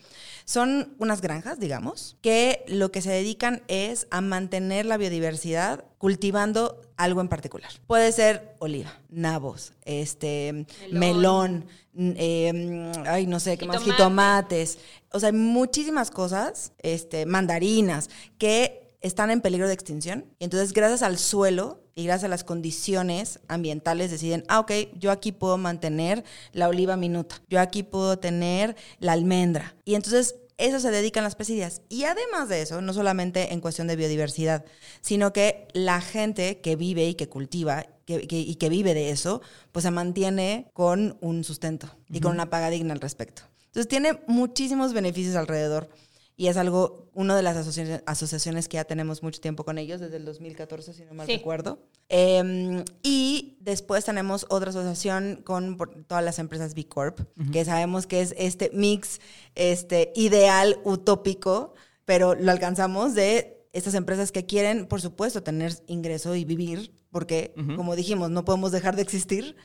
son 0.47 0.95
unas 0.99 1.21
granjas, 1.21 1.59
digamos, 1.59 2.17
que 2.23 2.65
lo 2.69 2.91
que 2.93 3.03
se 3.03 3.11
dedican 3.11 3.63
es 3.69 4.07
a 4.11 4.23
mantener 4.23 4.87
la 4.87 4.97
biodiversidad 4.97 5.85
cultivando 5.99 6.81
algo 6.97 7.21
en 7.21 7.29
particular. 7.29 7.71
Puede 7.87 8.13
ser 8.13 8.55
oliva, 8.61 8.99
nabos, 9.11 9.73
este, 9.85 10.67
melón, 10.91 11.67
Melón. 11.95 12.15
eh, 12.19 12.93
ay, 13.07 13.27
no 13.27 13.41
sé, 13.41 13.59
qué 13.59 13.67
más, 13.67 13.79
Jitomate. 13.79 13.97
jitomates. 13.97 14.79
O 15.13 15.21
sea, 15.21 15.29
hay 15.31 15.35
muchísimas 15.35 16.11
cosas, 16.11 16.73
este, 16.79 17.27
mandarinas, 17.27 18.09
que 18.39 18.86
están 19.01 19.31
en 19.31 19.41
peligro 19.41 19.69
de 19.69 19.75
extinción. 19.75 20.27
Y 20.39 20.45
entonces, 20.45 20.73
gracias 20.73 21.03
al 21.03 21.19
suelo 21.19 21.83
y 21.95 22.05
gracias 22.05 22.25
a 22.25 22.29
las 22.29 22.45
condiciones 22.45 23.41
ambientales, 23.49 24.11
deciden, 24.11 24.45
ah, 24.49 24.61
ok, 24.61 24.73
yo 24.99 25.11
aquí 25.11 25.33
puedo 25.33 25.57
mantener 25.59 26.25
la 26.53 26.69
oliva 26.69 26.97
minuta, 26.97 27.41
yo 27.49 27.61
aquí 27.61 27.83
puedo 27.83 28.19
tener 28.19 28.77
la 28.99 29.13
almendra. 29.13 29.75
Y 29.85 29.95
entonces, 29.95 30.37
eso 30.59 30.81
se 30.81 30.91
dedican 30.91 31.23
las 31.25 31.35
presidias. 31.37 31.83
Y 31.91 32.05
además 32.05 32.49
de 32.49 32.63
eso, 32.63 32.81
no 32.81 32.95
solamente 32.95 33.53
en 33.53 33.61
cuestión 33.61 33.87
de 33.89 33.97
biodiversidad, 33.97 34.65
sino 35.03 35.33
que 35.33 35.69
la 35.75 36.01
gente 36.01 36.61
que 36.61 36.77
vive 36.77 37.07
y 37.07 37.15
que 37.15 37.29
cultiva 37.29 37.85
que- 38.07 38.27
que- 38.27 38.39
y 38.39 38.55
que 38.55 38.69
vive 38.69 38.95
de 38.95 39.11
eso, 39.11 39.43
pues 39.73 39.83
se 39.83 39.91
mantiene 39.91 40.71
con 40.73 41.19
un 41.21 41.45
sustento 41.45 41.89
y 42.09 42.21
con 42.21 42.33
una 42.33 42.49
paga 42.49 42.71
digna 42.71 42.95
al 42.95 43.01
respecto. 43.01 43.43
Entonces 43.67 43.89
tiene 43.89 44.21
muchísimos 44.29 44.93
beneficios 44.95 45.35
alrededor 45.37 45.91
y 46.37 46.49
es 46.49 46.57
algo, 46.59 47.09
una 47.15 47.35
de 47.35 47.43
las 47.43 47.57
asociaciones, 47.57 48.03
asociaciones 48.07 48.69
que 48.69 48.75
ya 48.77 48.85
tenemos 48.85 49.23
mucho 49.23 49.41
tiempo 49.41 49.65
con 49.65 49.79
ellos, 49.79 50.01
desde 50.01 50.17
el 50.19 50.25
2014, 50.27 50.93
si 50.93 51.05
no 51.05 51.15
mal 51.15 51.27
Sí. 51.27 51.37
recuerdo. 51.39 51.79
Eh, 52.11 52.85
y 53.03 53.57
después 53.61 54.05
tenemos 54.05 54.47
otra 54.51 54.71
asociación 54.71 55.41
con 55.45 55.77
todas 56.07 56.23
las 56.25 56.39
empresas 56.39 56.75
B 56.75 56.87
Corp, 56.87 57.21
que 57.53 57.65
sabemos 57.65 58.07
que 58.07 58.21
es 58.21 58.35
este 58.37 58.71
mix 58.75 59.21
este, 59.55 60.13
ideal, 60.15 60.79
utópico, 60.85 61.75
pero 62.05 62.35
lo 62.35 62.53
alcanzamos 62.53 63.15
de 63.15 63.67
estas 63.73 63.95
empresas 63.95 64.31
que 64.33 64.47
quieren, 64.47 64.87
por 64.87 65.01
supuesto, 65.01 65.43
tener 65.43 65.73
ingreso 65.87 66.35
y 66.35 66.45
vivir, 66.45 66.93
porque, 67.11 67.55
como 67.77 67.97
dijimos, 67.97 68.31
no 68.31 68.45
podemos 68.45 68.73
dejar 68.73 68.95
de 68.97 69.03
existir, 69.03 69.57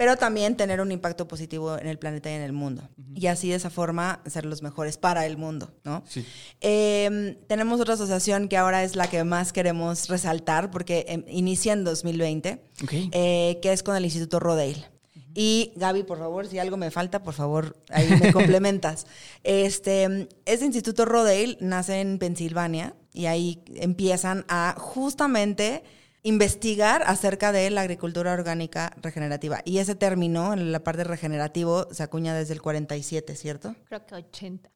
pero 0.00 0.16
también 0.16 0.56
tener 0.56 0.80
un 0.80 0.92
impacto 0.92 1.28
positivo 1.28 1.76
en 1.78 1.86
el 1.86 1.98
planeta 1.98 2.30
y 2.30 2.32
en 2.32 2.40
el 2.40 2.54
mundo. 2.54 2.88
Y 3.14 3.26
así 3.26 3.50
de 3.50 3.56
esa 3.56 3.68
forma 3.68 4.22
ser 4.26 4.46
los 4.46 4.62
mejores 4.62 4.96
para 4.96 5.26
el 5.26 5.36
mundo, 5.36 5.74
¿no? 5.84 6.02
Sí. 6.08 6.24
Eh, 6.62 7.36
tenemos 7.48 7.82
otra 7.82 7.92
asociación 7.92 8.48
que 8.48 8.56
ahora 8.56 8.82
es 8.82 8.96
la 8.96 9.10
que 9.10 9.22
más 9.24 9.52
queremos 9.52 10.08
resaltar 10.08 10.70
porque 10.70 11.04
eh, 11.06 11.22
inicia 11.28 11.74
en 11.74 11.84
2020, 11.84 12.62
Ok. 12.82 12.92
eh, 13.12 13.58
que 13.60 13.72
es 13.74 13.82
con 13.82 13.94
el 13.94 14.06
Instituto 14.06 14.40
Rodale. 14.40 14.86
Y 15.34 15.74
Gaby, 15.76 16.04
por 16.04 16.16
favor, 16.18 16.46
si 16.46 16.58
algo 16.58 16.78
me 16.78 16.90
falta, 16.90 17.22
por 17.22 17.34
favor, 17.34 17.76
ahí 17.90 18.08
me 18.08 18.32
complementas. 18.32 19.06
Este, 19.44 20.28
este 20.46 20.64
Instituto 20.64 21.04
Rodale 21.04 21.58
nace 21.60 22.00
en 22.00 22.18
Pensilvania 22.18 22.94
y 23.12 23.26
ahí 23.26 23.62
empiezan 23.74 24.46
a 24.48 24.76
justamente 24.78 25.82
investigar 26.22 27.02
acerca 27.06 27.50
de 27.50 27.70
la 27.70 27.80
agricultura 27.80 28.32
orgánica 28.34 28.92
regenerativa. 29.00 29.62
Y 29.64 29.78
ese 29.78 29.94
término, 29.94 30.52
en 30.52 30.70
la 30.70 30.80
parte 30.84 31.02
regenerativo, 31.04 31.88
se 31.92 32.02
acuña 32.02 32.34
desde 32.34 32.52
el 32.52 32.60
47, 32.60 33.34
¿cierto? 33.36 33.74
Creo 33.88 34.04
que 34.06 34.14
80. 34.14 34.68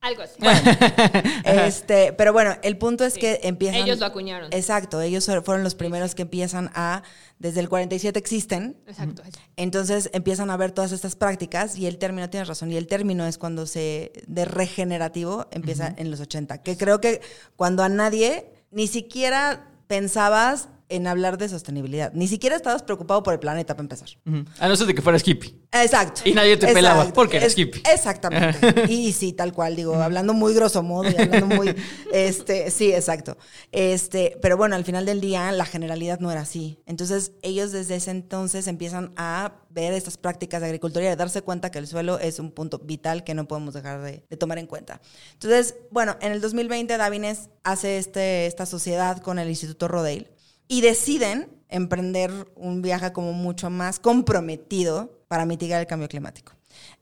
Algo 0.00 0.22
así. 0.22 0.34
Este, 1.44 2.12
pero 2.12 2.32
bueno, 2.32 2.56
el 2.62 2.76
punto 2.78 3.04
es 3.04 3.14
Sí. 3.14 3.20
que 3.20 3.40
empiezan. 3.42 3.82
Ellos 3.82 3.98
lo 3.98 4.06
acuñaron. 4.06 4.52
Exacto, 4.52 5.00
ellos 5.00 5.24
fueron 5.44 5.64
los 5.64 5.74
primeros 5.74 6.14
que 6.14 6.22
empiezan 6.22 6.70
a, 6.74 7.02
desde 7.38 7.60
el 7.60 7.68
47 7.68 8.18
existen, 8.18 8.76
Exacto. 8.86 9.22
eso. 9.22 9.38
entonces 9.56 10.10
empiezan 10.12 10.50
a 10.50 10.56
ver 10.56 10.72
todas 10.72 10.92
estas 10.92 11.16
prácticas 11.16 11.76
y 11.76 11.86
el 11.86 11.98
término, 11.98 12.28
tienes 12.30 12.48
razón, 12.48 12.70
y 12.72 12.76
el 12.76 12.86
término 12.86 13.26
es 13.26 13.38
cuando 13.38 13.66
se, 13.66 14.12
de 14.26 14.44
regenerativo 14.44 15.46
empieza 15.50 15.94
en 15.96 16.10
los 16.10 16.20
80, 16.20 16.62
que 16.62 16.76
creo 16.76 17.00
que 17.00 17.20
cuando 17.56 17.82
a 17.82 17.88
nadie 17.88 18.52
ni 18.70 18.86
siquiera 18.86 19.70
pensabas 19.86 20.68
en 20.88 21.06
hablar 21.06 21.38
de 21.38 21.48
sostenibilidad, 21.48 22.12
ni 22.14 22.28
siquiera 22.28 22.56
estabas 22.56 22.82
preocupado 22.82 23.22
por 23.22 23.34
el 23.34 23.40
planeta 23.40 23.74
para 23.74 23.84
empezar. 23.84 24.08
Ujú. 24.26 24.44
A 24.58 24.68
no 24.68 24.76
ser 24.76 24.86
de 24.86 24.94
que 24.94 25.02
fueras 25.02 25.26
hippie. 25.26 25.54
Exacto. 25.72 26.22
Y 26.24 26.32
nadie 26.32 26.56
te 26.56 26.72
pelaba, 26.72 27.12
porque 27.12 27.36
eres 27.36 27.52
Es- 27.52 27.58
hippie. 27.58 27.82
Exactamente. 27.92 28.58
Y 28.88 29.12
sí, 29.12 29.32
tal 29.32 29.52
cual, 29.52 29.76
digo, 29.76 29.94
hablando 29.96 30.32
muy 30.34 30.54
grosso 30.54 30.82
modo 30.82 31.10
y 31.10 31.14
hablando 31.20 31.46
muy, 31.54 31.74
este, 32.12 32.70
sí, 32.70 32.92
exacto. 32.92 33.36
Este, 33.72 34.38
pero 34.40 34.56
bueno, 34.56 34.76
al 34.76 34.84
final 34.84 35.04
del 35.06 35.20
día 35.20 35.50
la 35.52 35.64
generalidad 35.66 36.20
no 36.20 36.30
era 36.30 36.40
así. 36.42 36.80
Entonces, 36.86 37.32
ellos 37.42 37.72
desde 37.72 37.96
ese 37.96 38.10
entonces 38.10 38.66
empiezan 38.66 39.12
a 39.16 39.52
ver 39.70 39.92
estas 39.92 40.16
prácticas 40.16 40.60
de 40.60 40.66
agricultura 40.68 41.04
y 41.04 41.08
a 41.08 41.16
darse 41.16 41.42
cuenta 41.42 41.70
que 41.70 41.78
el 41.78 41.86
suelo 41.86 42.18
es 42.18 42.38
un 42.38 42.50
punto 42.50 42.78
vital 42.78 43.24
que 43.24 43.34
no 43.34 43.46
podemos 43.46 43.74
dejar 43.74 44.00
de, 44.02 44.24
de 44.28 44.36
tomar 44.36 44.58
en 44.58 44.66
cuenta. 44.66 45.00
Entonces, 45.34 45.74
bueno, 45.90 46.16
en 46.20 46.32
el 46.32 46.40
2020 46.40 46.96
Davines 46.96 47.50
hace 47.62 47.98
este, 47.98 48.46
esta 48.46 48.64
sociedad 48.66 49.18
con 49.20 49.38
el 49.38 49.48
Instituto 49.48 49.86
Rodale 49.88 50.30
y 50.68 50.82
deciden 50.82 51.48
emprender 51.68 52.30
un 52.54 52.82
viaje 52.82 53.12
como 53.12 53.32
mucho 53.32 53.70
más 53.70 53.98
comprometido 53.98 55.24
para 55.28 55.44
mitigar 55.44 55.80
el 55.80 55.86
cambio 55.86 56.08
climático. 56.08 56.52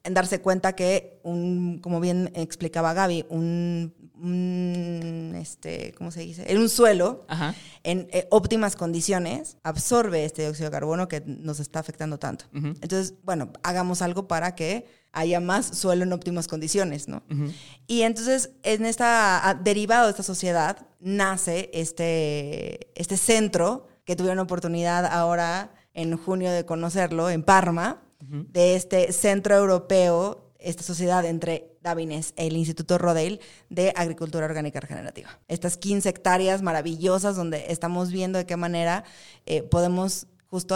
En 0.04 0.14
darse 0.14 0.40
cuenta 0.40 0.74
que, 0.74 1.20
un, 1.22 1.78
como 1.80 2.00
bien 2.00 2.30
explicaba 2.34 2.94
Gaby, 2.94 3.26
un, 3.28 3.92
un, 4.20 5.34
este, 5.36 5.94
¿cómo 5.96 6.10
se 6.10 6.20
dice? 6.20 6.44
En 6.50 6.58
un 6.58 6.68
suelo 6.68 7.24
Ajá. 7.28 7.54
en 7.82 8.08
eh, 8.12 8.26
óptimas 8.30 8.76
condiciones 8.76 9.58
absorbe 9.62 10.24
este 10.24 10.42
dióxido 10.42 10.66
de 10.66 10.72
carbono 10.72 11.08
que 11.08 11.22
nos 11.26 11.60
está 11.60 11.80
afectando 11.80 12.18
tanto. 12.18 12.46
Entonces, 12.52 13.14
bueno, 13.22 13.52
hagamos 13.62 14.02
algo 14.02 14.26
para 14.28 14.54
que 14.54 14.86
haya 15.12 15.40
más 15.40 15.66
suelo 15.78 16.04
en 16.04 16.12
óptimas 16.12 16.46
condiciones, 16.48 17.08
¿no? 17.08 17.22
Y 17.86 18.02
entonces, 18.02 18.50
en 18.62 18.84
esta, 18.84 19.58
derivado 19.62 20.04
de 20.06 20.10
esta 20.10 20.22
sociedad, 20.22 20.86
nace 21.00 21.70
este, 21.72 22.90
este 23.00 23.16
centro 23.16 23.88
que 24.04 24.16
tuvieron 24.16 24.38
oportunidad 24.38 25.06
ahora 25.06 25.72
en 25.94 26.16
junio 26.16 26.50
de 26.50 26.64
conocerlo, 26.66 27.30
en 27.30 27.42
Parma, 27.42 28.02
de 28.20 28.76
este 28.76 29.12
centro 29.12 29.54
europeo, 29.56 30.52
esta 30.58 30.82
sociedad 30.82 31.24
entre 31.24 31.75
Davines 31.87 32.34
el 32.37 32.57
Instituto 32.57 32.99
Rodale 32.99 33.39
de 33.70 33.93
Agricultura 33.95 34.45
Orgánica 34.47 34.80
Regenerativa. 34.80 35.39
Estas 35.47 35.76
15 35.76 36.09
hectáreas 36.09 36.61
maravillosas 36.61 37.37
donde 37.37 37.66
estamos 37.68 38.11
viendo 38.11 38.39
de 38.39 38.45
qué 38.45 38.57
manera 38.57 39.05
eh, 39.47 39.62
podemos 39.62 40.26
justo 40.51 40.74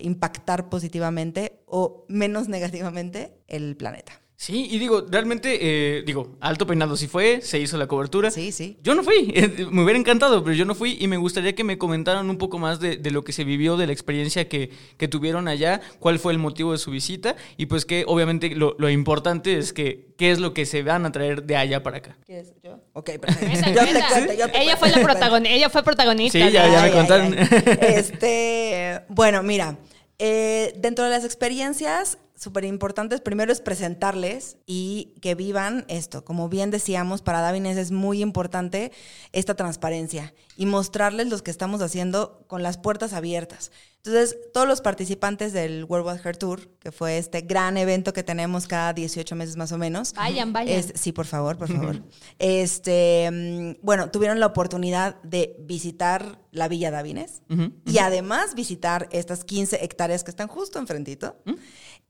impactar 0.00 0.68
positivamente 0.68 1.62
o 1.66 2.04
menos 2.08 2.48
negativamente 2.56 3.32
el 3.46 3.76
planeta. 3.76 4.20
Sí, 4.40 4.68
y 4.70 4.78
digo, 4.78 5.04
realmente, 5.06 5.58
eh, 5.60 6.02
digo, 6.06 6.38
alto 6.40 6.66
peinado 6.66 6.96
sí 6.96 7.08
fue, 7.08 7.42
se 7.42 7.58
hizo 7.58 7.76
la 7.76 7.86
cobertura. 7.86 8.30
Sí, 8.30 8.52
sí. 8.52 8.78
Yo 8.82 8.94
no 8.94 9.02
fui, 9.02 9.30
eh, 9.34 9.66
me 9.70 9.82
hubiera 9.82 9.98
encantado, 9.98 10.42
pero 10.42 10.56
yo 10.56 10.64
no 10.64 10.74
fui 10.74 10.96
y 10.98 11.08
me 11.08 11.18
gustaría 11.18 11.54
que 11.54 11.62
me 11.62 11.76
comentaran 11.76 12.30
un 12.30 12.38
poco 12.38 12.58
más 12.58 12.80
de, 12.80 12.96
de 12.96 13.10
lo 13.10 13.22
que 13.22 13.32
se 13.34 13.44
vivió, 13.44 13.76
de 13.76 13.86
la 13.86 13.92
experiencia 13.92 14.48
que, 14.48 14.70
que 14.96 15.08
tuvieron 15.08 15.46
allá, 15.46 15.82
cuál 15.98 16.18
fue 16.18 16.32
el 16.32 16.38
motivo 16.38 16.72
de 16.72 16.78
su 16.78 16.90
visita 16.90 17.36
y 17.58 17.66
pues 17.66 17.84
que 17.84 18.04
obviamente 18.06 18.48
lo, 18.54 18.76
lo 18.78 18.88
importante 18.88 19.58
es 19.58 19.74
que 19.74 20.06
qué 20.16 20.30
es 20.30 20.38
lo 20.38 20.54
que 20.54 20.64
se 20.64 20.82
van 20.82 21.04
a 21.04 21.12
traer 21.12 21.42
de 21.42 21.56
allá 21.56 21.82
para 21.82 21.98
acá. 21.98 22.16
¿Quieres 22.24 22.54
yo? 22.64 22.80
Ok, 22.94 23.10
perfecto. 23.20 23.70
Yo 23.74 23.84
te 23.84 24.02
cuento, 24.10 24.32
yo 24.32 24.48
te 24.50 24.62
ella 24.62 24.78
fue 24.78 24.88
la 24.88 25.02
protagonista. 25.02 25.54
Ella 25.54 25.68
fue 25.68 25.82
protagonista. 25.82 26.38
Sí, 26.38 26.50
ya, 26.50 26.66
ya 26.66 26.80
me 26.80 26.88
ay, 26.88 26.92
contaron. 26.92 27.36
ay. 27.38 27.78
Este, 27.82 29.02
bueno, 29.10 29.42
mira, 29.42 29.76
eh, 30.18 30.72
dentro 30.78 31.04
de 31.04 31.10
las 31.10 31.26
experiencias 31.26 32.16
súper 32.40 32.64
importantes. 32.64 33.20
Primero 33.20 33.52
es 33.52 33.60
presentarles 33.60 34.56
y 34.66 35.14
que 35.20 35.34
vivan 35.34 35.84
esto. 35.88 36.24
Como 36.24 36.48
bien 36.48 36.70
decíamos, 36.70 37.20
para 37.20 37.40
Davines 37.42 37.76
es 37.76 37.90
muy 37.90 38.22
importante 38.22 38.92
esta 39.32 39.54
transparencia 39.54 40.32
y 40.56 40.64
mostrarles 40.66 41.28
lo 41.28 41.38
que 41.38 41.50
estamos 41.50 41.82
haciendo 41.82 42.44
con 42.48 42.62
las 42.62 42.78
puertas 42.78 43.12
abiertas. 43.12 43.70
Entonces, 44.02 44.38
todos 44.54 44.66
los 44.66 44.80
participantes 44.80 45.52
del 45.52 45.84
World 45.84 46.06
Wide 46.06 46.20
Hair 46.24 46.36
Tour, 46.38 46.68
que 46.78 46.90
fue 46.90 47.18
este 47.18 47.42
gran 47.42 47.76
evento 47.76 48.14
que 48.14 48.22
tenemos 48.22 48.66
cada 48.66 48.94
18 48.94 49.36
meses 49.36 49.58
más 49.58 49.72
o 49.72 49.76
menos. 49.78 50.14
Vayan, 50.14 50.54
vayan. 50.54 50.78
es- 50.78 50.94
sí, 50.96 51.12
por 51.12 51.26
favor, 51.26 51.58
por 51.58 51.68
favor. 51.70 52.02
este, 52.38 53.28
mm, 53.30 53.84
bueno, 53.84 54.10
tuvieron 54.10 54.40
la 54.40 54.46
oportunidad 54.46 55.20
de 55.22 55.54
visitar 55.60 56.40
la 56.50 56.66
Villa 56.68 56.90
Davines 56.90 57.42
Ujú, 57.50 57.72
y 57.84 57.98
además 57.98 58.54
visitar 58.54 59.08
estas 59.12 59.44
15 59.44 59.84
hectáreas 59.84 60.24
que 60.24 60.30
están 60.30 60.48
justo 60.48 60.78
enfrentito 60.78 61.36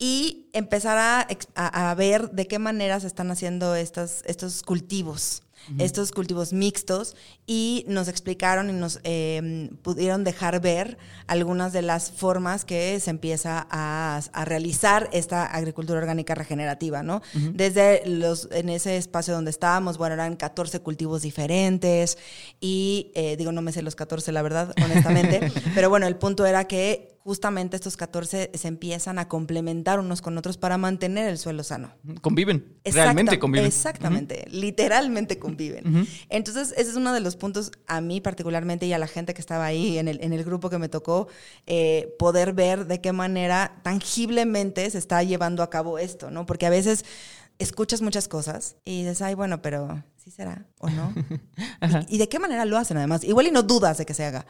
y 0.00 0.48
empezar 0.54 0.98
a, 0.98 1.28
a- 1.54 1.90
a 1.90 1.94
ver 1.94 2.30
de 2.32 2.48
qué 2.48 2.58
manera 2.58 2.98
se 2.98 3.06
están 3.06 3.30
haciendo 3.30 3.76
estas, 3.76 4.22
estos 4.26 4.62
cultivos, 4.62 5.42
estos 5.78 6.10
cultivos 6.10 6.54
mixtos 6.54 7.14
y 7.46 7.84
nos 7.86 8.08
explicaron 8.08 8.70
y 8.70 8.72
nos 8.72 8.98
eh, 9.04 9.68
pudieron 9.82 10.24
dejar 10.24 10.58
ver 10.62 10.96
algunas 11.26 11.74
de 11.74 11.82
las 11.82 12.10
formas 12.10 12.64
que 12.64 12.98
se 12.98 13.10
empieza 13.10 13.66
a, 13.70 14.22
a 14.32 14.44
realizar 14.46 15.10
esta 15.12 15.44
agricultura 15.44 15.98
orgánica 16.00 16.34
regenerativa, 16.34 17.02
¿no? 17.02 17.20
Desde 17.52 18.02
los, 18.06 18.48
en 18.52 18.70
ese 18.70 18.96
espacio 18.96 19.34
donde 19.34 19.50
estábamos, 19.50 19.98
bueno, 19.98 20.14
eran 20.14 20.34
14 20.36 20.80
cultivos 20.80 21.20
diferentes 21.20 22.16
y 22.58 23.12
eh, 23.14 23.36
digo, 23.36 23.52
no 23.52 23.60
me 23.60 23.72
sé 23.72 23.82
los 23.82 23.96
14, 23.96 24.32
la 24.32 24.40
verdad, 24.40 24.74
honestamente, 24.82 25.52
pero 25.74 25.90
bueno, 25.90 26.06
el 26.06 26.16
punto 26.16 26.46
era 26.46 26.64
que 26.66 27.19
justamente 27.30 27.76
estos 27.76 27.96
14 27.96 28.50
se 28.52 28.66
empiezan 28.66 29.20
a 29.20 29.28
complementar 29.28 30.00
unos 30.00 30.20
con 30.20 30.36
otros 30.36 30.56
para 30.56 30.78
mantener 30.78 31.28
el 31.28 31.38
suelo 31.38 31.62
sano. 31.62 31.92
Conviven. 32.22 32.80
Realmente 32.84 33.38
conviven. 33.38 33.68
Exactamente, 33.68 34.48
literalmente 34.50 35.38
conviven. 35.38 36.08
Entonces, 36.28 36.74
ese 36.76 36.90
es 36.90 36.96
uno 36.96 37.12
de 37.12 37.20
los 37.20 37.36
puntos 37.36 37.70
a 37.86 38.00
mí 38.00 38.20
particularmente 38.20 38.86
y 38.86 38.92
a 38.94 38.98
la 38.98 39.06
gente 39.06 39.32
que 39.32 39.40
estaba 39.40 39.64
ahí 39.64 39.96
en 39.98 40.08
el, 40.08 40.18
en 40.24 40.32
el 40.32 40.42
grupo 40.42 40.70
que 40.70 40.78
me 40.78 40.88
tocó, 40.88 41.28
eh, 41.68 42.12
poder 42.18 42.52
ver 42.52 42.88
de 42.88 43.00
qué 43.00 43.12
manera 43.12 43.78
tangiblemente 43.84 44.90
se 44.90 44.98
está 44.98 45.22
llevando 45.22 45.62
a 45.62 45.70
cabo 45.70 46.00
esto, 46.00 46.32
¿no? 46.32 46.46
Porque 46.46 46.66
a 46.66 46.70
veces 46.70 47.04
escuchas 47.60 48.02
muchas 48.02 48.26
cosas 48.26 48.74
y 48.84 49.04
dices, 49.04 49.22
ay, 49.22 49.34
bueno, 49.36 49.62
pero 49.62 50.02
¿sí 50.16 50.32
será 50.32 50.66
o 50.80 50.90
no? 50.90 51.14
¿Y, 52.08 52.16
y 52.16 52.18
de 52.18 52.28
qué 52.28 52.40
manera 52.40 52.64
lo 52.64 52.76
hacen 52.76 52.96
además? 52.96 53.22
Igual 53.22 53.46
y 53.46 53.50
no 53.52 53.62
dudas 53.62 53.98
de 53.98 54.04
que 54.04 54.14
se 54.14 54.24
haga. 54.24 54.46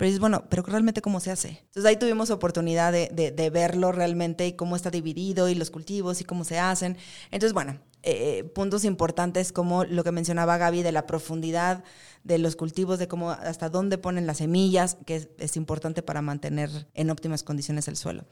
Pero 0.00 0.06
dices, 0.06 0.20
bueno, 0.20 0.44
pero 0.48 0.62
realmente 0.62 1.02
cómo 1.02 1.20
se 1.20 1.30
hace. 1.30 1.48
Entonces 1.48 1.84
ahí 1.84 1.96
tuvimos 1.96 2.30
oportunidad 2.30 2.90
de, 2.90 3.50
verlo 3.52 3.92
realmente 3.92 4.46
y 4.46 4.54
cómo 4.54 4.74
está 4.74 4.90
dividido 4.90 5.46
y 5.50 5.54
los 5.54 5.70
cultivos 5.70 6.22
y 6.22 6.24
cómo 6.24 6.44
se 6.44 6.58
hacen. 6.58 6.96
Entonces, 7.30 7.52
bueno, 7.52 7.78
eh, 8.02 8.44
puntos 8.54 8.86
importantes 8.86 9.52
como 9.52 9.84
lo 9.84 10.02
que 10.02 10.10
mencionaba 10.10 10.56
Gaby 10.56 10.82
de 10.82 10.92
la 10.92 11.06
profundidad 11.06 11.84
de 12.24 12.38
los 12.38 12.56
cultivos, 12.56 12.98
de 12.98 13.08
cómo 13.08 13.30
hasta 13.32 13.68
dónde 13.68 13.98
ponen 13.98 14.26
las 14.26 14.38
semillas, 14.38 14.96
que 15.04 15.28
es, 15.36 15.56
importante 15.58 16.02
para 16.02 16.22
mantener 16.22 16.70
en 16.94 17.10
óptimas 17.10 17.42
condiciones 17.42 17.86
el 17.86 17.96
suelo. 17.96 18.24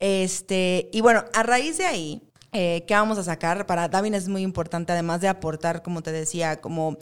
Este, 0.00 0.90
y 0.92 1.02
bueno, 1.02 1.24
a 1.34 1.44
raíz 1.44 1.78
de 1.78 1.84
ahí, 1.84 2.32
eh, 2.50 2.84
¿qué 2.88 2.94
vamos 2.94 3.18
a 3.18 3.22
sacar? 3.22 3.66
Para 3.66 3.86
Davin 3.86 4.14
es 4.14 4.26
muy 4.26 4.42
importante, 4.42 4.90
además 4.90 5.20
de 5.20 5.28
aportar, 5.28 5.84
como 5.84 6.02
te 6.02 6.10
decía, 6.10 6.60
como 6.60 6.98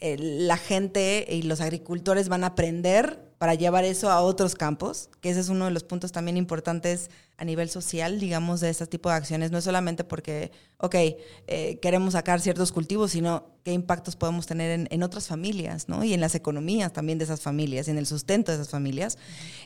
eh, 0.00 0.18
la 0.18 0.58
gente 0.58 1.24
y 1.30 1.40
los 1.44 1.62
agricultores 1.62 2.28
van 2.28 2.44
a 2.44 2.48
aprender 2.48 3.33
para 3.44 3.56
llevar 3.56 3.84
eso 3.84 4.10
a 4.10 4.22
otros 4.22 4.54
campos, 4.54 5.10
que 5.20 5.28
ese 5.28 5.40
es 5.40 5.50
uno 5.50 5.66
de 5.66 5.70
los 5.70 5.84
puntos 5.84 6.12
también 6.12 6.38
importantes 6.38 7.10
a 7.36 7.44
nivel 7.44 7.68
social, 7.68 8.20
digamos, 8.20 8.60
de 8.60 8.70
este 8.70 8.86
tipo 8.86 9.08
de 9.08 9.16
acciones. 9.16 9.50
No 9.50 9.58
es 9.58 9.64
solamente 9.64 10.04
porque, 10.04 10.52
ok, 10.78 10.94
eh, 10.94 11.78
queremos 11.82 12.12
sacar 12.12 12.40
ciertos 12.40 12.70
cultivos, 12.70 13.10
sino 13.10 13.48
qué 13.64 13.72
impactos 13.72 14.14
podemos 14.14 14.46
tener 14.46 14.70
en, 14.70 14.88
en 14.90 15.02
otras 15.02 15.26
familias, 15.26 15.88
¿no? 15.88 16.04
Y 16.04 16.14
en 16.14 16.20
las 16.20 16.34
economías 16.34 16.92
también 16.92 17.18
de 17.18 17.24
esas 17.24 17.40
familias, 17.40 17.88
y 17.88 17.90
en 17.90 17.98
el 17.98 18.06
sustento 18.06 18.52
de 18.52 18.58
esas 18.58 18.70
familias. 18.70 19.18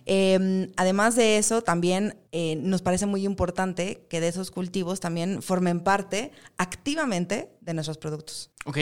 Eh, 0.06 0.70
además 0.76 1.16
de 1.16 1.36
eso, 1.36 1.62
también 1.62 2.16
eh, 2.32 2.56
nos 2.56 2.80
parece 2.80 3.06
muy 3.06 3.24
importante 3.24 4.06
que 4.08 4.20
de 4.20 4.28
esos 4.28 4.50
cultivos 4.50 5.00
también 5.00 5.42
formen 5.42 5.80
parte 5.80 6.32
activamente 6.56 7.50
de 7.60 7.74
nuestros 7.74 7.98
productos. 7.98 8.50
Ok. 8.64 8.78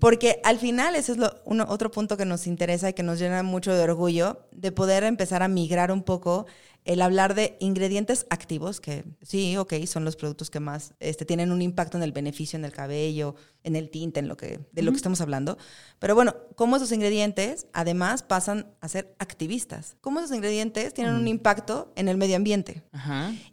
Porque 0.00 0.40
al 0.42 0.58
final 0.58 0.94
ese 0.96 1.12
es 1.12 1.18
lo, 1.18 1.34
uno- 1.44 1.66
otro 1.68 1.90
punto 1.90 2.16
que 2.16 2.24
nos 2.24 2.46
interesa 2.46 2.88
y 2.88 2.92
que 2.94 3.02
nos 3.02 3.18
llena 3.18 3.42
mucho 3.42 3.74
de 3.74 3.82
orgullo, 3.82 4.48
de 4.50 4.72
poder 4.72 5.04
empezar 5.04 5.42
a 5.42 5.48
migrar 5.48 5.92
un 5.92 6.02
poco 6.02 6.46
el 6.86 7.02
hablar 7.02 7.34
de 7.34 7.56
ingredientes 7.58 8.26
activos, 8.30 8.80
que 8.80 9.04
sí, 9.20 9.56
ok, 9.56 9.74
son 9.86 10.04
los 10.04 10.14
productos 10.14 10.50
que 10.50 10.60
más 10.60 10.94
este, 11.00 11.24
tienen 11.24 11.50
un 11.50 11.60
impacto 11.60 11.96
en 11.96 12.04
el 12.04 12.12
beneficio, 12.12 12.56
en 12.56 12.64
el 12.64 12.72
cabello, 12.72 13.34
en 13.64 13.74
el 13.74 13.90
tinte, 13.90 14.20
en 14.20 14.28
lo 14.28 14.36
que, 14.36 14.60
de 14.70 14.82
lo 14.82 14.92
que 14.92 14.96
estamos 14.96 15.20
hablando. 15.20 15.58
Pero 15.98 16.14
bueno, 16.14 16.36
cómo 16.54 16.76
esos 16.76 16.92
ingredientes 16.92 17.66
además 17.72 18.22
pasan 18.22 18.72
a 18.80 18.88
ser 18.88 19.14
activistas. 19.18 19.96
Cómo 20.00 20.20
esos 20.20 20.34
ingredientes 20.34 20.94
tienen 20.94 21.14
un 21.14 21.26
impacto 21.26 21.92
en 21.96 22.08
el 22.08 22.16
medio 22.16 22.36
ambiente. 22.36 22.84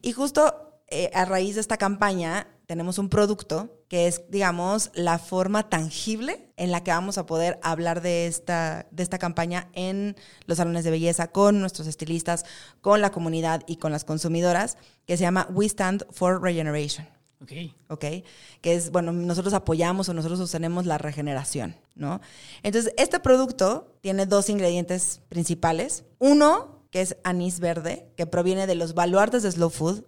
Y 0.04 0.12
justo 0.12 0.82
eh, 0.88 1.10
a 1.16 1.26
raíz 1.26 1.56
de 1.56 1.62
esta 1.62 1.78
campaña 1.78 2.48
tenemos 2.68 3.00
un 3.00 3.10
producto 3.10 3.83
que 3.94 4.08
es, 4.08 4.24
digamos, 4.28 4.90
la 4.96 5.20
forma 5.20 5.70
tangible 5.70 6.50
en 6.58 6.72
la 6.72 6.84
que 6.84 6.90
vamos 6.90 7.20
a 7.20 7.28
poder 7.28 7.60
hablar 7.62 8.02
de 8.02 8.26
esta, 8.26 8.88
de 8.90 9.04
esta 9.04 9.20
campaña 9.20 9.70
en 9.74 10.16
los 10.48 10.58
salones 10.58 10.84
de 10.84 10.90
belleza, 10.90 11.28
con 11.28 11.60
nuestros 11.60 11.86
estilistas, 11.86 12.44
con 12.82 13.02
la 13.02 13.12
comunidad 13.12 13.62
y 13.68 13.76
con 13.76 13.92
las 13.92 14.04
consumidoras, 14.04 14.80
que 15.06 15.16
se 15.16 15.22
llama 15.22 15.48
We 15.52 15.68
Stand 15.68 16.08
for 16.10 16.42
Regeneration. 16.42 17.08
Ok. 17.40 17.52
¿ok? 17.90 18.06
Que 18.62 18.74
es, 18.74 18.90
bueno, 18.90 19.12
nosotros 19.12 19.54
apoyamos 19.54 20.10
o 20.10 20.16
nosotros 20.16 20.40
sostenemos 20.40 20.88
la 20.88 20.98
regeneración, 20.98 21.76
¿no? 21.94 22.20
Entonces, 22.64 22.96
este 22.98 23.20
producto 23.20 23.96
tiene 24.02 24.26
dos 24.26 24.50
ingredientes 24.50 25.22
principales. 25.30 26.04
Uno, 26.18 26.83
que 26.94 27.02
es 27.02 27.18
anís 27.24 27.60
verde, 27.60 28.06
que 28.16 28.28
proviene 28.28 28.68
de 28.68 28.76
los 28.76 28.94
baluartes 28.94 29.42
de 29.42 29.52
Slow 29.52 29.72
Food, 29.72 30.04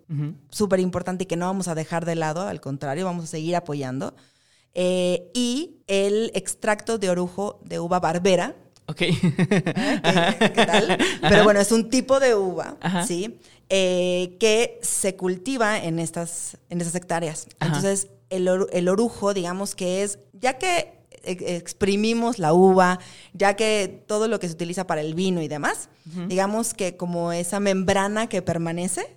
súper 0.51 0.79
importante 0.79 1.23
y 1.23 1.25
que 1.25 1.35
no 1.35 1.47
vamos 1.47 1.67
a 1.67 1.73
dejar 1.73 2.05
de 2.05 2.13
lado, 2.13 2.43
al 2.47 2.61
contrario, 2.61 3.05
vamos 3.05 3.23
a 3.23 3.27
seguir 3.27 3.55
apoyando. 3.55 4.15
Eh, 4.75 5.31
y 5.33 5.77
el 5.87 6.29
extracto 6.35 6.99
de 6.99 7.09
orujo 7.09 7.59
de 7.65 7.79
uva 7.79 7.99
barbera, 7.99 8.55
Ok. 8.87 9.01
¿eh? 9.01 9.15
¿Qué, 10.39 10.51
qué 10.53 10.65
tal? 10.67 10.97
Pero 11.21 11.43
bueno, 11.43 11.59
es 11.59 11.71
un 11.71 11.89
tipo 11.89 12.19
de 12.19 12.35
uva, 12.35 12.77
Ajá. 12.81 13.03
¿sí? 13.07 13.39
Eh, 13.69 14.37
que 14.39 14.79
se 14.83 15.15
cultiva 15.15 15.83
en 15.83 15.97
estas, 15.97 16.57
en 16.69 16.81
estas 16.81 16.93
hectáreas. 16.93 17.47
Ajá. 17.59 17.77
Entonces, 17.77 18.09
el, 18.29 18.47
oru- 18.47 18.69
el 18.71 18.87
orujo, 18.89 19.33
digamos 19.33 19.73
que 19.73 20.03
es, 20.03 20.19
ya 20.33 20.59
que 20.59 20.94
exprimimos 21.25 22.39
la 22.39 22.53
uva, 22.53 22.99
ya 23.33 23.55
que 23.55 24.03
todo 24.07 24.27
lo 24.27 24.39
que 24.39 24.47
se 24.47 24.53
utiliza 24.53 24.87
para 24.87 25.01
el 25.01 25.15
vino 25.15 25.41
y 25.41 25.47
demás, 25.47 25.89
digamos 26.27 26.73
que 26.73 26.97
como 26.97 27.31
esa 27.31 27.59
membrana 27.59 28.27
que 28.27 28.41
permanece 28.41 29.15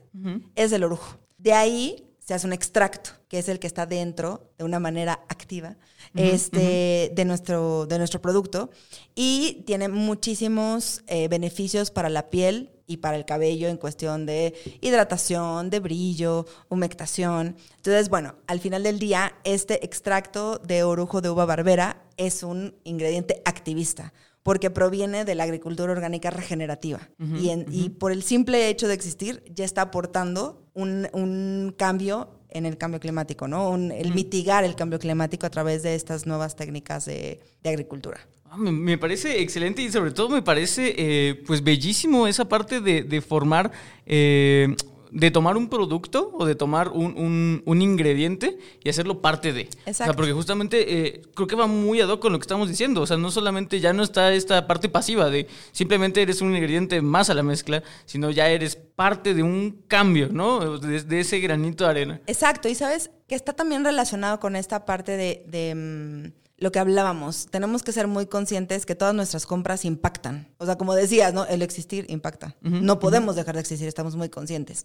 es 0.55 0.73
el 0.73 0.85
orujo. 0.85 1.19
De 1.39 1.53
ahí 1.53 2.05
se 2.19 2.35
hace 2.35 2.47
un 2.47 2.53
extracto, 2.53 3.11
que 3.29 3.39
es 3.39 3.49
el 3.49 3.59
que 3.59 3.67
está 3.67 3.87
dentro 3.87 4.51
de 4.59 4.65
una 4.65 4.79
manera 4.81 5.25
activa 5.29 5.77
este, 6.15 7.11
de, 7.15 7.25
nuestro, 7.25 7.87
de 7.87 7.99
nuestro 7.99 8.21
producto 8.21 8.71
y 9.15 9.63
tiene 9.67 9.89
muchísimos 9.89 11.03
eh, 11.07 11.29
beneficios 11.29 11.91
para 11.91 12.09
la 12.09 12.29
piel 12.29 12.71
y 12.89 12.97
para 12.97 13.16
el 13.16 13.24
cabello 13.24 13.68
en 13.68 13.76
cuestión 13.76 14.26
de 14.26 14.55
hidratación, 14.80 15.70
de 15.70 15.78
brillo, 15.78 16.47
humectación. 16.68 17.55
Entonces, 17.76 18.09
bueno, 18.09 18.34
al 18.49 18.59
final 18.59 18.82
del 18.82 18.99
día, 18.99 19.34
este 19.45 19.84
extracto 19.84 20.59
de 20.59 20.82
orujo 20.82 21.20
de 21.20 21.30
uva 21.30 21.45
barbera 21.45 22.03
es 22.16 22.43
un 22.43 22.74
ingrediente 22.84 23.43
activista 23.45 24.12
porque 24.43 24.70
proviene 24.70 25.24
de 25.26 25.34
la 25.34 25.45
agricultura 25.45 25.93
orgánica 25.93 26.30
regenerativa. 26.30 27.01
y, 27.18 27.51
en- 27.51 27.66
y 27.70 27.91
por 27.91 28.11
el 28.12 28.22
simple 28.22 28.68
hecho 28.68 28.89
de 28.89 28.95
existir, 28.95 29.45
ya 29.55 29.64
está 29.64 29.82
aportando 29.82 30.62
un, 30.74 31.07
un 31.12 31.74
cambio 31.76 32.30
en 32.49 32.64
el 32.64 32.78
cambio 32.78 32.99
climático, 32.99 33.47
¿no? 33.47 33.68
Un- 33.68 33.93
el 33.93 34.14
mitigar 34.14 34.64
el 34.64 34.74
cambio 34.74 34.99
climático 34.99 35.45
a 35.45 35.51
través 35.51 35.82
de 35.82 35.95
estas 35.95 36.26
nuevas 36.26 36.57
técnicas 36.57 37.05
de, 37.05 37.41
de 37.62 37.68
agricultura. 37.68 38.20
Ah, 38.51 38.57
Me, 38.57 38.72
me 38.72 38.99
parece 38.99 39.40
excelente 39.40 39.82
y 39.82 39.90
sobre 39.90 40.11
todo 40.12 40.28
me 40.30 40.42
parece 40.42 40.94
eh, 40.96 41.42
pues 41.46 41.62
bellísimo 41.62 42.26
esa 42.26 42.49
parte 42.49 42.80
de, 42.80 43.03
de 43.03 43.20
formar, 43.20 43.70
eh, 44.07 44.74
de 45.11 45.30
tomar 45.30 45.57
un 45.57 45.68
producto 45.68 46.30
o 46.34 46.44
de 46.46 46.55
tomar 46.55 46.88
un, 46.88 47.14
un- 47.18 47.62
un 47.66 47.82
ingrediente 47.82 48.59
y 48.82 48.88
hacerlo 48.88 49.20
parte 49.20 49.53
de. 49.53 49.62
O 49.62 49.72
sea, 49.72 49.82
Exacto. 49.86 50.14
porque 50.16 50.32
justamente 50.32 51.07
eh, 51.07 51.22
creo 51.34 51.46
que 51.46 51.57
va 51.57 51.66
muy 51.66 52.01
ad 52.01 52.09
hoc 52.09 52.20
con 52.20 52.32
lo 52.32 52.38
que 52.38 52.44
estamos 52.44 52.68
diciendo. 52.68 53.03
O 53.03 53.07
sea, 53.07 53.16
no 53.18 53.30
solamente 53.30 53.80
ya 53.80 53.92
no 53.92 54.03
está 54.03 54.32
esta 54.32 54.66
parte 54.66 54.88
pasiva 54.88 55.28
de 55.30 55.46
simplemente 55.72 56.22
eres 56.22 56.40
un 56.40 56.55
ingrediente 56.55 57.03
más 57.03 57.28
a 57.30 57.34
la 57.34 57.42
mezcla, 57.42 57.82
sino 58.07 58.30
ya 58.30 58.49
eres 58.49 58.76
parte 58.76 59.34
de 59.34 59.42
un 59.42 59.82
cambio, 59.88 60.28
¿no? 60.30 60.78
De, 60.78 61.03
de 61.03 61.20
ese 61.20 61.38
granito 61.40 61.84
de 61.84 61.90
arena. 61.90 62.20
Exacto, 62.26 62.68
y 62.68 62.74
sabes 62.74 63.11
que 63.28 63.34
está 63.34 63.53
también 63.53 63.84
relacionado 63.84 64.40
con 64.40 64.57
esta 64.57 64.84
parte 64.86 65.16
de, 65.18 65.44
de, 65.49 65.74
mm, 65.74 66.47
lo 66.59 66.73
que 66.73 66.79
hablábamos. 66.79 67.47
Tenemos 67.51 67.83
que 67.83 67.93
ser 67.93 68.07
muy 68.07 68.27
conscientes 68.27 68.85
que 68.85 68.95
todas 68.95 69.15
nuestras 69.15 69.47
compras 69.47 69.85
impactan. 69.85 70.49
O 70.59 70.67
sea, 70.67 70.77
como 70.77 70.95
decías, 70.95 71.33
¿no? 71.33 71.47
El 71.47 71.63
existir 71.63 72.05
impacta. 72.09 72.57
no 72.61 72.99
podemos 72.99 73.37
dejar 73.37 73.55
de 73.55 73.61
existir, 73.61 73.89
estamos 73.89 74.17
muy 74.17 74.29
conscientes. 74.29 74.85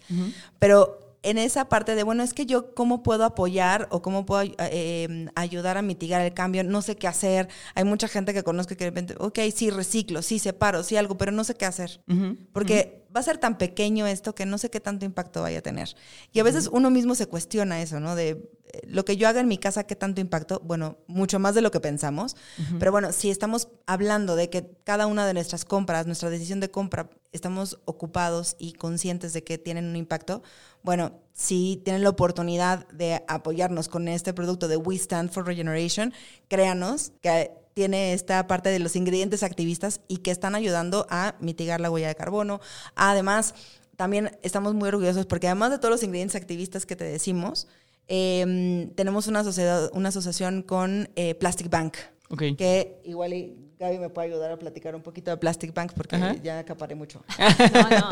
Pero 0.60 1.18
en 1.24 1.38
esa 1.38 1.70
parte 1.70 1.96
de, 1.96 2.04
bueno, 2.04 2.22
es 2.22 2.34
que 2.34 2.46
yo 2.46 2.76
cómo 2.76 3.02
puedo 3.02 3.24
apoyar 3.24 3.88
o 3.92 4.02
cómo 4.02 4.26
puedo 4.26 4.54
eh, 4.60 5.28
ayudar 5.36 5.78
a 5.78 5.82
mitigar 5.82 6.22
el 6.22 6.34
cambio, 6.34 6.64
no 6.64 6.82
sé 6.82 6.96
qué 6.98 7.08
hacer. 7.08 7.48
Hay 7.76 7.86
mucha 7.86 8.08
gente 8.08 8.34
que 8.34 8.44
conozco 8.44 8.76
que 8.76 8.84
de 8.84 8.90
repente, 8.90 9.16
ok, 9.18 9.40
sí, 9.56 9.70
reciclo, 9.70 10.22
sí, 10.22 10.38
separo, 10.38 10.84
sí, 10.84 10.98
algo, 10.98 11.18
pero 11.18 11.32
no 11.32 11.44
sé 11.44 11.56
qué 11.56 11.66
hacer. 11.66 12.02
Porque 12.52 13.03
va 13.16 13.20
a 13.20 13.24
ser 13.24 13.38
tan 13.38 13.58
pequeño 13.58 14.08
esto 14.08 14.34
que 14.34 14.46
no 14.46 14.58
sé 14.58 14.70
qué 14.70 14.80
tanto 14.80 15.06
impacto 15.06 15.42
vaya 15.42 15.60
a 15.60 15.62
tener. 15.62 15.96
Y 16.32 16.40
a 16.40 16.44
veces 16.44 16.70
uno 16.72 16.90
mismo 16.90 17.16
se 17.16 17.28
cuestiona 17.28 17.82
eso, 17.82 18.00
¿no? 18.00 18.16
De 18.16 18.30
eh, 18.30 18.82
lo 18.88 19.06
que 19.06 19.18
yo 19.18 19.28
haga 19.28 19.40
en 19.40 19.48
mi 19.48 19.58
casa, 19.58 19.84
¿qué 19.84 19.96
tanto 19.96 20.20
impacto? 20.20 20.62
Bueno, 20.64 20.98
mucho 21.08 21.40
más 21.40 21.54
de 21.54 21.62
lo 21.62 21.72
que 21.72 21.80
pensamos. 21.80 22.36
Pero 22.80 22.92
bueno, 22.92 23.12
si 23.12 23.30
estamos 23.30 23.68
hablando 23.86 24.36
de 24.36 24.50
que 24.50 24.72
cada 24.84 25.08
una 25.08 25.28
de 25.28 25.34
nuestras 25.34 25.66
compras, 25.66 26.08
nuestra 26.08 26.30
decisión 26.30 26.60
de 26.60 26.72
compra, 26.72 27.10
estamos 27.32 27.80
ocupados 27.86 28.56
y 28.60 28.74
conscientes 28.74 29.34
de 29.34 29.44
que 29.44 29.58
tienen 29.58 29.86
un 29.86 29.96
impacto, 29.96 30.42
bueno, 30.82 31.20
si 31.34 31.82
tienen 31.84 32.04
la 32.04 32.10
oportunidad 32.10 32.88
de 32.90 33.24
apoyarnos 33.28 33.90
con 33.90 34.08
este 34.08 34.34
producto 34.34 34.68
de 34.68 34.78
We 34.78 34.96
Stand 34.96 35.32
for 35.32 35.46
Regeneration, 35.46 36.14
créanos 36.48 37.12
que 37.22 37.52
tiene 37.74 38.14
esta 38.14 38.48
parte 38.48 38.70
de 38.70 38.80
los 38.80 38.96
ingredientes 38.96 39.44
activistas 39.44 40.02
y 40.08 40.18
que 40.18 40.32
están 40.32 40.56
ayudando 40.56 41.08
a 41.10 41.36
mitigar 41.40 41.82
la 41.82 41.90
huella 41.92 42.08
de 42.08 42.16
carbono. 42.16 42.62
Además, 42.96 43.56
también 43.96 44.32
estamos 44.42 44.74
muy 44.74 44.90
orgullosos 44.90 45.26
porque 45.26 45.48
además 45.48 45.72
de 45.72 45.78
todos 45.78 45.92
los 45.92 46.04
ingredientes 46.04 46.36
activistas 46.36 46.86
que 46.86 46.96
te 46.96 47.04
decimos, 47.04 47.68
em, 48.08 48.90
tenemos 48.92 49.28
una, 49.28 49.44
sociedad, 49.44 49.90
una 49.94 50.10
asociación 50.10 50.62
con 50.62 51.10
eh, 51.16 51.36
Plastic 51.36 51.70
Bank. 51.70 51.98
Que 52.58 53.00
igual 53.04 53.34
y 53.34 53.56
Gaby 53.78 54.00
me 54.00 54.10
puede 54.10 54.30
ayudar 54.30 54.52
a 54.52 54.58
platicar 54.58 54.96
un 54.96 55.02
poquito 55.04 55.30
de 55.30 55.38
Plastic 55.38 55.74
Bank 55.74 55.94
porque 55.96 56.18
ya 56.42 56.60
acaparé 56.60 56.96
mucho. 56.96 57.24
No, 57.74 57.90
no. 57.90 58.10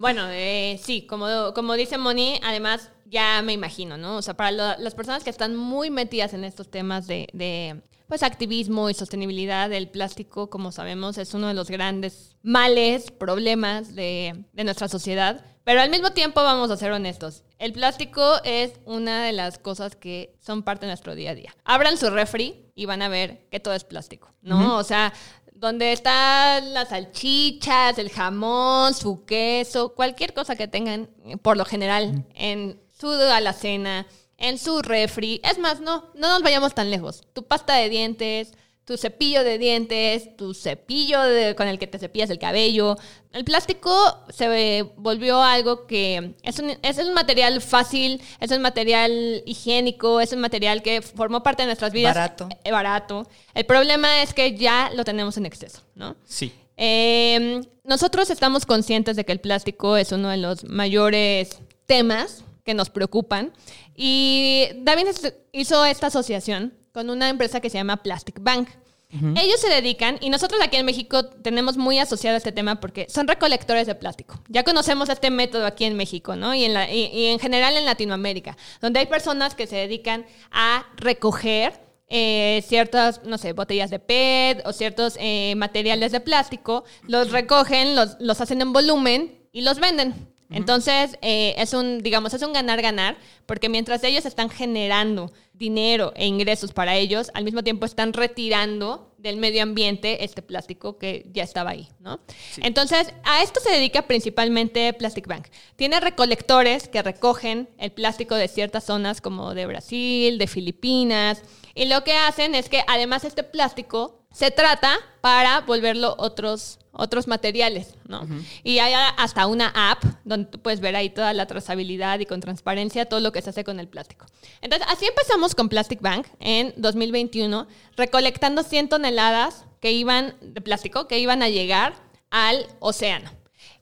Bueno, 0.00 0.22
eh, 0.30 0.80
sí, 0.82 1.02
como, 1.02 1.52
como 1.52 1.74
dice 1.74 1.98
Moni, 1.98 2.40
además 2.42 2.90
ya 3.04 3.42
me 3.42 3.52
imagino, 3.52 3.98
¿no? 3.98 4.16
O 4.16 4.22
sea, 4.22 4.32
para 4.32 4.78
las 4.78 4.94
personas 4.94 5.22
que 5.22 5.28
están 5.28 5.54
muy 5.54 5.90
metidas 5.90 6.32
en 6.32 6.42
estos 6.42 6.70
temas 6.70 7.06
de, 7.06 7.28
de 7.34 7.82
pues 8.08 8.22
activismo 8.22 8.88
y 8.88 8.94
sostenibilidad 8.94 9.68
del 9.68 9.90
plástico, 9.90 10.48
como 10.48 10.72
sabemos, 10.72 11.18
es 11.18 11.34
uno 11.34 11.48
de 11.48 11.54
los 11.54 11.68
grandes 11.68 12.34
males, 12.42 13.10
problemas 13.10 13.94
de, 13.94 14.42
de 14.54 14.64
nuestra 14.64 14.88
sociedad. 14.88 15.44
Pero 15.64 15.82
al 15.82 15.90
mismo 15.90 16.12
tiempo, 16.12 16.42
vamos 16.42 16.70
a 16.70 16.78
ser 16.78 16.92
honestos, 16.92 17.44
el 17.58 17.74
plástico 17.74 18.40
es 18.42 18.72
una 18.86 19.22
de 19.22 19.32
las 19.32 19.58
cosas 19.58 19.96
que 19.96 20.34
son 20.40 20.62
parte 20.62 20.86
de 20.86 20.92
nuestro 20.92 21.14
día 21.14 21.32
a 21.32 21.34
día. 21.34 21.54
Abran 21.64 21.98
su 21.98 22.08
refri 22.08 22.72
y 22.74 22.86
van 22.86 23.02
a 23.02 23.10
ver 23.10 23.46
que 23.50 23.60
todo 23.60 23.74
es 23.74 23.84
plástico, 23.84 24.32
¿no? 24.40 24.78
O 24.78 24.82
sea, 24.82 25.12
donde 25.60 25.92
están 25.92 26.72
las 26.72 26.88
salchichas, 26.88 27.98
el 27.98 28.08
jamón, 28.08 28.94
su 28.94 29.26
queso, 29.26 29.94
cualquier 29.94 30.32
cosa 30.32 30.56
que 30.56 30.68
tengan, 30.68 31.10
por 31.42 31.58
lo 31.58 31.66
general, 31.66 32.24
en 32.34 32.80
su 32.98 33.10
alacena, 33.10 34.06
en 34.38 34.56
su 34.56 34.80
refri. 34.80 35.38
Es 35.44 35.58
más, 35.58 35.80
no, 35.80 36.06
no 36.14 36.28
nos 36.30 36.42
vayamos 36.42 36.74
tan 36.74 36.90
lejos. 36.90 37.26
Tu 37.34 37.46
pasta 37.46 37.74
de 37.74 37.90
dientes, 37.90 38.54
tu 38.90 38.96
cepillo 38.96 39.44
de 39.44 39.56
dientes, 39.56 40.36
tu 40.36 40.52
cepillo 40.52 41.20
con 41.56 41.68
el 41.68 41.78
que 41.78 41.86
te 41.86 41.96
cepillas 41.96 42.28
el 42.28 42.40
cabello. 42.40 42.96
El 43.32 43.44
plástico 43.44 43.92
se 44.30 44.82
volvió 44.96 45.40
algo 45.40 45.86
que 45.86 46.34
es 46.42 46.58
un, 46.58 46.76
es 46.82 46.98
un 46.98 47.14
material 47.14 47.60
fácil, 47.60 48.20
es 48.40 48.50
un 48.50 48.60
material 48.60 49.44
higiénico, 49.46 50.20
es 50.20 50.32
un 50.32 50.40
material 50.40 50.82
que 50.82 51.02
formó 51.02 51.44
parte 51.44 51.62
de 51.62 51.66
nuestras 51.66 51.92
vidas. 51.92 52.16
Barato. 52.16 52.48
Eh, 52.64 52.72
barato. 52.72 53.28
El 53.54 53.64
problema 53.64 54.24
es 54.24 54.34
que 54.34 54.56
ya 54.56 54.90
lo 54.96 55.04
tenemos 55.04 55.36
en 55.36 55.46
exceso, 55.46 55.82
¿no? 55.94 56.16
Sí. 56.24 56.52
Em, 56.76 57.62
nosotros 57.84 58.28
estamos 58.28 58.66
conscientes 58.66 59.14
de 59.14 59.24
que 59.24 59.30
el 59.30 59.38
plástico 59.38 59.96
es 59.96 60.10
uno 60.10 60.30
de 60.30 60.38
los 60.38 60.64
mayores 60.64 61.60
temas 61.86 62.42
que 62.64 62.74
nos 62.74 62.90
preocupan. 62.90 63.52
Y 63.94 64.66
David 64.78 65.06
hizo 65.52 65.84
esta 65.84 66.08
asociación 66.08 66.79
con 66.92 67.10
una 67.10 67.28
empresa 67.28 67.60
que 67.60 67.70
se 67.70 67.78
llama 67.78 68.02
Plastic 68.02 68.40
Bank. 68.40 68.68
Ellos 69.12 69.60
se 69.60 69.68
dedican, 69.68 70.18
y 70.20 70.30
nosotros 70.30 70.60
aquí 70.62 70.76
en 70.76 70.86
México 70.86 71.24
tenemos 71.24 71.76
muy 71.76 71.98
asociado 71.98 72.36
este 72.36 72.52
tema 72.52 72.78
porque 72.78 73.08
son 73.08 73.26
recolectores 73.26 73.88
de 73.88 73.96
plástico. 73.96 74.40
Ya 74.48 74.62
conocemos 74.62 75.08
este 75.08 75.30
método 75.30 75.66
aquí 75.66 75.84
en 75.84 75.96
México, 75.96 76.36
¿no? 76.36 76.54
Y 76.54 76.64
en, 76.64 76.76
y, 76.88 77.26
en 77.26 77.40
general 77.40 77.76
en 77.76 77.86
Latinoamérica, 77.86 78.56
donde 78.80 79.00
hay 79.00 79.06
personas 79.06 79.56
que 79.56 79.66
se 79.66 79.74
dedican 79.74 80.26
a 80.52 80.86
recoger 80.96 81.72
eh, 82.06 82.62
ciertas, 82.68 83.24
no 83.24 83.36
sé, 83.36 83.52
botellas 83.52 83.90
de 83.90 83.98
PET 83.98 84.64
o 84.64 84.72
ciertos 84.72 85.16
eh, 85.18 85.54
materiales 85.56 86.12
de 86.12 86.20
plástico, 86.20 86.84
los 87.08 87.32
recogen, 87.32 87.96
los, 87.96 88.16
los 88.20 88.40
hacen 88.40 88.62
en 88.62 88.72
volumen 88.72 89.40
y 89.50 89.62
los 89.62 89.80
venden. 89.80 90.14
Entonces, 90.50 91.16
eh, 91.22 91.54
es 91.56 91.74
un, 91.74 91.98
digamos, 92.00 92.34
es 92.34 92.42
un 92.42 92.52
ganar-ganar, 92.52 93.16
porque 93.46 93.68
mientras 93.68 94.02
ellos 94.04 94.26
están 94.26 94.50
generando 94.50 95.32
dinero 95.52 96.12
e 96.16 96.26
ingresos 96.26 96.72
para 96.72 96.96
ellos, 96.96 97.30
al 97.34 97.44
mismo 97.44 97.62
tiempo 97.62 97.86
están 97.86 98.12
retirando 98.12 99.12
del 99.18 99.36
medio 99.36 99.62
ambiente 99.62 100.24
este 100.24 100.42
plástico 100.42 100.98
que 100.98 101.26
ya 101.32 101.44
estaba 101.44 101.70
ahí, 101.70 101.88
¿no? 102.00 102.20
Entonces, 102.62 103.12
a 103.22 103.42
esto 103.42 103.60
se 103.60 103.70
dedica 103.70 104.02
principalmente 104.02 104.92
Plastic 104.94 105.26
Bank. 105.26 105.46
Tiene 105.76 106.00
recolectores 106.00 106.88
que 106.88 107.02
recogen 107.02 107.68
el 107.78 107.92
plástico 107.92 108.34
de 108.34 108.48
ciertas 108.48 108.84
zonas 108.84 109.20
como 109.20 109.54
de 109.54 109.66
Brasil, 109.66 110.38
de 110.38 110.46
Filipinas, 110.46 111.42
y 111.74 111.84
lo 111.84 112.02
que 112.02 112.14
hacen 112.14 112.54
es 112.54 112.68
que 112.68 112.82
además 112.88 113.24
este 113.24 113.44
plástico 113.44 114.24
se 114.32 114.50
trata 114.50 114.98
para 115.20 115.60
volverlo 115.60 116.14
otros 116.18 116.79
otros 116.92 117.28
materiales, 117.28 117.94
¿no? 118.08 118.26
Y 118.62 118.78
hay 118.78 118.92
hasta 119.16 119.46
una 119.46 119.72
app 119.74 120.04
donde 120.24 120.50
tú 120.50 120.60
puedes 120.60 120.80
ver 120.80 120.96
ahí 120.96 121.10
toda 121.10 121.32
la 121.32 121.46
trazabilidad 121.46 122.18
y 122.20 122.26
con 122.26 122.40
transparencia 122.40 123.06
todo 123.06 123.20
lo 123.20 123.32
que 123.32 123.42
se 123.42 123.50
hace 123.50 123.64
con 123.64 123.80
el 123.80 123.88
plástico. 123.88 124.26
Entonces, 124.60 124.86
así 124.90 125.06
empezamos 125.06 125.54
con 125.54 125.68
Plastic 125.68 126.00
Bank 126.00 126.26
en 126.40 126.74
2021, 126.76 127.66
recolectando 127.96 128.62
100 128.62 128.88
toneladas 128.88 129.64
que 129.80 129.92
iban 129.92 130.34
de 130.40 130.60
plástico 130.60 131.06
que 131.08 131.18
iban 131.18 131.42
a 131.42 131.48
llegar 131.48 131.94
al 132.30 132.66
océano. 132.80 133.30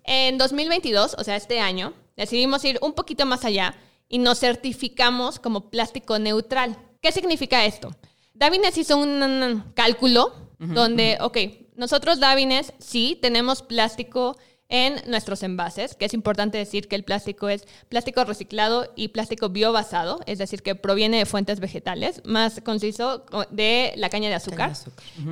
En 0.04 0.38
2022, 0.38 1.16
o 1.18 1.24
sea, 1.24 1.36
este 1.36 1.60
año, 1.60 1.92
decidimos 2.16 2.64
ir 2.64 2.78
un 2.82 2.92
poquito 2.92 3.26
más 3.26 3.44
allá 3.44 3.74
y 4.08 4.18
nos 4.18 4.40
certificamos 4.40 5.38
como 5.38 5.70
plástico 5.70 6.18
neutral. 6.18 6.76
¿Qué 7.02 7.12
significa 7.12 7.64
esto? 7.64 7.94
Davines 8.32 8.78
hizo 8.78 8.96
un 8.96 9.64
cálculo 9.74 10.32
donde, 10.58 11.18
ok, 11.20 11.38
nosotros, 11.78 12.18
Davines, 12.18 12.74
sí, 12.78 13.16
tenemos 13.22 13.62
plástico 13.62 14.36
en 14.68 14.96
nuestros 15.06 15.42
envases, 15.42 15.94
que 15.94 16.04
es 16.04 16.12
importante 16.12 16.58
decir 16.58 16.88
que 16.88 16.96
el 16.96 17.04
plástico 17.04 17.48
es 17.48 17.66
plástico 17.88 18.24
reciclado 18.24 18.92
y 18.96 19.08
plástico 19.08 19.48
biobasado, 19.48 20.20
es 20.26 20.38
decir, 20.38 20.62
que 20.62 20.74
proviene 20.74 21.18
de 21.18 21.24
fuentes 21.24 21.60
vegetales, 21.60 22.20
más 22.24 22.60
conciso 22.62 23.24
de 23.50 23.94
la 23.96 24.10
caña 24.10 24.28
de 24.28 24.34
azúcar. 24.34 24.72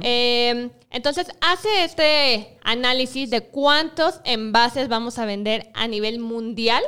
Em, 0.03 0.71
entonces, 0.91 1.27
hace 1.41 1.85
este 1.85 2.57
análisis 2.63 3.29
de 3.29 3.43
cuántos 3.43 4.21
envases 4.25 4.89
vamos 4.89 5.19
a 5.19 5.27
vender 5.27 5.71
a 5.75 5.87
nivel 5.89 6.21
mundial 6.21 6.83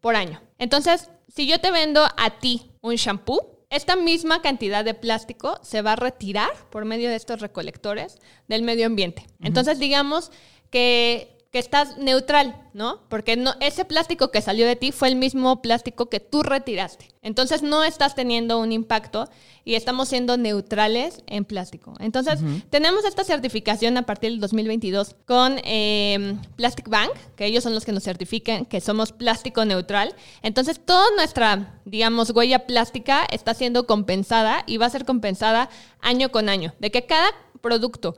por 0.00 0.16
año. 0.16 0.40
Entonces, 0.58 1.10
si 1.28 1.46
yo 1.46 1.60
te 1.60 1.70
vendo 1.70 2.04
a 2.16 2.30
ti 2.38 2.72
un 2.80 2.94
shampoo, 2.94 3.55
esta 3.70 3.96
misma 3.96 4.42
cantidad 4.42 4.84
de 4.84 4.94
plástico 4.94 5.58
se 5.62 5.82
va 5.82 5.92
a 5.92 5.96
retirar 5.96 6.50
por 6.70 6.84
medio 6.84 7.08
de 7.08 7.16
estos 7.16 7.40
recolectores 7.40 8.18
del 8.48 8.62
medio 8.62 8.86
ambiente. 8.86 9.26
Entonces, 9.40 9.78
digamos 9.78 10.30
que 10.70 11.35
que 11.50 11.58
estás 11.58 11.96
neutral, 11.96 12.68
¿no? 12.74 13.00
Porque 13.08 13.36
no, 13.36 13.54
ese 13.60 13.84
plástico 13.84 14.30
que 14.30 14.42
salió 14.42 14.66
de 14.66 14.76
ti 14.76 14.92
fue 14.92 15.08
el 15.08 15.16
mismo 15.16 15.62
plástico 15.62 16.06
que 16.06 16.20
tú 16.20 16.42
retiraste. 16.42 17.08
Entonces 17.22 17.62
no 17.62 17.82
estás 17.82 18.14
teniendo 18.14 18.58
un 18.58 18.72
impacto 18.72 19.28
y 19.64 19.74
estamos 19.74 20.08
siendo 20.08 20.36
neutrales 20.36 21.22
en 21.26 21.44
plástico. 21.44 21.94
Entonces 21.98 22.40
tenemos 22.70 23.04
esta 23.04 23.24
certificación 23.24 23.96
a 23.96 24.02
partir 24.02 24.30
del 24.30 24.40
2022 24.40 25.16
con 25.24 25.60
em, 25.64 26.40
Plastic 26.56 26.88
Bank, 26.88 27.12
que 27.36 27.46
ellos 27.46 27.64
son 27.64 27.74
los 27.74 27.84
que 27.84 27.92
nos 27.92 28.04
certifican 28.04 28.64
que 28.64 28.80
somos 28.80 29.12
plástico 29.12 29.64
neutral. 29.64 30.14
Entonces 30.42 30.80
toda 30.84 31.06
nuestra, 31.16 31.80
digamos, 31.84 32.30
huella 32.30 32.66
plástica 32.66 33.26
está 33.30 33.54
siendo 33.54 33.86
compensada 33.86 34.62
y 34.66 34.76
va 34.76 34.86
a 34.86 34.90
ser 34.90 35.04
compensada 35.04 35.68
año 36.00 36.30
con 36.30 36.48
año. 36.48 36.74
De 36.78 36.90
que 36.90 37.06
cada 37.06 37.28
producto 37.60 38.16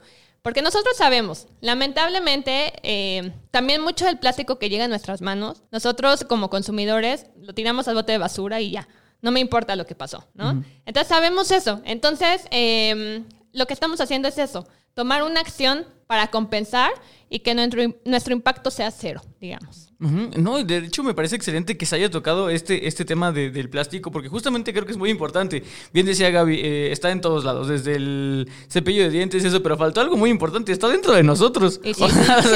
porque 0.49 0.63
nosotros 0.63 0.97
sabemos, 0.97 1.47
lamentablemente, 1.61 2.73
eh, 2.83 3.35
también 3.51 3.83
mucho 3.83 4.07
del 4.07 4.19
plástico 4.19 4.59
que 4.59 4.71
llega 4.71 4.87
a 4.87 4.89
nuestras 4.89 5.21
manos, 5.21 5.63
nosotros 5.71 6.25
como 6.25 6.49
consumidores 6.49 7.27
lo 7.39 7.53
tiramos 7.53 7.87
al 7.87 7.97
bote 7.97 8.13
de 8.13 8.19
basura 8.19 8.59
y 8.59 8.71
ya, 8.71 8.89
no 9.21 9.31
me 9.31 9.41
importa 9.41 9.77
lo 9.77 9.85
que 9.85 9.95
pasó, 9.95 10.27
¿no? 10.33 10.65
Entonces 10.87 11.07
sabemos 11.07 11.51
eso. 11.51 11.83
Entonces, 11.85 12.47
em, 12.51 13.27
lo 13.53 13.67
que 13.67 13.75
estamos 13.75 14.01
haciendo 14.01 14.27
es 14.27 14.39
eso, 14.39 14.67
tomar 14.95 15.23
una 15.23 15.41
acción 15.41 15.85
para 16.09 16.27
compensar 16.29 16.91
y 17.31 17.41
que 17.41 17.55
nuestro, 17.55 17.83
nuestro 18.07 18.33
impacto 18.33 18.71
sea 18.71 18.91
cero, 18.91 19.21
digamos. 19.41 19.85
No, 20.01 20.63
de 20.63 20.79
hecho 20.79 21.03
me 21.03 21.13
parece 21.13 21.35
excelente 21.37 21.77
que 21.77 21.85
se 21.85 21.97
haya 21.97 22.09
tocado 22.09 22.49
este, 22.51 22.87
este 22.87 23.05
tema 23.05 23.33
de- 23.33 23.51
del 23.51 23.69
plástico, 23.69 24.11
porque 24.13 24.29
justamente 24.29 24.73
creo 24.73 24.87
que 24.87 24.93
es 24.93 24.97
muy 24.97 25.11
importante. 25.11 25.65
Bien 25.93 26.07
decía 26.07 26.31
Gaby, 26.31 26.55
eh, 26.63 26.93
está 26.93 27.11
en 27.11 27.21
todos 27.21 27.45
lados, 27.45 27.67
desde 27.69 27.97
el 27.97 28.49
cepillo 28.71 29.03
de 29.03 29.11
dientes 29.11 29.43
y 29.45 29.49
eso, 29.49 29.61
pero 29.63 29.77
faltó 29.77 30.01
algo 30.01 30.17
muy 30.17 30.31
importante, 30.31 30.71
está 30.73 30.89
dentro 30.89 31.13
de 31.13 31.25
nosotros. 31.25 31.81
Y 31.85 31.93
sí, 31.95 32.05
O 32.05 32.09
sea, 32.09 32.43
sí, 32.43 32.55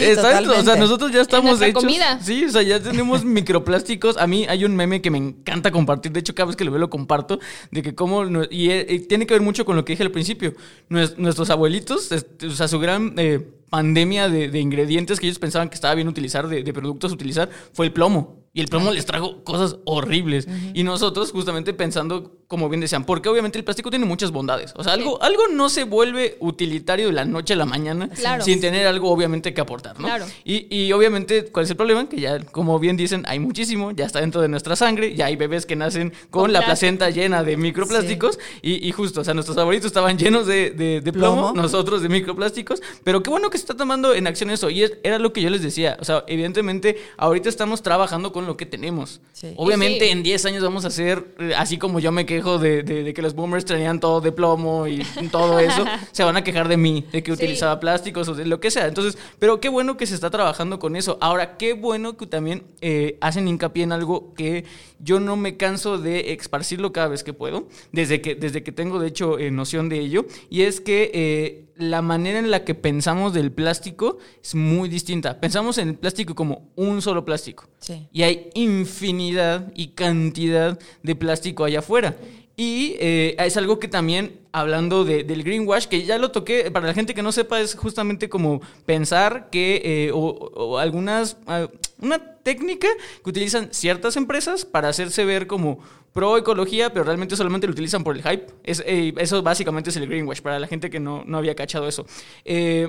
está, 0.00 0.30
sí, 0.30 0.36
dentro, 0.44 0.58
o 0.60 0.62
sea, 0.62 0.76
nosotros 0.76 1.10
ya 1.12 1.20
estamos 1.22 1.60
hechos. 1.60 1.82
comida. 1.82 2.20
Sí, 2.22 2.44
o 2.44 2.50
sea, 2.50 2.62
ya 2.62 2.80
tenemos 2.80 3.24
microplásticos. 3.24 4.16
A 4.16 4.26
mí 4.28 4.46
hay 4.48 4.64
un 4.64 4.74
meme 4.76 5.02
que 5.02 5.10
me 5.10 5.18
encanta 5.18 5.70
compartir, 5.72 6.12
de 6.12 6.20
hecho 6.20 6.34
cada 6.36 6.46
vez 6.46 6.56
que 6.56 6.64
lo 6.64 6.70
veo 6.70 6.78
lo 6.80 6.88
comparto, 6.88 7.40
de 7.72 7.82
que 7.82 7.94
cómo, 7.96 8.24
y 8.48 8.70
eh, 8.70 8.86
eh, 8.88 9.00
tiene 9.00 9.26
que 9.26 9.34
ver 9.34 9.42
mucho 9.42 9.64
con 9.64 9.74
lo 9.76 9.84
que 9.84 9.92
dije 9.94 10.04
al 10.04 10.12
principio. 10.12 10.54
Nues- 10.88 11.16
nuestros 11.16 11.50
abuelitos, 11.50 12.12
este, 12.12 12.46
o 12.46 12.50
sea, 12.52 12.68
su 12.68 12.78
gran... 12.86 13.14
eh, 13.18 13.52
pandemia 13.70 14.28
de, 14.28 14.58
ingredientes 14.58 15.18
que 15.18 15.26
ellos 15.26 15.38
pensaban 15.38 15.68
que 15.68 15.74
estaba 15.74 15.94
bien 15.94 16.08
utilizar, 16.08 16.48
de, 16.48 16.62
de 16.62 16.72
productos 16.72 17.12
utilizar, 17.12 17.50
fue 17.72 17.86
el 17.86 17.92
plomo. 17.92 18.45
Y 18.56 18.60
el 18.62 18.68
plomo 18.68 18.90
les 18.90 19.04
trajo 19.04 19.44
cosas 19.44 19.76
horribles. 19.84 20.48
Y 20.72 20.82
nosotros, 20.82 21.30
justamente 21.30 21.74
pensando, 21.74 22.32
como 22.48 22.68
bien 22.70 22.80
decían, 22.80 23.04
porque 23.04 23.28
obviamente 23.28 23.58
el 23.58 23.64
plástico 23.64 23.90
tiene 23.90 24.06
muchas 24.06 24.30
bondades. 24.30 24.72
O 24.76 24.82
sea, 24.82 24.94
algo, 24.94 25.22
algo 25.22 25.42
no 25.52 25.68
se 25.68 25.84
vuelve 25.84 26.38
utilitario 26.40 27.08
de 27.08 27.12
la 27.12 27.26
noche 27.26 27.52
a 27.52 27.56
la 27.56 27.66
mañana 27.66 28.08
Claro. 28.08 28.42
sin 28.42 28.60
tener 28.62 28.86
algo, 28.86 29.10
obviamente, 29.10 29.52
que 29.52 29.60
aportar, 29.60 30.00
¿no? 30.00 30.06
Claro. 30.08 30.24
Y, 30.44 30.74
y 30.74 30.90
obviamente, 30.92 31.44
¿cuál 31.52 31.64
es 31.64 31.70
el 31.70 31.76
problema? 31.76 32.08
Que 32.08 32.18
ya, 32.18 32.40
como 32.46 32.78
bien 32.78 32.96
dicen, 32.96 33.24
hay 33.28 33.38
muchísimo, 33.40 33.90
ya 33.90 34.06
está 34.06 34.20
dentro 34.20 34.40
de 34.40 34.48
nuestra 34.48 34.74
sangre, 34.74 35.14
ya 35.14 35.26
hay 35.26 35.36
bebés 35.36 35.66
que 35.66 35.76
nacen 35.76 36.14
con, 36.30 36.44
Con 36.44 36.52
la 36.54 36.60
plástico. 36.60 36.66
placenta 36.96 37.10
llena 37.10 37.44
de 37.44 37.58
microplásticos. 37.58 38.38
Y, 38.62 38.88
y 38.88 38.92
justo, 38.92 39.20
o 39.20 39.24
sea, 39.24 39.34
nuestros 39.34 39.54
favoritos 39.54 39.88
estaban 39.88 40.16
llenos 40.16 40.46
de, 40.46 40.70
de- 40.70 41.02
de 41.02 41.12
plomo, 41.12 41.52
Plomo. 41.52 41.60
nosotros 41.62 42.00
de 42.00 42.08
microplásticos. 42.08 42.80
Pero 43.04 43.22
qué 43.22 43.28
bueno 43.28 43.50
que 43.50 43.58
se 43.58 43.64
está 43.64 43.76
tomando 43.76 44.14
en 44.14 44.26
acción 44.26 44.48
eso. 44.48 44.70
Y 44.70 44.82
era 45.02 45.18
lo 45.18 45.34
que 45.34 45.42
yo 45.42 45.50
les 45.50 45.60
decía. 45.60 45.98
O 46.00 46.04
sea, 46.06 46.24
evidentemente, 46.26 46.96
ahorita 47.18 47.50
estamos 47.50 47.82
trabajando 47.82 48.32
con 48.32 48.45
lo 48.46 48.56
que 48.56 48.64
tenemos. 48.66 49.20
Sí. 49.32 49.52
Obviamente, 49.56 50.06
sí. 50.06 50.10
en 50.12 50.22
10 50.22 50.46
años 50.46 50.62
vamos 50.62 50.84
a 50.84 50.90
ser, 50.90 51.34
eh, 51.38 51.52
así 51.56 51.76
como 51.76 52.00
yo 52.00 52.12
me 52.12 52.24
quejo 52.24 52.58
de, 52.58 52.82
de- 52.82 53.02
de 53.02 53.12
que 53.14 53.20
los 53.22 53.34
boomers 53.34 53.64
tenían 53.64 54.00
todo 54.00 54.20
de 54.20 54.32
plomo 54.32 54.86
y 54.86 55.02
todo 55.30 55.58
eso, 55.58 55.84
se 56.12 56.24
van 56.24 56.36
a 56.36 56.44
quejar 56.44 56.68
de 56.68 56.76
mí, 56.76 57.04
de 57.12 57.22
que 57.22 57.32
Sí. 57.32 57.42
utilizaba 57.44 57.78
plásticos 57.80 58.28
o 58.28 58.34
de 58.34 58.46
lo 58.46 58.60
que 58.60 58.70
sea. 58.70 58.86
Entonces, 58.86 59.18
pero 59.38 59.60
qué 59.60 59.68
bueno 59.68 59.96
que 59.96 60.06
se 60.06 60.14
está 60.14 60.30
trabajando 60.30 60.78
con 60.78 60.96
eso. 60.96 61.18
Ahora, 61.20 61.56
qué 61.58 61.74
bueno 61.74 62.16
que 62.16 62.26
también 62.26 62.62
eh, 62.80 63.18
hacen 63.20 63.48
hincapié 63.48 63.82
en 63.84 63.92
algo 63.92 64.32
que 64.34 64.64
yo 65.00 65.20
no 65.20 65.36
me 65.36 65.56
canso 65.56 65.98
de 65.98 66.32
esparcirlo 66.32 66.92
cada 66.92 67.08
vez 67.08 67.22
que 67.24 67.32
puedo, 67.34 67.68
desde 67.92 68.20
que, 68.22 68.34
desde 68.34 68.62
que 68.62 68.72
tengo, 68.72 68.98
de 68.98 69.08
hecho, 69.08 69.38
eh, 69.38 69.50
noción 69.50 69.88
de 69.88 69.98
ello, 70.00 70.24
y 70.48 70.62
es 70.62 70.80
que 70.80 71.10
eh, 71.12 71.62
la 71.76 72.00
manera 72.00 72.38
en 72.38 72.50
la 72.50 72.64
que 72.64 72.74
pensamos 72.74 73.34
del 73.34 73.52
plástico 73.52 74.16
es 74.42 74.54
muy 74.54 74.88
distinta. 74.88 75.38
Pensamos 75.40 75.76
en 75.76 75.88
el 75.90 75.94
plástico 75.96 76.34
como 76.34 76.70
un 76.76 77.02
solo 77.02 77.24
plástico. 77.26 77.68
Sí. 77.80 78.08
Y 78.12 78.22
hay 78.22 78.35
infinidad 78.54 79.72
y 79.74 79.88
cantidad 79.88 80.78
de 81.02 81.14
plástico 81.14 81.64
allá 81.64 81.80
afuera. 81.80 82.16
Y 82.58 82.96
eh, 83.00 83.36
es 83.38 83.56
algo 83.58 83.78
que 83.78 83.86
también, 83.86 84.40
hablando 84.50 85.04
de- 85.04 85.24
del 85.24 85.44
greenwash, 85.44 85.86
que 85.86 86.04
ya 86.04 86.16
lo 86.16 86.30
toqué, 86.30 86.70
para 86.70 86.86
la 86.86 86.94
gente 86.94 87.12
que 87.12 87.22
no 87.22 87.30
sepa, 87.30 87.60
es 87.60 87.74
justamente 87.74 88.30
como 88.30 88.62
pensar 88.86 89.48
que, 89.50 89.82
eh, 89.84 90.10
o, 90.14 90.78
algunas, 90.78 91.36
ah, 91.46 91.68
una 92.00 92.18
técnica 92.42 92.88
que 93.22 93.28
utilizan 93.30 93.68
ciertas 93.72 94.16
empresas 94.16 94.64
para 94.64 94.88
hacerse 94.88 95.26
ver 95.26 95.46
como 95.46 95.80
pro 96.14 96.38
ecología, 96.38 96.90
pero 96.94 97.04
realmente 97.04 97.36
solamente 97.36 97.66
lo 97.66 97.74
utilizan 97.74 98.02
por 98.02 98.16
el 98.16 98.22
hype. 98.22 98.46
Eh, 98.64 99.12
eso 99.18 99.42
básicamente 99.42 99.90
es 99.90 99.96
el 99.96 100.06
greenwash, 100.06 100.40
para 100.40 100.58
la 100.58 100.66
gente 100.66 100.88
que 100.88 100.98
no, 100.98 101.24
no 101.26 101.36
había 101.36 101.54
cachado 101.54 101.86
eso. 101.86 102.06
Eh, 102.44 102.88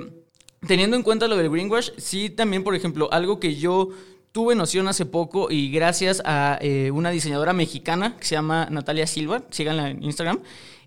Teniendo 0.66 0.96
en 0.96 1.04
cuenta 1.04 1.28
lo 1.28 1.36
del 1.36 1.50
greenwash, 1.50 1.90
sí 1.98 2.30
también, 2.30 2.64
por 2.64 2.74
ejemplo, 2.74 3.08
algo 3.12 3.38
que 3.38 3.54
yo 3.54 3.90
tuve 4.38 4.54
noción 4.54 4.86
hace 4.86 5.04
poco 5.04 5.50
y 5.50 5.68
gracias 5.72 6.22
a 6.24 6.60
eh, 6.60 6.92
una 6.92 7.10
diseñadora 7.10 7.52
mexicana 7.52 8.16
que 8.16 8.24
se 8.24 8.36
llama 8.36 8.68
Natalia 8.70 9.04
Silva, 9.04 9.42
síganla 9.50 9.90
en 9.90 10.04
Instagram, 10.04 10.38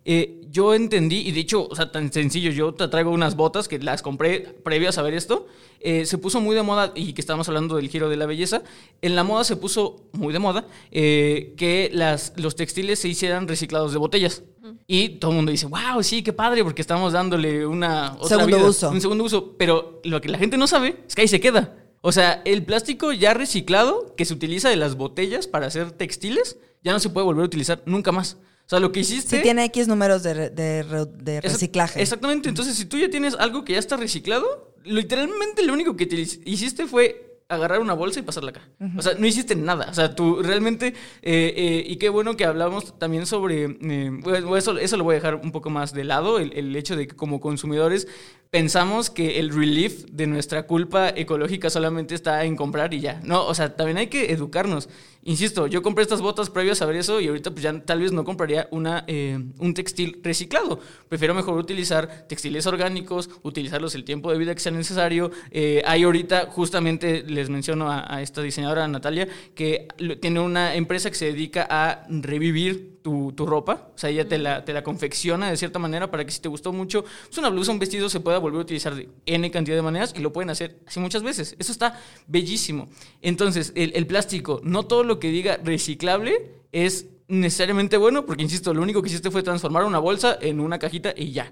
eh, 0.06 0.40
yo 0.50 0.74
entendí, 0.74 1.18
y 1.18 1.34
de 1.34 1.42
hecho, 1.42 1.68
o 1.68 1.76
sea, 1.76 1.92
tan 1.92 2.14
sencillo, 2.14 2.52
yo 2.52 2.74
te 2.74 2.88
traigo 2.88 3.12
unas 3.12 3.36
botas 3.36 3.68
que 3.68 3.78
las 3.78 4.02
compré 4.02 4.40
previo 4.64 4.88
a 4.88 4.94
saber 4.94 5.14
esto, 5.16 5.48
eh, 5.82 6.06
se 6.06 6.18
puso 6.18 6.40
muy 6.40 6.56
de 6.56 6.64
moda, 6.64 6.94
y 6.96 7.12
que 7.12 7.20
estamos 7.20 7.50
hablando 7.50 7.76
del 7.76 7.90
giro 7.90 8.08
de 8.08 8.16
la 8.16 8.26
belleza, 8.26 8.64
en 9.02 9.18
la 9.18 9.26
moda 9.26 9.44
se 9.44 9.58
puso 9.58 9.98
muy 10.14 10.32
de 10.32 10.40
moda 10.40 10.66
eh, 10.90 11.54
que 11.58 11.90
las, 11.94 12.32
los 12.38 12.56
textiles 12.56 13.00
se 13.00 13.10
hicieran 13.10 13.50
reciclados 13.50 13.92
de 13.92 13.98
botellas. 13.98 14.44
Y 14.88 15.10
todo 15.10 15.32
el 15.32 15.38
mundo 15.38 15.52
dice, 15.52 15.66
wow, 15.66 16.02
sí, 16.02 16.24
qué 16.24 16.32
padre, 16.32 16.64
porque 16.64 16.82
estamos 16.82 17.12
dándole 17.12 17.66
una 17.66 18.14
otra 18.14 18.38
Segundo 18.38 18.58
vida, 18.58 18.70
uso. 18.70 18.90
un 18.90 19.02
segundo 19.02 19.24
uso. 19.24 19.56
Pero 19.58 20.02
lo 20.04 20.22
que 20.22 20.30
la 20.30 20.38
gente 20.38 20.58
no 20.58 20.68
sabe 20.68 21.04
es 21.08 21.16
que 21.16 21.22
ahí 21.22 21.28
se 21.28 21.40
queda. 21.40 21.81
O 22.02 22.12
sea, 22.12 22.42
el 22.46 22.64
plástico 22.66 23.14
ya 23.14 23.34
reciclado 23.34 24.16
que 24.16 24.26
se 24.26 24.34
utiliza 24.34 24.70
de 24.70 24.76
las 24.76 24.96
botellas 24.96 25.48
para 25.48 25.68
hacer 25.68 25.92
textiles 25.92 26.58
ya 26.84 26.92
no 26.92 27.00
se 27.00 27.10
puede 27.10 27.26
volver 27.26 27.44
a 27.44 27.46
utilizar 27.46 27.84
nunca 27.86 28.12
más. 28.12 28.38
O 28.66 28.70
sea, 28.72 28.80
lo 28.80 28.92
que 28.92 29.02
hiciste. 29.02 29.38
Sí 29.38 29.44
tiene 29.44 29.66
X 29.66 29.88
números 29.88 30.24
de, 30.24 30.50
de 30.50 30.84
de 31.18 31.42
reciclaje. 31.42 32.02
Exactamente. 32.02 32.50
Entonces, 32.50 32.76
si 32.76 32.86
tú 32.86 32.98
ya 32.98 33.10
tienes 33.10 33.36
algo 33.36 33.64
que 33.64 33.74
ya 33.74 33.80
está 33.80 33.98
reciclado, 33.98 34.74
literalmente 34.84 35.64
lo 35.64 35.74
único 35.74 35.96
que 35.96 36.06
te 36.06 36.16
hiciste 36.16 36.88
fue 36.88 37.28
agarrar 37.50 37.82
una 37.82 37.94
bolsa 37.94 38.22
y 38.22 38.24
pasarla 38.24 38.52
acá. 38.52 38.62
O 38.98 39.02
sea, 39.02 39.14
no 39.16 39.28
hiciste 39.28 39.56
nada. 39.56 39.88
O 39.90 39.94
sea, 39.94 40.16
tú 40.16 40.42
realmente... 40.42 40.88
eh, 41.22 41.54
eh, 41.56 41.84
y 41.86 41.98
qué 41.98 42.08
bueno 42.08 42.38
que 42.38 42.46
hablamos 42.46 42.98
también 42.98 43.26
sobre... 43.26 43.66
eh, 43.66 44.20
eso, 44.58 44.78
eso 44.78 44.98
lo 44.98 45.04
voy 45.04 45.14
a 45.14 45.16
dejar 45.16 45.36
un 45.36 45.52
poco 45.52 45.70
más 45.70 45.94
de 45.94 46.06
lado, 46.06 46.40
el, 46.40 46.54
el 46.54 46.74
hecho 46.78 46.96
de 46.96 47.08
que 47.08 47.16
como 47.16 47.42
consumidores 47.42 48.08
pensamos 48.52 49.10
que 49.10 49.40
el 49.40 49.50
relief 49.50 50.04
de 50.12 50.28
nuestra 50.28 50.68
culpa 50.68 51.10
ecológica 51.10 51.70
solamente 51.70 52.14
está 52.14 52.44
en 52.44 52.58
comprar 52.58 52.94
y 52.94 53.00
ya. 53.00 53.22
No, 53.24 53.48
o 53.48 53.56
sea, 53.56 53.78
también 53.78 53.98
hay 53.98 54.08
que 54.08 54.34
educarnos. 54.34 54.90
Insisto, 55.24 55.68
yo 55.68 55.82
compré 55.82 56.02
estas 56.02 56.20
botas 56.20 56.50
previo 56.50 56.74
a 56.74 56.76
saber 56.76 56.98
eso 56.98 57.22
y 57.22 57.30
ahorita 57.30 57.52
pues 57.52 57.64
ya 57.64 57.80
tal 57.86 58.02
vez 58.02 58.12
no 58.12 58.26
compraría 58.26 58.68
una, 58.72 59.06
eh, 59.08 59.40
un 59.58 59.74
textil 59.74 60.20
reciclado. 60.22 60.82
Prefiero 61.08 61.34
mejor 61.34 61.58
utilizar 61.58 62.28
textiles 62.28 62.68
orgánicos, 62.68 63.30
utilizarlos 63.42 63.96
el 63.96 64.04
tiempo 64.04 64.30
de 64.32 64.38
vida 64.38 64.54
que 64.54 64.60
sea 64.60 64.74
necesario. 64.74 65.32
Eh, 65.52 65.82
hay 65.86 66.04
ahorita, 66.04 66.48
justamente 66.48 67.24
les 67.24 67.50
menciono 67.50 67.90
a, 67.90 68.22
esta 68.22 68.42
diseñadora 68.42 68.86
Natalia, 68.88 69.30
que 69.56 69.88
tiene 70.20 70.42
una 70.42 70.76
empresa 70.76 71.10
que 71.10 71.16
se 71.16 71.26
dedica 71.26 71.66
a 71.70 72.06
revivir 72.10 72.91
tu, 73.02 73.32
tu 73.34 73.46
ropa. 73.46 73.90
O 73.96 73.98
sea, 73.98 74.10
ella 74.10 74.28
te 74.28 74.38
la, 74.38 74.64
te 74.66 74.74
la 74.74 74.84
confecciona 74.84 75.50
de 75.50 75.58
cierta 75.58 75.80
manera 75.80 76.10
para 76.10 76.26
que 76.26 76.32
si 76.32 76.42
te 76.42 76.50
gustó 76.50 76.72
mucho, 76.74 77.04
pues 77.04 77.38
una 77.38 77.50
blusa, 77.50 77.72
un 77.72 77.80
vestido 77.80 78.10
se 78.10 78.20
pueda 78.20 78.38
volver 78.38 78.60
a 78.60 78.64
utilizar 78.64 78.96
de 78.96 79.10
N 79.26 79.50
cantidad 79.52 79.76
de 79.76 79.82
maneras 79.82 80.14
y 80.16 80.20
lo 80.20 80.34
pueden 80.34 80.50
hacer 80.50 80.80
así 80.88 81.00
muchas 81.00 81.24
veces. 81.24 81.56
Eso 81.60 81.72
está 81.72 82.00
bellísimo. 82.28 82.90
Entonces, 83.22 83.74
el, 83.76 83.92
el 83.96 84.08
plástico, 84.08 84.62
no 84.64 84.84
todo 84.84 85.04
lo 85.04 85.20
que 85.20 85.30
diga 85.30 85.58
reciclable 85.64 86.52
es 86.72 87.08
necesariamente 87.28 87.98
bueno, 87.98 88.26
porque 88.26 88.44
insisto, 88.44 88.74
lo 88.74 88.82
único 88.82 89.02
que 89.02 89.08
hiciste 89.08 89.32
fue 89.32 89.42
transformar 89.42 89.86
una 89.86 90.00
bolsa 90.00 90.38
en 90.42 90.60
una 90.60 90.78
cajita 90.80 91.14
y 91.16 91.32
ya. 91.32 91.52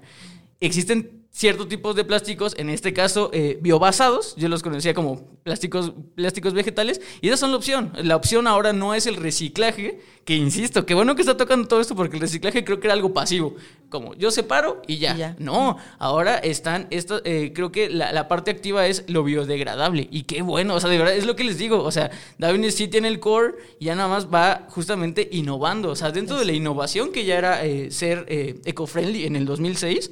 Existen 0.60 1.20
ciertos 1.32 1.68
tipos 1.68 1.94
de 1.94 2.04
plásticos, 2.04 2.54
en 2.58 2.68
este 2.70 2.92
caso 2.92 3.30
eh, 3.32 3.58
biobasados, 3.62 4.34
yo 4.36 4.48
los 4.48 4.62
conocía 4.62 4.94
como 4.94 5.38
plásticos, 5.42 5.92
plásticos 6.14 6.52
vegetales, 6.52 7.00
y 7.20 7.28
esas 7.28 7.40
son 7.40 7.52
la 7.52 7.56
opción. 7.56 7.92
La 8.02 8.16
opción 8.16 8.46
ahora 8.46 8.72
no 8.72 8.94
es 8.94 9.06
el 9.06 9.16
reciclaje, 9.16 10.00
que 10.24 10.34
insisto, 10.34 10.84
qué 10.84 10.94
bueno 10.94 11.14
que 11.14 11.22
está 11.22 11.36
tocando 11.36 11.68
todo 11.68 11.80
esto, 11.80 11.94
porque 11.94 12.16
el 12.16 12.20
reciclaje 12.20 12.64
creo 12.64 12.80
que 12.80 12.88
era 12.88 12.94
algo 12.94 13.14
pasivo, 13.14 13.54
como 13.88 14.14
yo 14.14 14.30
separo 14.30 14.82
y 14.86 14.98
ya. 14.98 15.14
Y 15.14 15.18
ya. 15.18 15.36
No, 15.38 15.78
ahora 15.98 16.36
están, 16.36 16.88
esto, 16.90 17.22
eh, 17.24 17.52
creo 17.54 17.70
que 17.70 17.88
la, 17.88 18.12
la 18.12 18.26
parte 18.26 18.50
activa 18.50 18.86
es 18.86 19.04
lo 19.08 19.22
biodegradable, 19.22 20.08
y 20.10 20.24
qué 20.24 20.42
bueno, 20.42 20.74
o 20.74 20.80
sea, 20.80 20.90
de 20.90 20.98
verdad, 20.98 21.14
es 21.14 21.26
lo 21.26 21.36
que 21.36 21.44
les 21.44 21.58
digo, 21.58 21.82
o 21.82 21.92
sea, 21.92 22.10
Darwin 22.38 22.70
sí 22.72 22.88
tiene 22.88 23.06
el 23.08 23.20
core, 23.20 23.54
y 23.78 23.86
ya 23.86 23.94
nada 23.94 24.08
más 24.08 24.26
va 24.26 24.66
justamente 24.68 25.28
innovando, 25.30 25.90
o 25.90 25.96
sea, 25.96 26.10
dentro 26.10 26.38
de 26.38 26.44
la 26.44 26.52
innovación 26.52 27.12
que 27.12 27.24
ya 27.24 27.38
era 27.38 27.64
eh, 27.64 27.92
ser 27.92 28.26
eh, 28.28 28.60
eco-friendly 28.64 29.24
en 29.26 29.36
el 29.36 29.46
2006, 29.46 30.10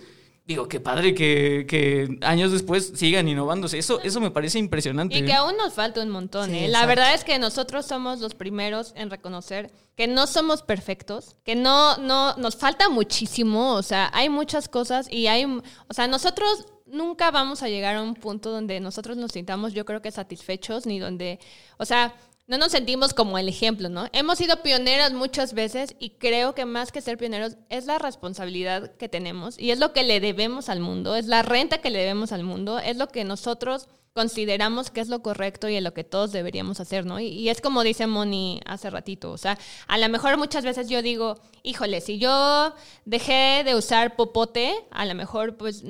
Digo, 0.48 0.66
qué 0.66 0.80
padre 0.80 1.14
que, 1.14 1.66
que 1.68 2.18
años 2.22 2.52
después 2.52 2.92
sigan 2.94 3.28
innovándose. 3.28 3.76
Eso, 3.76 4.00
eso 4.00 4.18
me 4.18 4.30
parece 4.30 4.58
impresionante. 4.58 5.18
Y 5.18 5.26
que 5.26 5.34
aún 5.34 5.58
nos 5.58 5.74
falta 5.74 6.02
un 6.02 6.08
montón, 6.08 6.48
Sí, 6.48 6.56
¿eh? 6.56 6.68
La 6.68 6.86
verdad 6.86 7.12
es 7.12 7.22
que 7.22 7.38
nosotros 7.38 7.84
somos 7.84 8.20
los 8.20 8.34
primeros 8.34 8.94
en 8.96 9.10
reconocer 9.10 9.70
que 9.94 10.06
no 10.06 10.26
somos 10.26 10.62
perfectos, 10.62 11.36
que 11.44 11.54
no, 11.54 11.98
no, 11.98 12.34
nos 12.36 12.56
falta 12.56 12.88
muchísimo, 12.88 13.74
o 13.74 13.82
sea, 13.82 14.10
hay 14.14 14.30
muchas 14.30 14.70
cosas 14.70 15.06
y 15.10 15.26
hay, 15.26 15.44
o 15.44 15.92
sea, 15.92 16.08
nosotros 16.08 16.64
nunca 16.86 17.30
vamos 17.30 17.62
a 17.62 17.68
llegar 17.68 17.96
a 17.96 18.02
un 18.02 18.14
punto 18.14 18.50
donde 18.50 18.80
nosotros 18.80 19.18
nos 19.18 19.32
sintamos, 19.32 19.74
yo 19.74 19.84
creo 19.84 20.00
que 20.00 20.10
satisfechos, 20.10 20.86
ni 20.86 20.98
donde, 20.98 21.40
o 21.76 21.84
sea, 21.84 22.14
no 22.48 22.56
nos 22.56 22.72
sentimos 22.72 23.12
como 23.12 23.38
el 23.38 23.46
ejemplo, 23.48 23.90
¿no? 23.90 24.08
Hemos 24.12 24.38
sido 24.38 24.62
pioneras 24.62 25.12
muchas 25.12 25.52
veces 25.52 25.94
y 25.98 26.10
creo 26.10 26.54
que 26.54 26.64
más 26.64 26.90
que 26.90 27.02
ser 27.02 27.18
pioneros 27.18 27.58
es 27.68 27.84
la 27.84 27.98
responsabilidad 27.98 28.96
que 28.96 29.08
tenemos 29.08 29.58
y 29.58 29.70
es 29.70 29.78
lo 29.78 29.92
que 29.92 30.02
le 30.02 30.18
debemos 30.18 30.70
al 30.70 30.80
mundo, 30.80 31.14
es 31.14 31.26
la 31.26 31.42
renta 31.42 31.78
que 31.78 31.90
le 31.90 31.98
debemos 31.98 32.32
al 32.32 32.44
mundo, 32.44 32.78
es 32.78 32.96
lo 32.96 33.08
que 33.08 33.24
nosotros 33.24 33.88
consideramos 34.18 34.90
que 34.90 35.00
es 35.00 35.08
lo 35.08 35.22
correcto 35.22 35.68
y 35.68 35.76
en 35.76 35.84
lo 35.84 35.94
que 35.94 36.02
todos 36.02 36.32
deberíamos 36.32 36.80
hacer, 36.80 37.06
¿no? 37.06 37.20
Y, 37.20 37.26
y, 37.26 37.50
es 37.50 37.60
como 37.60 37.84
dice 37.84 38.08
Moni 38.08 38.60
hace 38.66 38.90
ratito, 38.90 39.30
o 39.30 39.38
sea, 39.38 39.56
a 39.86 39.96
lo 39.96 40.08
mejor 40.08 40.36
muchas 40.38 40.64
veces 40.64 40.88
yo 40.88 41.02
digo, 41.02 41.36
híjole, 41.62 42.00
si 42.00 42.18
yo 42.18 42.74
dejé 43.04 43.62
de 43.64 43.76
usar 43.76 44.16
popote, 44.16 44.74
a 44.90 45.06
lo 45.06 45.14
mejor 45.14 45.56
pues 45.56 45.84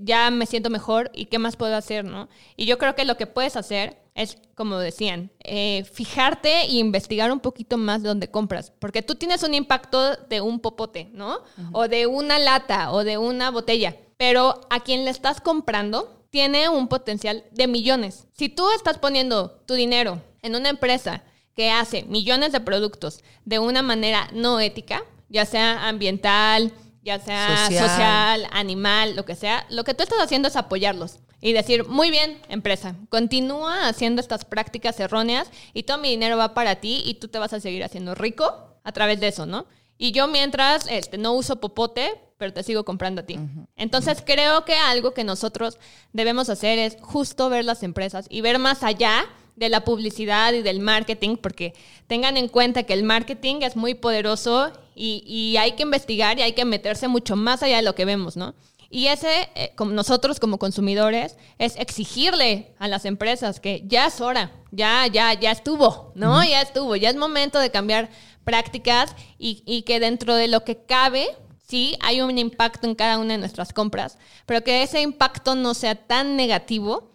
ya 0.00 0.30
me 0.30 0.46
siento 0.46 0.70
mejor 0.70 1.10
y 1.12 1.24
qué 1.24 1.40
más 1.40 1.56
puedo 1.56 1.74
hacer, 1.74 2.04
¿no? 2.04 2.28
Y 2.56 2.66
yo 2.66 2.78
creo 2.78 2.94
que 2.94 3.04
lo 3.04 3.16
que 3.16 3.26
puedes 3.26 3.56
hacer 3.56 3.98
es, 4.14 4.38
como 4.54 4.78
decían, 4.78 5.32
eh, 5.42 5.82
fijarte 5.92 6.62
e 6.62 6.74
investigar 6.74 7.32
un 7.32 7.40
poquito 7.40 7.78
más 7.78 8.00
de 8.02 8.10
dónde 8.10 8.30
compras, 8.30 8.72
porque 8.78 9.02
tú 9.02 9.16
tienes 9.16 9.42
un 9.42 9.54
impacto 9.54 10.14
de 10.28 10.40
un 10.40 10.60
popote, 10.60 11.10
¿no? 11.12 11.40
O 11.72 11.88
de 11.88 12.06
una 12.06 12.38
lata 12.38 12.92
o 12.92 13.02
de 13.02 13.18
una 13.18 13.50
botella, 13.50 13.96
pero 14.16 14.60
a 14.70 14.78
quien 14.80 15.04
le 15.04 15.10
estás 15.10 15.40
comprando 15.40 16.21
tiene 16.32 16.70
un 16.70 16.88
potencial 16.88 17.44
de 17.50 17.66
millones. 17.66 18.26
Si 18.32 18.48
tú 18.48 18.64
estás 18.70 18.96
poniendo 18.96 19.50
tu 19.66 19.74
dinero 19.74 20.22
en 20.40 20.56
una 20.56 20.70
empresa 20.70 21.22
que 21.54 21.70
hace 21.70 22.04
millones 22.04 22.52
de 22.52 22.60
productos 22.60 23.22
de 23.44 23.58
una 23.58 23.82
manera 23.82 24.30
no 24.32 24.58
ética, 24.58 25.02
ya 25.28 25.44
sea 25.44 25.86
ambiental, 25.86 26.72
ya 27.02 27.18
sea 27.18 27.68
social. 27.70 28.48
animal, 28.50 29.14
lo 29.14 29.26
que 29.26 29.36
sea, 29.36 29.66
lo 29.68 29.84
que 29.84 29.92
tú 29.92 30.04
estás 30.04 30.20
haciendo 30.22 30.48
es 30.48 30.56
apoyarlos 30.56 31.18
y 31.42 31.52
decir, 31.52 31.86
muy 31.86 32.10
bien, 32.10 32.40
empresa, 32.48 32.96
continúa 33.10 33.86
haciendo 33.86 34.22
estas 34.22 34.46
prácticas 34.46 34.98
erróneas 35.00 35.50
y 35.74 35.82
todo 35.82 35.98
mi 35.98 36.08
dinero 36.08 36.38
va 36.38 36.54
para 36.54 36.76
ti 36.76 37.02
y 37.04 37.14
tú 37.14 37.28
te 37.28 37.38
vas 37.38 37.52
a 37.52 37.60
seguir 37.60 37.84
haciendo 37.84 38.14
rico 38.14 38.78
a 38.84 38.92
través 38.92 39.20
de 39.20 39.28
eso, 39.28 39.44
¿no? 39.44 39.66
Y 39.98 40.12
yo 40.12 40.26
mientras 40.26 40.86
este, 40.88 41.18
no 41.18 41.32
uso 41.34 41.60
popote, 41.60 42.20
pero 42.38 42.52
te 42.52 42.64
sigo 42.64 42.84
comprando 42.84 43.20
a 43.20 43.24
ti. 43.24 43.38
Entonces 43.76 44.22
creo 44.24 44.64
que 44.64 44.74
algo 44.74 45.14
que 45.14 45.22
nosotros 45.22 45.78
debemos 46.12 46.48
hacer 46.48 46.78
es 46.78 46.96
justo 47.00 47.48
ver 47.48 47.64
las 47.64 47.84
empresas 47.84 48.26
y 48.28 48.40
ver 48.40 48.58
más 48.58 48.82
allá 48.82 49.26
de 49.56 49.68
la 49.68 49.84
publicidad 49.84 50.52
y 50.52 50.62
del 50.62 50.80
marketing, 50.80 51.36
porque 51.36 51.74
tengan 52.06 52.36
en 52.36 52.48
cuenta 52.48 52.82
que 52.82 52.94
el 52.94 53.04
marketing 53.04 53.56
es 53.62 53.76
muy 53.76 53.94
poderoso 53.94 54.72
y, 54.94 55.56
hay 55.56 55.72
que 55.72 55.84
investigar 55.84 56.38
y 56.38 56.42
hay 56.42 56.52
que 56.52 56.64
meterse 56.64 57.08
mucho 57.08 57.36
más 57.36 57.62
allá 57.62 57.76
de 57.76 57.82
lo 57.82 57.94
que 57.94 58.04
vemos, 58.04 58.36
¿no? 58.36 58.54
Y 58.90 59.06
ese, 59.06 59.48
eh, 59.54 59.72
como 59.74 59.92
nosotros 59.92 60.38
como 60.38 60.58
consumidores, 60.58 61.36
es 61.58 61.76
exigirle 61.76 62.74
a 62.78 62.88
las 62.88 63.06
empresas 63.06 63.58
que 63.58 63.84
ya 63.86 64.08
es 64.08 64.20
hora, 64.20 64.52
ya, 64.70 65.06
ya, 65.06 65.32
ya 65.32 65.50
estuvo, 65.50 66.12
¿no? 66.14 66.44
Ya 66.44 66.60
estuvo, 66.60 66.94
ya 66.96 67.08
es 67.08 67.16
momento 67.16 67.58
de 67.58 67.70
cambiar 67.70 68.10
prácticas 68.44 69.14
y, 69.38 69.62
y 69.66 69.82
que 69.82 70.00
dentro 70.00 70.34
de 70.34 70.48
lo 70.48 70.64
que 70.64 70.84
cabe, 70.84 71.28
sí 71.72 71.96
hay 72.00 72.20
un 72.20 72.36
impacto 72.36 72.86
en 72.86 72.94
cada 72.94 73.18
una 73.18 73.32
de 73.32 73.38
nuestras 73.38 73.72
compras, 73.72 74.18
pero 74.44 74.62
que 74.62 74.82
ese 74.82 75.00
impacto 75.00 75.54
no 75.54 75.72
sea 75.72 75.94
tan 75.94 76.36
negativo 76.36 77.10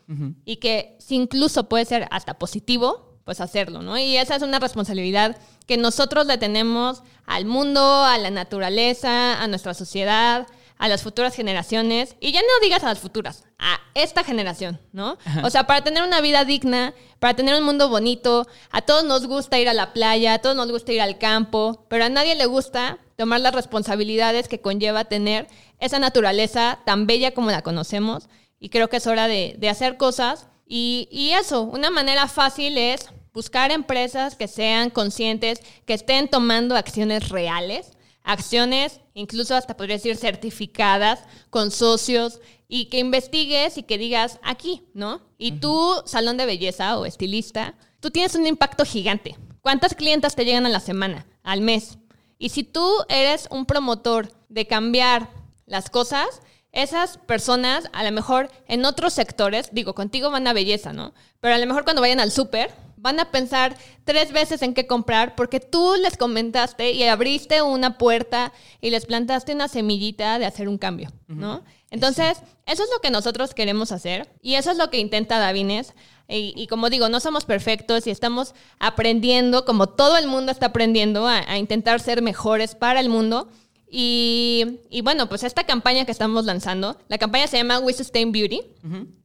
y 0.45 0.55
que 0.55 0.95
si 0.99 1.15
incluso 1.15 1.67
puede 1.67 1.83
ser 1.83 2.07
hasta 2.11 2.39
positivo, 2.39 3.19
pues 3.25 3.41
hacerlo, 3.41 3.81
¿no? 3.81 3.97
Y 3.97 4.15
esa 4.15 4.37
es 4.37 4.41
una 4.41 4.57
responsabilidad 4.57 5.37
que 5.65 5.75
nosotros 5.75 6.25
le 6.27 6.37
tenemos 6.37 7.03
al 7.25 7.45
mundo, 7.45 7.81
a 7.81 8.17
la 8.17 8.31
naturaleza, 8.31 9.41
a 9.43 9.47
nuestra 9.47 9.73
sociedad, 9.73 10.47
a 10.77 10.87
las 10.87 11.01
futuras 11.01 11.35
generaciones, 11.35 12.15
y 12.19 12.31
ya 12.31 12.41
no 12.41 12.47
digas 12.61 12.83
a 12.83 12.87
las 12.87 12.99
futuras, 12.99 13.45
a 13.57 13.79
esta 13.95 14.23
generación, 14.23 14.79
¿no? 14.91 15.17
O 15.43 15.49
sea, 15.49 15.65
para 15.65 15.83
tener 15.83 16.03
una 16.03 16.21
vida 16.21 16.45
digna, 16.45 16.93
para 17.19 17.35
tener 17.35 17.55
un 17.55 17.63
mundo 17.63 17.89
bonito, 17.89 18.47
a 18.69 18.81
todos 18.81 19.03
nos 19.03 19.25
gusta 19.25 19.59
ir 19.59 19.69
a 19.69 19.73
la 19.73 19.93
playa, 19.93 20.35
a 20.35 20.39
todos 20.39 20.55
nos 20.55 20.71
gusta 20.71 20.93
ir 20.93 21.01
al 21.01 21.17
campo, 21.17 21.85
pero 21.89 22.05
a 22.05 22.09
nadie 22.09 22.35
le 22.35 22.45
gusta 22.45 22.99
tomar 23.15 23.41
las 23.41 23.55
responsabilidades 23.55 24.47
que 24.47 24.61
conlleva 24.61 25.05
tener 25.05 25.47
esa 25.79 25.99
naturaleza 25.99 26.79
tan 26.85 27.07
bella 27.07 27.33
como 27.33 27.49
la 27.49 27.63
conocemos, 27.63 28.29
y 28.59 28.69
creo 28.69 28.89
que 28.89 28.97
es 28.97 29.07
hora 29.07 29.27
de, 29.27 29.57
hacer 29.69 29.97
cosas. 29.97 30.47
Y, 30.67 31.07
y 31.11 31.31
eso, 31.31 31.61
una 31.63 31.89
manera 31.89 32.27
fácil 32.27 32.77
es 32.77 33.09
buscar 33.33 33.71
empresas 33.71 34.35
que 34.35 34.47
sean 34.47 34.89
conscientes, 34.89 35.61
que 35.85 35.93
estén 35.93 36.27
tomando 36.27 36.75
acciones 36.75 37.29
reales, 37.29 37.96
acciones 38.27 38.99
incluso 39.13 39.55
hasta 39.55 39.77
podría 39.77 39.95
decir 39.95 40.17
certificadas 40.17 41.21
con 41.49 41.71
socios 41.71 42.41
y 42.67 42.85
que 42.85 42.99
investigues 42.99 43.77
y 43.77 43.83
que 43.83 43.97
digas 43.97 44.39
aquí, 44.43 44.83
¿no? 44.93 45.21
Y 45.37 45.53
tú, 45.53 46.03
salón 46.05 46.35
de 46.35 46.45
belleza 46.45 46.99
o 46.99 47.05
estilista, 47.05 47.75
tú 48.01 48.11
tienes 48.11 48.35
un 48.35 48.45
impacto 48.45 48.85
gigante. 48.85 49.37
¿Cuántas 49.61 49.95
clientas 49.95 50.35
te 50.35 50.43
llegan 50.43 50.65
a 50.65 50.69
la 50.69 50.81
semana, 50.81 51.25
al 51.41 51.61
mes? 51.61 51.97
Y 52.37 52.49
si 52.49 52.63
tú 52.63 52.85
eres 53.07 53.47
un 53.49 53.65
promotor 53.65 54.29
de 54.49 54.67
cambiar 54.67 55.29
las 55.65 55.89
cosas, 55.89 56.41
esas 56.73 57.17
personas, 57.17 57.89
a 57.93 58.03
lo 58.03 58.11
mejor 58.11 58.51
en 58.67 58.83
otros 58.83 59.13
sectores, 59.13 59.69
digo, 59.71 59.95
contigo 59.95 60.29
van 60.29 60.47
a 60.47 60.53
belleza, 60.53 60.91
¿no? 60.91 61.13
Pero 61.39 61.55
a 61.55 61.57
lo 61.57 61.65
mejor 61.65 61.85
cuando 61.85 62.01
vayan 62.01 62.19
al 62.19 62.31
súper, 62.31 62.71
van 62.97 63.19
a 63.19 63.31
pensar 63.31 63.77
tres 64.03 64.31
veces 64.31 64.61
en 64.61 64.73
qué 64.73 64.85
comprar 64.85 65.35
porque 65.35 65.59
tú 65.59 65.95
les 66.01 66.17
comentaste 66.17 66.91
y 66.91 67.03
abriste 67.03 67.61
una 67.61 67.97
puerta 67.97 68.51
y 68.81 68.89
les 68.89 69.05
plantaste 69.05 69.53
una 69.53 69.67
semillita 69.67 70.39
de 70.39 70.45
hacer 70.45 70.67
un 70.67 70.77
cambio, 70.77 71.11
¿no? 71.27 71.63
Entonces, 71.89 72.39
eso 72.65 72.83
es 72.83 72.89
lo 72.93 72.99
que 73.01 73.11
nosotros 73.11 73.53
queremos 73.53 73.91
hacer 73.91 74.29
y 74.41 74.55
eso 74.55 74.71
es 74.71 74.77
lo 74.77 74.89
que 74.89 74.99
intenta 74.99 75.39
Davines. 75.39 75.93
Y, 76.29 76.67
como 76.67 76.89
digo, 76.89 77.07
no 77.07 77.21
somos 77.21 77.45
perfectos 77.45 78.05
y 78.05 78.09
estamos 78.09 78.53
aprendiendo, 78.79 79.63
como 79.63 79.87
todo 79.87 80.17
el 80.17 80.27
mundo 80.27 80.51
está 80.51 80.65
aprendiendo, 80.65 81.25
a 81.25 81.57
intentar 81.57 82.01
ser 82.01 82.21
mejores 82.21 82.75
para 82.75 82.99
el 82.99 83.07
mundo. 83.07 83.49
Y, 83.89 84.79
bueno, 85.05 85.29
pues 85.29 85.43
esta 85.43 85.63
campaña 85.63 86.03
que 86.03 86.11
estamos 86.11 86.43
lanzando, 86.43 86.97
la 87.07 87.17
campaña 87.17 87.47
se 87.47 87.55
llama 87.55 87.79
We 87.79 87.93
Sustain 87.93 88.33
Beauty. 88.33 88.59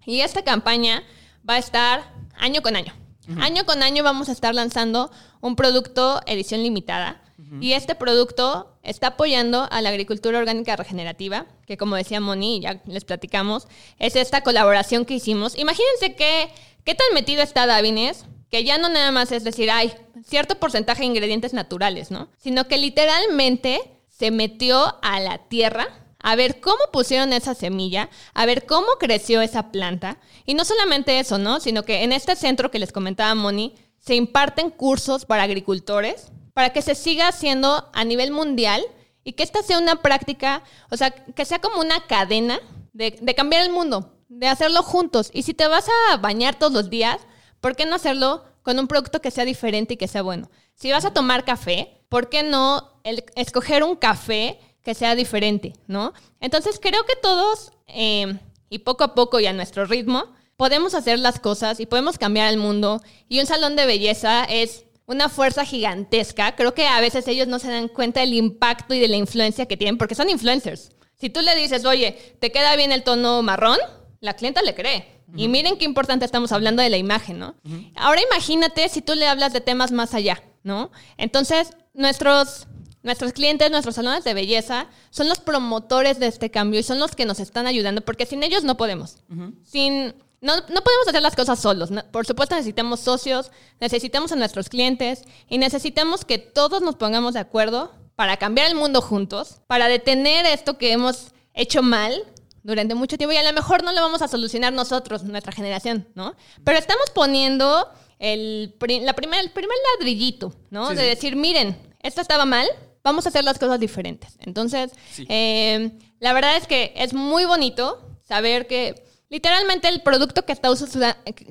Y 0.07 0.21
esta 0.21 0.45
campaña 0.45 1.03
va 1.49 1.55
a 1.55 1.59
estar 1.59 2.15
año 2.37 2.63
con 2.63 2.77
año. 2.77 2.95
Año 3.39 3.65
con 3.65 3.83
año 3.83 4.03
vamos 4.03 4.29
a 4.29 4.33
estar 4.33 4.55
lanzando 4.55 5.11
un 5.41 5.57
producto 5.57 6.21
edición 6.27 6.63
limitada. 6.63 7.23
Y 7.61 7.73
este 7.73 7.95
producto 7.95 8.79
está 8.83 9.09
apoyando 9.09 9.69
a 9.71 9.83
la 9.83 9.91
agricultura 9.91 10.39
orgánica 10.39 10.75
regenerativa, 10.77 11.47
que 11.67 11.77
como 11.77 11.97
decía 11.97 12.21
Moni, 12.21 12.61
ya 12.61 12.81
les 12.87 13.05
platicamos, 13.05 13.67
es 13.99 14.17
esta 14.17 14.43
colaboración 14.43 15.05
que 15.05 15.15
hicimos. 15.15 15.59
Imagínense 15.59 16.15
que, 16.15 16.51
qué 16.85 16.95
tan 16.95 17.13
metido 17.13 17.43
está 17.43 17.67
Davines, 17.67 18.25
que 18.51 18.65
ya 18.65 18.79
no 18.79 18.89
nada 18.89 19.11
más 19.13 19.33
es 19.33 19.45
decir, 19.45 19.71
hay 19.71 19.93
cierto 20.25 20.55
porcentaje 20.59 21.01
de 21.01 21.07
ingredientes 21.07 21.53
naturales, 21.53 22.11
¿no? 22.11 22.29
Sino 22.39 22.69
que 22.69 22.79
literalmente 22.79 23.81
se 24.09 24.31
metió 24.31 24.97
a 25.03 25.21
la 25.21 25.39
tierra 25.39 25.89
a 26.23 26.37
ver 26.37 26.61
cómo 26.61 26.79
pusieron 26.93 27.33
esa 27.33 27.55
semilla, 27.55 28.09
a 28.35 28.47
ver 28.47 28.67
cómo 28.67 28.87
creció 28.99 29.41
esa 29.41 29.71
planta. 29.71 30.19
Y 30.47 30.55
no 30.55 30.65
solamente 30.65 31.19
eso, 31.19 31.39
¿no? 31.39 31.61
Sino 31.61 31.83
que 31.83 32.05
en 32.05 32.13
este 32.13 32.37
centro 32.37 32.71
que 32.71 32.79
les 32.79 32.93
comentaba 32.93 33.35
Moni, 33.35 33.75
se 33.99 34.15
imparten 34.15 34.71
cursos 34.71 35.25
para 35.25 35.45
agricultores 35.45 36.33
para 36.55 36.71
que 36.71 36.83
se 36.83 36.95
siga 36.95 37.29
haciendo 37.29 37.91
a 37.93 38.05
nivel 38.05 38.31
mundial 38.31 38.83
y 39.25 39.33
que 39.33 39.43
esta 39.43 39.63
sea 39.63 39.79
una 39.79 39.97
práctica, 39.97 40.63
o 40.91 40.97
sea, 40.97 41.11
que 41.11 41.45
sea 41.45 41.61
como 41.61 41.81
una 41.81 42.07
cadena 42.07 42.59
de, 42.93 43.13
cambiar 43.35 43.63
el 43.63 43.73
mundo, 43.73 44.19
de 44.29 44.49
hacerlo 44.49 44.83
juntos. 44.83 45.31
Y 45.33 45.43
si 45.43 45.55
te 45.55 45.67
vas 45.69 45.89
a 46.11 46.17
bañar 46.17 46.57
todos 46.57 46.73
los 46.73 46.91
días, 46.91 47.19
¿por 47.61 47.77
qué 47.77 47.87
no 47.87 47.97
hacerlo 47.97 48.45
con 48.63 48.79
un 48.79 48.89
producto 48.89 49.21
que 49.21 49.31
sea 49.31 49.45
diferente 49.45 49.95
y 49.95 49.97
que 49.97 50.09
sea 50.09 50.23
bueno? 50.23 50.51
Si 50.75 50.91
vas 50.91 51.05
a 51.05 51.13
tomar 51.13 51.45
café, 51.45 52.05
¿por 52.09 52.29
qué 52.29 52.43
no 52.43 53.01
escoger 53.37 53.85
un 53.85 53.97
café 53.97 54.59
que 54.83 54.95
sea 54.95 55.15
diferente, 55.15 55.75
¿no? 55.87 56.13
Entonces 56.41 56.79
creo 56.81 57.05
que 57.05 57.17
todos, 57.17 57.73
em, 57.87 58.39
y 58.69 58.79
poco 58.81 59.05
a 59.05 59.15
poco 59.15 59.41
y 59.41 59.47
a 59.47 59.53
nuestro 59.53 59.85
ritmo, 59.87 60.25
podemos 60.57 60.95
hacer 60.95 61.19
las 61.19 61.41
cosas 61.41 61.81
y 61.81 61.87
podemos 61.87 62.19
cambiar 62.19 62.53
el 62.53 62.59
mundo. 62.59 63.01
Y 63.29 63.41
un 63.41 63.47
salón 63.47 63.77
de 63.77 63.87
belleza 63.87 64.45
es 64.45 64.85
una 65.07 65.29
fuerza 65.29 65.65
gigantesca. 65.65 66.55
Creo 66.57 66.75
que 66.75 66.87
a 66.87 67.01
veces 67.01 67.27
ellos 67.29 67.49
no 67.49 67.59
se 67.59 67.69
dan 67.69 67.89
cuenta 67.89 68.21
del 68.21 68.35
impacto 68.35 68.95
y 68.95 69.01
de 69.01 69.09
la 69.09 69.17
influencia 69.17 69.67
que 69.67 69.77
tienen, 69.77 69.99
porque 69.99 70.15
son 70.15 70.29
influencers. 70.29 70.91
Si 71.17 71.31
tú 71.31 71.41
le 71.41 71.55
dices, 71.55 71.85
oye, 71.85 72.37
¿te 72.41 72.51
queda 72.51 72.77
bien 72.77 72.93
el 72.93 73.05
tono 73.05 73.43
marrón? 73.43 73.79
La 74.21 74.35
clienta 74.35 74.63
le 74.63 74.75
cree. 74.75 75.23
Y 75.35 75.49
miren 75.49 75.79
qué 75.79 75.85
importante 75.85 76.25
estamos 76.25 76.53
hablando 76.53 76.83
de 76.83 76.91
la 76.91 76.99
imagen, 76.99 77.39
¿no? 77.39 77.55
Ahora 77.97 78.21
imagínate 78.21 78.89
si 78.89 79.01
tú 79.01 79.15
le 79.15 79.27
hablas 79.27 79.53
de 79.53 79.63
temas 79.63 79.91
más 79.91 80.15
allá, 80.15 80.43
¿no? 80.63 80.91
Entonces, 81.17 81.71
nuestros, 81.95 82.67
nuestros 83.03 83.33
clientes, 83.33 83.71
nuestros 83.71 83.95
salones 83.95 84.25
de 84.25 84.35
belleza, 84.35 84.87
son 85.11 85.29
los 85.29 85.39
promotores 85.41 86.19
de 86.19 86.27
este 86.27 86.51
cambio 86.51 86.81
y 86.81 86.83
son 86.83 86.99
los 86.99 87.17
que 87.17 87.25
nos 87.25 87.41
están 87.41 87.67
ayudando, 87.67 88.01
porque 88.01 88.27
sin 88.27 88.43
ellos 88.43 88.65
no 88.65 88.77
podemos. 88.77 89.17
Sin, 89.65 90.15
no, 90.41 90.57
no, 90.57 90.83
podemos 90.83 91.09
hacer 91.09 91.23
las 91.23 91.37
cosas 91.37 91.59
solos. 91.61 91.91
Por 92.11 92.27
supuesto 92.27 92.55
necesitamos 92.55 93.01
socios, 93.01 93.51
necesitamos 93.81 94.33
a 94.33 94.37
nuestros 94.37 94.69
clientes 94.69 95.23
y 95.49 95.59
necesitamos 95.59 96.25
que 96.25 96.39
todos 96.39 96.83
nos 96.83 96.97
pongamos 96.97 97.35
de 97.35 97.41
acuerdo 97.41 97.93
para 98.15 98.37
cambiar 98.37 98.69
el 98.69 98.75
mundo 98.75 99.01
juntos, 99.01 99.61
para 99.67 99.89
detener 99.89 100.47
esto 100.47 100.79
que 100.79 100.93
hemos 100.93 101.33
hecho 101.55 101.83
mal 101.83 102.25
durante 102.63 102.95
mucho 102.95 103.17
tiempo 103.19 103.33
y 103.33 103.37
a 103.37 103.43
lo 103.43 103.53
mejor 103.53 103.83
no 103.83 103.93
lo 103.93 104.01
vamos 104.01 104.23
a 104.23 104.29
solucionar 104.29 104.73
nosotros, 104.73 105.25
nuestra 105.25 105.53
generación, 105.53 106.07
¿no? 106.15 106.35
Pero 106.65 106.79
estamos 106.79 107.11
poniendo 107.11 107.89
el, 108.19 108.75
la 109.03 109.15
primer, 109.15 109.41
el 109.41 109.51
primer 109.51 109.77
ladrillito, 109.99 110.55
¿no? 110.71 110.91
de 110.91 111.03
decir, 111.03 111.35
miren, 111.35 111.77
esto 112.01 112.21
estaba 112.21 112.45
mal, 112.45 112.69
vamos 113.03 113.27
a 113.27 113.31
hacer 113.31 113.45
las 113.45 113.59
cosas 113.59 113.81
diferentes. 113.81 114.37
Entonces, 114.41 114.93
eh, 115.29 115.93
la 116.21 116.33
verdad 116.33 116.57
es 116.57 116.67
que 116.67 116.93
es 116.97 117.15
muy 117.15 117.45
bonito 117.45 118.19
saber 118.23 118.67
que 118.67 119.13
Literalmente 119.33 119.89
el 119.89 120.03
producto 120.03 120.45
que, 120.45 120.55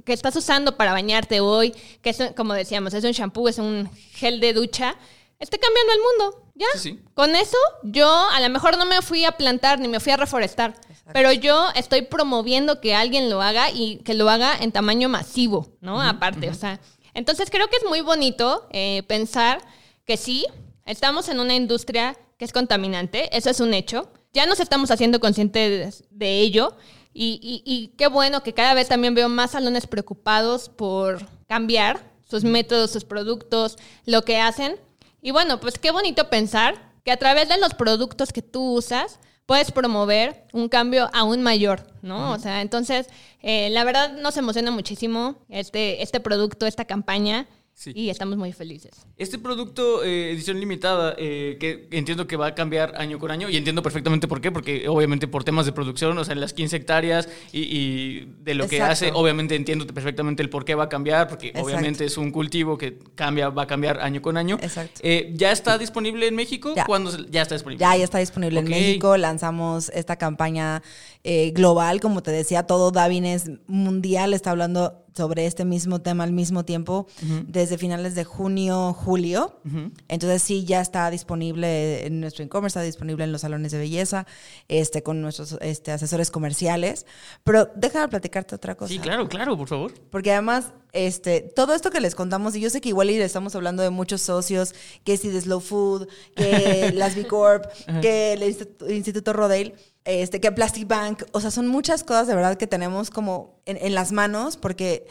que 0.05 0.13
estás 0.13 0.35
usando 0.35 0.77
para 0.77 0.91
bañarte 0.91 1.39
hoy, 1.39 1.73
que 2.03 2.11
es, 2.11 2.19
como 2.37 2.53
decíamos, 2.53 2.93
es 2.93 3.03
un 3.03 3.11
shampoo, 3.11 3.49
es 3.49 3.57
un 3.57 3.89
gel 4.13 4.39
de 4.39 4.53
ducha, 4.53 4.95
esté 5.39 5.57
cambiando 5.57 5.93
el 5.93 5.99
mundo. 5.99 6.51
¿Ya? 6.53 6.67
Con 7.15 7.35
eso, 7.35 7.57
yo 7.81 8.07
a 8.07 8.39
lo 8.39 8.49
mejor 8.49 8.77
no 8.77 8.85
me 8.85 9.01
fui 9.01 9.25
a 9.25 9.31
plantar 9.31 9.79
ni 9.79 9.87
me 9.87 9.99
fui 9.99 10.11
a 10.11 10.17
reforestar, 10.17 10.75
pero 11.11 11.31
yo 11.31 11.69
estoy 11.73 12.03
promoviendo 12.03 12.81
que 12.81 12.93
alguien 12.93 13.31
lo 13.31 13.41
haga 13.41 13.71
y 13.71 13.97
que 14.03 14.13
lo 14.13 14.29
haga 14.29 14.55
en 14.59 14.71
tamaño 14.71 15.09
masivo, 15.09 15.75
¿no? 15.81 15.99
Aparte, 15.99 16.51
o 16.51 16.53
sea. 16.53 16.79
Entonces 17.15 17.49
creo 17.49 17.67
que 17.67 17.77
es 17.77 17.85
muy 17.89 18.01
bonito 18.01 18.67
eh, 18.69 19.01
pensar 19.07 19.59
que 20.05 20.17
sí, 20.17 20.45
estamos 20.85 21.29
en 21.29 21.39
una 21.39 21.55
industria 21.55 22.17
que 22.37 22.45
es 22.45 22.53
contaminante, 22.53 23.35
eso 23.35 23.49
es 23.49 23.59
un 23.59 23.73
hecho. 23.73 24.11
Ya 24.33 24.45
nos 24.45 24.59
estamos 24.59 24.91
haciendo 24.91 25.19
conscientes 25.19 26.05
de 26.09 26.39
ello 26.39 26.75
y, 27.13 27.93
qué 27.97 28.07
bueno 28.07 28.43
que 28.43 28.53
cada 28.53 28.73
vez 28.73 28.87
también 28.87 29.13
veo 29.13 29.29
más 29.29 29.51
salones 29.51 29.87
preocupados 29.87 30.69
por 30.69 31.25
cambiar 31.47 31.99
sus 32.27 32.43
métodos, 32.43 32.91
sus 32.91 33.03
productos, 33.03 33.77
lo 34.05 34.23
que 34.23 34.39
hacen. 34.39 34.79
Y 35.21 35.31
bueno, 35.31 35.59
pues 35.59 35.77
qué 35.77 35.91
bonito 35.91 36.29
pensar 36.29 36.93
que 37.03 37.11
a 37.11 37.17
través 37.17 37.49
de 37.49 37.57
los 37.57 37.73
productos 37.73 38.31
que 38.31 38.41
tú 38.41 38.73
usas, 38.73 39.19
puedes 39.45 39.71
promover 39.71 40.45
un 40.53 40.69
cambio 40.69 41.09
aún 41.13 41.41
mayor, 41.41 41.85
¿no? 42.01 42.31
O 42.31 42.39
sea, 42.39 42.61
entonces, 42.61 43.07
eh, 43.41 43.69
la 43.71 43.83
verdad 43.83 44.13
nos 44.13 44.37
emociona 44.37 44.71
muchísimo 44.71 45.35
este, 45.49 46.01
este 46.01 46.21
producto, 46.21 46.65
esta 46.65 46.85
campaña. 46.85 47.47
Y 47.87 48.09
estamos 48.09 48.37
muy 48.37 48.53
felices. 48.53 48.91
Este 49.17 49.39
producto, 49.39 50.03
eh, 50.03 50.31
edición 50.31 50.59
limitada, 50.59 51.15
eh, 51.17 51.57
que 51.59 51.87
entiendo 51.91 52.27
que 52.27 52.35
va 52.35 52.47
a 52.47 52.55
cambiar 52.55 52.93
año 52.97 53.19
con 53.19 53.31
año, 53.31 53.49
y 53.49 53.57
entiendo 53.57 53.81
perfectamente 53.81 54.27
por 54.27 54.41
qué, 54.41 54.51
porque 54.51 54.87
obviamente 54.87 55.27
por 55.27 55.43
temas 55.43 55.65
de 55.65 55.71
producción, 55.71 56.17
o 56.17 56.23
sea, 56.23 56.33
en 56.33 56.41
las 56.41 56.53
15 56.53 56.77
hectáreas 56.77 57.29
y, 57.51 58.25
de 58.43 58.55
lo 58.55 58.67
que 58.67 58.81
hace, 58.81 59.11
obviamente 59.13 59.55
entiendo 59.55 59.85
perfectamente 59.87 60.43
el 60.43 60.49
por 60.49 60.65
qué 60.65 60.75
va 60.75 60.85
a 60.85 60.89
cambiar, 60.89 61.27
porque 61.27 61.53
obviamente 61.55 62.05
es 62.05 62.17
un 62.17 62.31
cultivo 62.31 62.77
que 62.77 62.99
cambia, 63.15 63.49
va 63.49 63.63
a 63.63 63.67
cambiar 63.67 63.99
año 63.99 64.21
con 64.21 64.37
año. 64.37 64.57
Exacto. 64.61 65.01
Eh, 65.03 65.31
¿Ya 65.35 65.51
está 65.51 65.77
disponible 65.77 66.27
en 66.27 66.35
México? 66.35 66.73
Ya. 66.75 66.85
¿Cuándo 66.85 67.11
ya 67.27 67.41
está 67.41 67.55
disponible? 67.55 67.81
Ya, 67.81 67.95
ya 67.95 68.03
está 68.03 68.19
disponible 68.19 68.59
en 68.59 68.69
México. 68.69 69.17
Lanzamos 69.17 69.89
esta 69.89 70.17
campaña 70.17 70.83
global, 71.23 71.99
como 71.99 72.23
te 72.23 72.31
decía, 72.31 72.63
todo 72.63 72.91
Davines 72.91 73.51
mundial 73.67 74.33
está 74.33 74.51
hablando 74.51 75.01
sobre 75.15 75.45
este 75.45 75.65
mismo 75.65 76.01
tema 76.01 76.23
al 76.23 76.31
mismo 76.31 76.63
tiempo 76.63 77.07
desde 77.47 77.77
finales 77.77 78.15
de 78.15 78.23
junio, 78.23 78.93
julio. 78.93 79.59
Entonces 80.07 80.41
sí, 80.41 80.65
ya 80.65 80.81
está 80.81 81.09
disponible 81.09 82.05
en 82.05 82.21
nuestro 82.21 82.43
e-commerce, 82.43 82.79
está 82.79 82.85
disponible 82.85 83.23
en 83.23 83.31
los 83.31 83.41
salones 83.41 83.71
de 83.71 83.77
belleza, 83.77 84.25
este, 84.67 85.03
con 85.03 85.21
nuestros 85.21 85.57
este, 85.61 85.91
asesores 85.91 86.31
comerciales. 86.31 87.05
Pero 87.43 87.69
déjame 87.75 88.07
platicarte 88.07 88.55
otra 88.55 88.75
cosa. 88.75 88.93
Sí, 88.93 88.99
claro, 88.99 89.27
claro, 89.27 89.57
por 89.57 89.67
favor. 89.67 89.93
Porque 90.09 90.31
además, 90.31 90.73
este, 90.93 91.41
todo 91.41 91.73
esto 91.73 91.89
que 91.89 91.99
les 91.99 92.15
contamos, 92.15 92.55
y 92.55 92.61
yo 92.61 92.69
sé 92.69 92.81
que 92.81 92.89
igual 92.89 93.09
y 93.09 93.15
estamos 93.17 93.55
hablando 93.55 93.83
de 93.83 93.89
muchos 93.89 94.21
socios, 94.21 94.73
que 95.03 95.17
si 95.17 95.29
de 95.29 95.41
Slow 95.41 95.59
Food, 95.59 96.07
que 96.35 96.91
las 96.95 97.15
B 97.15 97.27
Corp, 97.27 97.65
que 98.01 98.33
el 98.33 98.43
Instituto 98.43 99.33
Rodale, 99.33 99.75
este, 100.05 100.39
que 100.39 100.51
Plastic 100.51 100.87
Bank, 100.87 101.23
o 101.31 101.41
sea, 101.41 101.51
son 101.51 101.67
muchas 101.67 102.03
cosas 102.03 102.27
de 102.27 102.35
verdad 102.35 102.57
que 102.57 102.67
tenemos 102.67 103.09
como 103.09 103.61
en, 103.65 103.93
las 103.93 104.11
manos 104.11 104.57
porque 104.57 105.05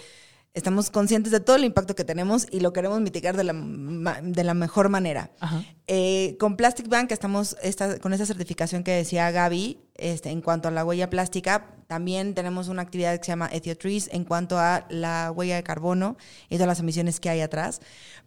estamos 0.53 0.91
conscientes 0.91 1.31
de 1.31 1.39
todo 1.39 1.57
el 1.57 1.65
impacto 1.65 1.95
que 1.95 2.05
tenemos 2.05 2.49
y 2.51 2.59
lo 2.59 2.73
queremos 2.73 3.01
mitigar 3.01 3.37
de 3.37 3.45
la, 3.45 3.53
de 4.23 4.45
la 4.45 4.55
mejor 4.55 4.89
manera. 4.89 5.31
Eh, 5.87 6.37
con 6.41 6.57
Plastic 6.57 6.89
Bank 6.89 7.13
estamos 7.13 7.57
esta, 7.63 8.01
con 8.01 8.13
esa 8.13 8.27
certificación 8.27 8.83
que 8.83 8.91
decía 8.91 9.31
Gaby 9.31 9.79
este, 9.95 10.31
en 10.31 10.41
cuanto 10.41 10.67
a 10.67 10.73
la 10.73 10.85
huella 10.85 11.09
plástica. 11.09 11.77
También 11.87 12.35
tenemos 12.35 12.67
una 12.67 12.83
actividad 12.83 13.17
que 13.19 13.25
se 13.25 13.33
llama 13.33 13.49
EthioTrees 13.53 14.09
en 14.13 14.25
cuanto 14.25 14.59
a 14.59 14.87
la 14.91 15.31
huella 15.31 15.55
de 15.55 15.63
carbono 15.63 16.17
y 16.49 16.57
todas 16.57 16.69
las 16.69 16.81
emisiones 16.81 17.21
que 17.21 17.31
hay 17.31 17.43
atrás. 17.43 17.81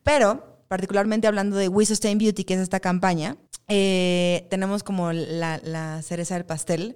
Pero 0.03 0.53
particularmente 0.70 1.28
hablando 1.28 1.57
de 1.57 1.68
We 1.68 1.86
Sustain 1.86 2.18
Beauty, 2.18 2.45
que 2.45 2.55
es 2.55 2.59
esta 2.59 2.80
campaña, 2.80 3.38
eh, 3.68 4.47
tenemos 4.49 4.84
como 4.84 5.11
la, 5.14 6.01
cereza 6.01 6.36
del 6.36 6.45
pastel, 6.45 6.95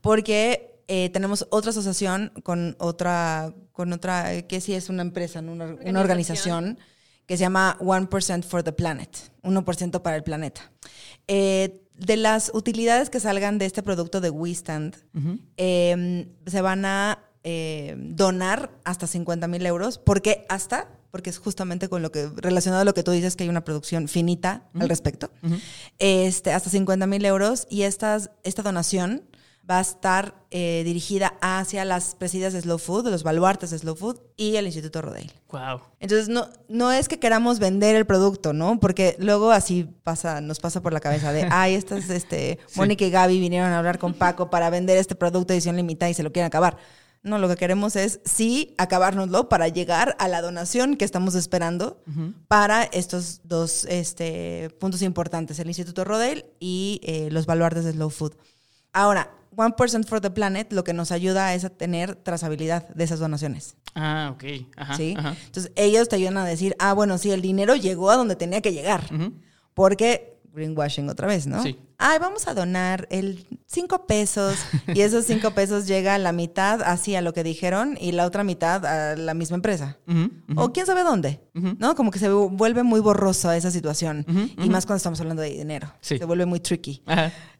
porque 0.00 0.80
eh, 0.88 1.10
tenemos 1.10 1.46
otra 1.50 1.70
asociación 1.70 2.32
con 2.42 2.76
otra, 2.78 3.54
con 3.72 3.92
otra, 3.92 4.42
que 4.42 4.60
sí 4.60 4.74
es 4.74 4.88
una 4.88 5.02
empresa, 5.02 5.40
una, 5.40 6.00
organización. 6.00 6.78
que 7.26 7.38
se 7.38 7.40
llama 7.40 7.78
1% 7.80 8.44
for 8.44 8.62
the 8.62 8.72
Planet, 8.72 9.10
1% 9.42 10.02
para 10.02 10.16
el 10.16 10.22
planeta. 10.22 10.70
Eh, 11.26 11.80
de 11.94 12.16
las 12.18 12.50
utilidades 12.52 13.08
que 13.08 13.18
salgan 13.18 13.56
de 13.56 13.64
este 13.64 13.82
producto 13.82 14.20
de 14.20 14.28
WeStand, 14.28 14.96
em, 15.56 16.28
se 16.46 16.60
van 16.60 16.84
a 16.84 17.20
donar 17.96 18.70
hasta 18.84 19.06
50 19.06 19.46
mil 19.48 19.66
euros, 19.66 19.98
porque 19.98 20.46
hasta 20.48 20.88
porque 21.14 21.30
es 21.30 21.38
justamente 21.38 21.88
con 21.88 22.02
lo 22.02 22.10
que, 22.10 22.28
relacionado 22.34 22.82
a 22.82 22.84
lo 22.84 22.92
que 22.92 23.04
tú 23.04 23.12
dices, 23.12 23.36
que 23.36 23.44
hay 23.44 23.48
una 23.48 23.62
producción 23.62 24.08
finita 24.08 24.64
al 24.74 24.88
respecto, 24.88 25.30
este, 26.00 26.52
hasta 26.52 26.70
50 26.70 27.06
mil 27.06 27.24
euros 27.24 27.68
y 27.70 27.82
estas, 27.82 28.32
esta 28.42 28.62
donación 28.62 29.22
va 29.70 29.78
a 29.78 29.82
estar 29.82 30.34
eh, 30.50 30.82
dirigida 30.84 31.34
hacia 31.40 31.84
las 31.84 32.16
presidias 32.16 32.52
de 32.52 32.62
Slow 32.62 32.78
Food, 32.78 33.04
de 33.04 33.10
los 33.12 33.22
baluartes 33.22 33.70
de 33.70 33.78
Slow 33.78 33.94
Food 33.94 34.22
y 34.36 34.56
el 34.56 34.66
Instituto 34.66 35.02
Rodale. 35.02 35.30
Wow. 35.52 35.82
Entonces, 36.00 36.28
no, 36.28 36.48
no 36.68 36.90
es 36.90 37.06
que 37.06 37.20
queramos 37.20 37.60
vender 37.60 37.94
el 37.94 38.06
producto, 38.06 38.52
¿no? 38.52 38.80
Porque 38.80 39.14
luego 39.20 39.52
así 39.52 39.88
pasa, 40.02 40.40
nos 40.40 40.58
pasa 40.58 40.82
por 40.82 40.92
la 40.92 40.98
cabeza 40.98 41.32
de, 41.32 41.46
ay, 41.48 41.76
estas, 41.76 42.10
este, 42.10 42.58
Mónica 42.74 43.04
y 43.04 43.10
Gaby 43.10 43.38
vinieron 43.38 43.70
a 43.70 43.78
hablar 43.78 44.00
con 44.00 44.14
Paco 44.14 44.50
para 44.50 44.68
vender 44.68 44.98
este 44.98 45.14
producto 45.14 45.52
edición 45.52 45.76
limitada 45.76 46.10
y 46.10 46.14
se 46.14 46.24
lo 46.24 46.32
quieren 46.32 46.48
acabar. 46.48 46.76
No, 47.24 47.38
lo 47.38 47.48
que 47.48 47.56
queremos 47.56 47.96
es 47.96 48.20
sí 48.24 48.74
acabárnoslo 48.76 49.48
para 49.48 49.68
llegar 49.68 50.14
a 50.18 50.28
la 50.28 50.42
donación 50.42 50.96
que 50.96 51.06
estamos 51.06 51.34
esperando 51.34 52.02
para 52.48 52.84
estos 52.84 53.40
dos 53.44 53.86
este, 53.86 54.68
puntos 54.78 55.00
importantes, 55.00 55.58
el 55.58 55.68
Instituto 55.68 56.04
Rodale 56.04 56.44
y 56.60 57.00
eh, 57.02 57.30
los 57.32 57.46
baluartes 57.46 57.84
de 57.84 57.92
Slow 57.92 58.10
Food. 58.10 58.34
Ahora, 58.92 59.30
One 59.56 59.74
Person 59.76 60.04
for 60.04 60.20
the 60.20 60.30
Planet 60.30 60.70
lo 60.70 60.84
que 60.84 60.92
nos 60.92 61.12
ayuda 61.12 61.54
es 61.54 61.64
a 61.64 61.70
tener 61.70 62.14
trazabilidad 62.14 62.88
de 62.88 63.04
esas 63.04 63.20
donaciones. 63.20 63.76
Ah, 63.94 64.30
ok. 64.34 64.44
Ajá, 64.76 64.96
¿Sí? 64.96 65.14
Entonces, 65.16 65.72
ellos 65.76 66.08
te 66.10 66.16
ayudan 66.16 66.36
a 66.36 66.44
decir, 66.44 66.76
ah, 66.78 66.92
bueno, 66.92 67.16
sí, 67.16 67.30
el 67.30 67.40
dinero 67.40 67.74
llegó 67.74 68.10
a 68.10 68.16
donde 68.16 68.36
tenía 68.36 68.60
que 68.60 68.72
llegar. 68.72 69.08
Porque 69.72 70.33
greenwashing 70.54 71.08
otra 71.08 71.26
vez, 71.26 71.46
¿no? 71.46 71.62
Sí 71.62 71.78
ay, 71.98 72.18
vamos 72.18 72.46
a 72.48 72.54
donar 72.54 73.06
el 73.10 73.46
cinco 73.66 74.06
pesos 74.06 74.56
y 74.88 75.00
esos 75.00 75.24
cinco 75.24 75.52
pesos 75.52 75.86
llega 75.86 76.14
a 76.14 76.18
la 76.18 76.32
mitad 76.32 76.82
así 76.82 77.14
a 77.14 77.22
lo 77.22 77.32
que 77.32 77.42
dijeron 77.42 77.96
y 78.00 78.12
la 78.12 78.26
otra 78.26 78.44
mitad 78.44 78.84
a 78.84 79.16
la 79.16 79.34
misma 79.34 79.56
empresa. 79.56 79.98
O 80.56 80.72
quién 80.72 80.86
sabe 80.86 81.02
dónde, 81.02 81.40
¿no? 81.52 81.94
Como 81.94 82.10
que 82.10 82.18
se 82.18 82.28
vuelve 82.30 82.82
muy 82.82 83.00
borroso 83.00 83.50
esa 83.52 83.70
situación 83.70 84.26
y 84.62 84.68
más 84.68 84.86
cuando 84.86 84.98
estamos 84.98 85.20
hablando 85.20 85.42
de 85.42 85.50
dinero. 85.50 85.92
Se 86.00 86.24
vuelve 86.24 86.46
muy 86.46 86.60
tricky. 86.60 87.02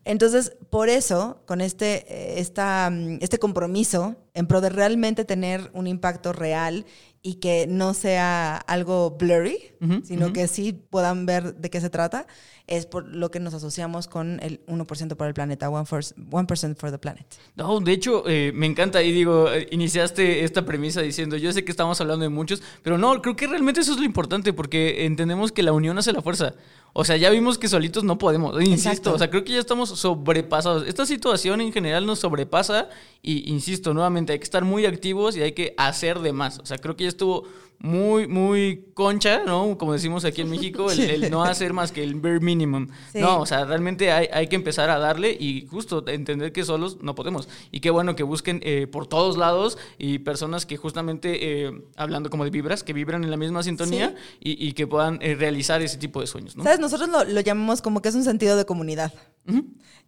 Entonces, 0.06 0.52
por 0.68 0.90
eso, 0.90 1.42
con 1.46 1.62
este, 1.62 2.04
eh, 2.12 2.38
esta, 2.38 2.90
mm, 2.92 3.20
este 3.22 3.38
compromiso 3.38 4.16
en 4.34 4.46
pro 4.46 4.60
de 4.60 4.68
realmente 4.68 5.24
tener 5.24 5.70
un 5.72 5.86
impacto 5.86 6.34
real 6.34 6.84
y 7.26 7.36
que 7.36 7.66
no 7.66 7.94
sea 7.94 8.58
algo 8.58 9.12
blurry, 9.12 9.58
sino 10.02 10.34
que 10.34 10.46
sí 10.46 10.74
puedan 10.74 11.24
ver 11.24 11.54
de 11.54 11.70
qué 11.70 11.80
se 11.80 11.88
trata, 11.88 12.26
es 12.66 12.84
por 12.84 13.08
lo 13.08 13.30
que 13.30 13.40
nos 13.40 13.54
asociamos 13.54 14.08
con 14.08 14.40
el 14.42 14.64
1% 14.66 15.16
para 15.16 15.28
el 15.28 15.34
planeta, 15.34 15.70
1%, 15.70 16.76
for 16.76 16.90
the 16.90 16.98
planet. 16.98 17.24
No, 17.56 17.80
de 17.80 17.92
hecho, 17.92 18.28
eh, 18.28 18.52
me 18.54 18.66
encanta 18.66 19.02
y 19.02 19.10
digo, 19.10 19.50
eh, 19.50 19.66
iniciaste 19.70 20.44
esta 20.44 20.66
premisa 20.66 21.00
diciendo, 21.00 21.38
yo 21.38 21.50
sé 21.50 21.64
que 21.64 21.70
estamos 21.70 21.98
hablando 22.02 22.24
de 22.24 22.28
muchos, 22.28 22.62
pero 22.82 22.98
no, 22.98 23.22
creo 23.22 23.36
que 23.36 23.46
realmente 23.46 23.80
eso 23.80 23.92
es 23.92 23.98
lo 23.98 24.04
importante 24.04 24.52
porque 24.52 25.06
entendemos 25.06 25.50
que 25.50 25.62
la 25.62 25.72
unión 25.72 25.96
hace 25.96 26.12
la 26.12 26.20
fuerza. 26.20 26.54
O 26.96 27.04
sea, 27.04 27.16
ya 27.16 27.28
vimos 27.30 27.58
que 27.58 27.66
solitos 27.66 28.04
no 28.04 28.18
podemos, 28.18 28.54
insisto, 28.62 29.12
o 29.12 29.18
sea, 29.18 29.28
creo 29.28 29.42
que 29.42 29.52
ya 29.52 29.58
estamos 29.58 29.88
sobrepasados. 29.90 30.86
Esta 30.86 31.04
situación 31.04 31.60
en 31.60 31.72
general 31.72 32.06
nos 32.06 32.20
sobrepasa 32.20 32.88
y, 33.20 33.50
insisto, 33.50 33.92
nuevamente, 33.92 34.32
hay 34.32 34.38
que 34.38 34.44
estar 34.44 34.64
muy 34.64 34.86
activos 34.86 35.36
y 35.36 35.42
hay 35.42 35.52
que 35.52 35.74
hacer 35.76 36.20
de 36.20 36.32
más. 36.32 36.60
O 36.60 36.66
sea, 36.66 36.78
creo 36.78 36.94
que 36.96 37.02
ya 37.02 37.08
estuvo 37.08 37.48
muy, 37.78 38.26
muy 38.26 38.86
concha, 38.94 39.42
¿no? 39.44 39.76
Como 39.76 39.92
decimos 39.92 40.24
aquí 40.24 40.40
en 40.40 40.50
México, 40.50 40.90
el, 40.90 41.30
no 41.30 41.44
hacer 41.44 41.72
más 41.72 41.92
que 41.92 42.02
el 42.02 42.14
bare 42.14 42.40
minimum. 42.40 42.88
No, 43.14 43.40
o 43.40 43.46
sea, 43.46 43.64
realmente 43.64 44.10
hay, 44.10 44.28
hay, 44.32 44.46
que 44.48 44.56
empezar 44.56 44.90
a 44.90 44.98
darle 44.98 45.36
y 45.38 45.66
justo 45.66 46.06
entender 46.08 46.52
que 46.52 46.64
solos 46.64 46.98
no 47.02 47.14
podemos. 47.14 47.48
Y 47.70 47.80
qué 47.80 47.90
bueno 47.90 48.16
que 48.16 48.22
busquen 48.22 48.60
eh, 48.62 48.86
por 48.86 49.06
todos 49.06 49.36
lados 49.36 49.78
y 49.98 50.20
personas 50.20 50.66
que 50.66 50.76
justamente, 50.76 51.66
eh, 51.66 51.82
hablando 51.96 52.30
como 52.30 52.44
de 52.44 52.50
vibras, 52.50 52.82
que 52.82 52.92
vibran 52.92 53.22
en 53.24 53.30
la 53.30 53.36
misma 53.36 53.62
sintonía 53.62 54.14
y, 54.40 54.66
y, 54.66 54.72
que 54.72 54.86
puedan 54.86 55.18
eh, 55.20 55.34
realizar 55.34 55.82
ese 55.82 55.98
tipo 55.98 56.20
de 56.20 56.26
sueños, 56.26 56.56
¿no? 56.56 56.64
¿Sabes? 56.64 56.80
Nosotros 56.80 57.08
lo, 57.08 57.24
lo 57.24 57.40
llamamos 57.40 57.82
como 57.82 58.00
que 58.00 58.08
es 58.08 58.14
un 58.14 58.24
sentido 58.24 58.56
de 58.56 58.64
comunidad. 58.64 59.12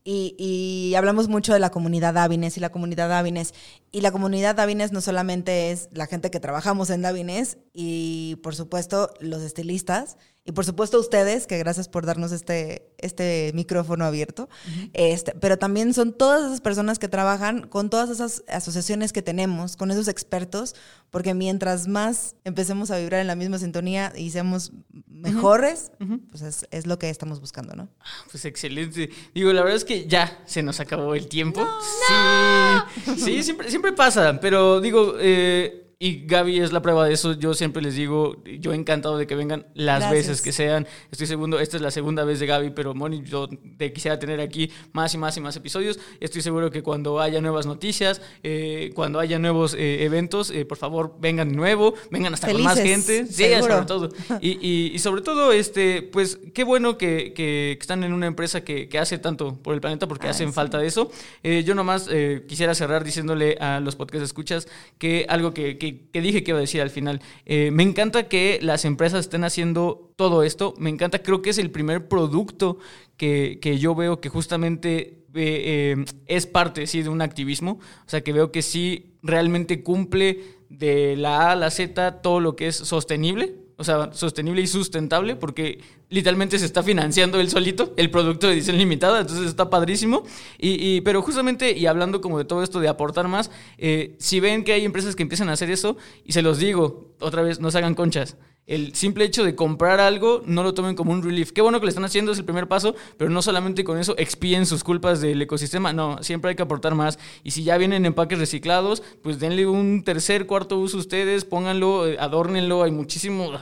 Y, 0.08 0.94
hablamos 0.96 1.28
mucho 1.28 1.52
de 1.52 1.58
la 1.58 1.70
comunidad 1.70 2.14
Davines 2.14 2.56
y 2.56 2.60
la 2.60 2.70
comunidad 2.70 3.08
Davines. 3.08 3.54
Y 3.90 4.02
la 4.02 4.12
comunidad 4.12 4.54
Davines 4.54 4.92
no 4.92 5.00
solamente 5.00 5.72
es 5.72 5.88
la 5.92 6.06
gente 6.06 6.30
que 6.30 6.38
trabajamos 6.38 6.90
en 6.90 7.02
Davines, 7.02 7.55
ustedes 7.56 7.66
y 7.78 8.36
por 8.36 8.54
supuesto 8.54 9.10
los 9.20 9.42
estilistas. 9.42 10.16
Y 10.48 10.52
por 10.52 10.64
supuesto 10.64 11.00
ustedes, 11.00 11.48
que 11.48 11.58
gracias 11.58 11.88
por 11.88 12.06
darnos 12.06 12.30
este, 12.30 12.88
este 12.98 13.50
micrófono 13.52 14.04
abierto, 14.04 14.48
este, 14.92 15.32
pero 15.32 15.58
también 15.58 15.92
son 15.92 16.12
todas 16.12 16.46
esas 16.46 16.60
personas 16.60 17.00
que 17.00 17.08
trabajan 17.08 17.66
con 17.66 17.90
todas 17.90 18.10
esas 18.10 18.44
asociaciones 18.46 19.12
que 19.12 19.22
tenemos, 19.22 19.76
con 19.76 19.90
esos 19.90 20.06
expertos, 20.06 20.76
porque 21.10 21.34
mientras 21.34 21.88
más 21.88 22.36
empecemos 22.44 22.92
a 22.92 22.98
vibrar 22.98 23.20
en 23.22 23.26
la 23.26 23.34
misma 23.34 23.58
sintonía 23.58 24.12
y 24.14 24.30
seamos 24.30 24.70
mejores, 25.08 25.90
pues 26.30 26.42
es, 26.42 26.64
es 26.70 26.86
lo 26.86 26.96
que 26.96 27.10
estamos 27.10 27.40
buscando, 27.40 27.74
¿no? 27.74 27.88
Pues 28.30 28.44
excelente. 28.44 29.10
Digo, 29.34 29.52
la 29.52 29.62
verdad 29.62 29.76
es 29.76 29.84
que 29.84 30.06
ya 30.06 30.44
se 30.46 30.62
nos 30.62 30.78
acabó 30.78 31.16
el 31.16 31.26
tiempo. 31.26 31.66
Sí, 32.06 33.14
sí, 33.16 33.42
siempre, 33.42 33.68
siempre 33.68 33.92
pasa, 33.92 34.38
pero 34.40 34.80
digo, 34.80 35.16
eh, 35.18 35.85
y 35.98 36.26
Gaby 36.26 36.60
es 36.60 36.72
la 36.72 36.82
prueba 36.82 37.06
de 37.06 37.14
eso. 37.14 37.32
Yo 37.32 37.54
siempre 37.54 37.80
les 37.82 37.94
digo, 37.96 38.42
yo 38.60 38.74
encantado 38.74 39.16
de 39.16 39.26
que 39.26 39.34
vengan 39.34 39.66
las 39.72 40.00
Gracias. 40.00 40.12
veces 40.28 40.42
que 40.42 40.52
sean. 40.52 40.86
Estoy 41.10 41.26
seguro, 41.26 41.58
esta 41.58 41.76
es 41.78 41.82
la 41.82 41.90
segunda 41.90 42.22
vez 42.24 42.38
de 42.38 42.44
Gaby, 42.46 42.70
pero 42.70 42.94
Moni, 42.94 43.22
yo 43.24 43.48
te 43.78 43.94
quisiera 43.94 44.18
tener 44.18 44.40
aquí 44.40 44.70
más 44.92 45.14
y 45.14 45.18
más 45.18 45.34
y 45.38 45.40
más 45.40 45.56
episodios. 45.56 45.98
Estoy 46.20 46.42
seguro 46.42 46.70
que 46.70 46.82
cuando 46.82 47.18
haya 47.18 47.40
nuevas 47.40 47.64
noticias, 47.64 48.20
eh, 48.42 48.90
cuando 48.94 49.20
haya 49.20 49.38
nuevos 49.38 49.72
eh, 49.72 50.04
eventos, 50.04 50.50
eh, 50.50 50.66
por 50.66 50.76
favor, 50.76 51.14
vengan 51.18 51.48
de 51.48 51.56
nuevo, 51.56 51.94
vengan 52.10 52.34
hasta 52.34 52.52
con 52.52 52.62
más 52.62 52.78
gente. 52.78 53.26
Sí, 53.26 53.44
sobre 53.62 53.86
todo. 53.86 54.10
Y, 54.42 54.58
y- 54.60 54.90
y 54.94 54.98
sobre 54.98 55.22
todo, 55.22 55.50
este, 55.52 56.02
pues, 56.02 56.38
qué 56.52 56.62
bueno 56.64 56.98
que, 56.98 57.32
que 57.32 57.72
están 57.80 58.04
en 58.04 58.12
una 58.12 58.26
empresa 58.26 58.62
que, 58.62 58.88
que 58.90 58.98
hace 58.98 59.16
tanto 59.18 59.54
por 59.62 59.72
el 59.74 59.80
planeta 59.80 60.06
porque 60.06 60.26
Ay, 60.26 60.32
hacen 60.32 60.48
sí. 60.48 60.52
falta 60.54 60.76
de 60.78 60.88
eso. 60.88 61.10
Eh, 61.42 61.64
yo 61.64 61.74
nomás 61.74 62.06
eh, 62.10 62.44
quisiera 62.46 62.74
cerrar 62.74 63.02
diciéndole 63.02 63.56
a 63.60 63.80
los 63.80 63.96
podcast 63.96 64.22
escuchas 64.22 64.68
que 64.98 65.24
algo 65.30 65.54
que, 65.54 65.78
que- 65.78 65.85
que 65.92 66.20
dije 66.20 66.42
que 66.42 66.52
iba 66.52 66.58
a 66.58 66.60
decir 66.60 66.80
al 66.80 66.90
final. 66.90 67.20
Eh, 67.44 67.70
me 67.72 67.82
encanta 67.82 68.28
que 68.28 68.58
las 68.62 68.84
empresas 68.84 69.20
estén 69.20 69.44
haciendo 69.44 70.12
todo 70.16 70.42
esto. 70.42 70.74
Me 70.78 70.90
encanta, 70.90 71.22
creo 71.22 71.42
que 71.42 71.50
es 71.50 71.58
el 71.58 71.70
primer 71.70 72.08
producto 72.08 72.78
que, 73.16 73.58
que 73.60 73.78
yo 73.78 73.94
veo 73.94 74.20
que 74.20 74.28
justamente 74.28 75.24
eh, 75.34 75.96
eh, 75.96 76.04
es 76.26 76.46
parte 76.46 76.86
sí, 76.86 77.02
de 77.02 77.08
un 77.08 77.22
activismo. 77.22 77.78
O 78.06 78.08
sea, 78.08 78.22
que 78.22 78.32
veo 78.32 78.52
que 78.52 78.62
sí 78.62 79.14
realmente 79.22 79.82
cumple 79.82 80.40
de 80.68 81.16
la 81.16 81.48
A 81.48 81.52
a 81.52 81.56
la 81.56 81.70
Z 81.70 82.22
todo 82.22 82.40
lo 82.40 82.56
que 82.56 82.68
es 82.68 82.76
sostenible. 82.76 83.65
O 83.78 83.84
sea, 83.84 84.10
sostenible 84.14 84.62
y 84.62 84.66
sustentable, 84.66 85.36
porque 85.36 85.80
literalmente 86.08 86.58
se 86.58 86.64
está 86.64 86.82
financiando 86.82 87.38
él 87.38 87.50
solito 87.50 87.92
el 87.98 88.10
producto 88.10 88.46
de 88.46 88.54
edición 88.54 88.78
limitada, 88.78 89.20
entonces 89.20 89.46
está 89.46 89.68
padrísimo. 89.68 90.24
Y, 90.58 90.96
y- 90.96 91.00
pero 91.02 91.20
justamente, 91.20 91.76
y 91.76 91.84
hablando 91.86 92.22
como 92.22 92.38
de 92.38 92.46
todo 92.46 92.62
esto 92.62 92.80
de 92.80 92.88
aportar 92.88 93.28
más, 93.28 93.50
eh, 93.76 94.16
si 94.18 94.40
ven 94.40 94.64
que 94.64 94.72
hay 94.72 94.84
empresas 94.86 95.14
que 95.14 95.22
empiezan 95.24 95.50
a 95.50 95.52
hacer 95.52 95.70
eso, 95.70 95.98
y 96.24 96.32
se 96.32 96.40
los 96.40 96.58
digo, 96.58 97.14
otra 97.20 97.42
vez, 97.42 97.60
no 97.60 97.70
se 97.70 97.76
hagan 97.78 97.94
conchas. 97.94 98.36
El 98.66 98.96
simple 98.96 99.24
hecho 99.24 99.44
de 99.44 99.54
comprar 99.54 100.00
algo, 100.00 100.42
no 100.44 100.64
lo 100.64 100.74
tomen 100.74 100.96
como 100.96 101.12
un 101.12 101.22
relief. 101.22 101.52
Qué 101.52 101.60
bueno 101.60 101.78
que 101.78 101.86
lo 101.86 101.90
están 101.90 102.04
haciendo, 102.04 102.32
es 102.32 102.38
el 102.38 102.44
primer 102.44 102.66
paso, 102.66 102.96
pero 103.16 103.30
no 103.30 103.40
solamente 103.40 103.84
con 103.84 103.96
eso 103.98 104.16
expíen 104.18 104.66
sus 104.66 104.82
culpas 104.82 105.20
del 105.20 105.40
ecosistema. 105.40 105.92
No, 105.92 106.20
siempre 106.22 106.50
hay 106.50 106.56
que 106.56 106.62
aportar 106.62 106.96
más. 106.96 107.18
Y 107.44 107.52
si 107.52 107.62
ya 107.62 107.78
vienen 107.78 108.04
empaques 108.06 108.40
reciclados, 108.40 109.04
pues 109.22 109.38
denle 109.38 109.66
un 109.66 110.02
tercer, 110.02 110.46
cuarto 110.46 110.78
uso 110.78 110.98
ustedes, 110.98 111.44
pónganlo, 111.44 112.08
eh, 112.08 112.16
adórnenlo. 112.18 112.82
Hay 112.82 112.90
muchísimo, 112.90 113.52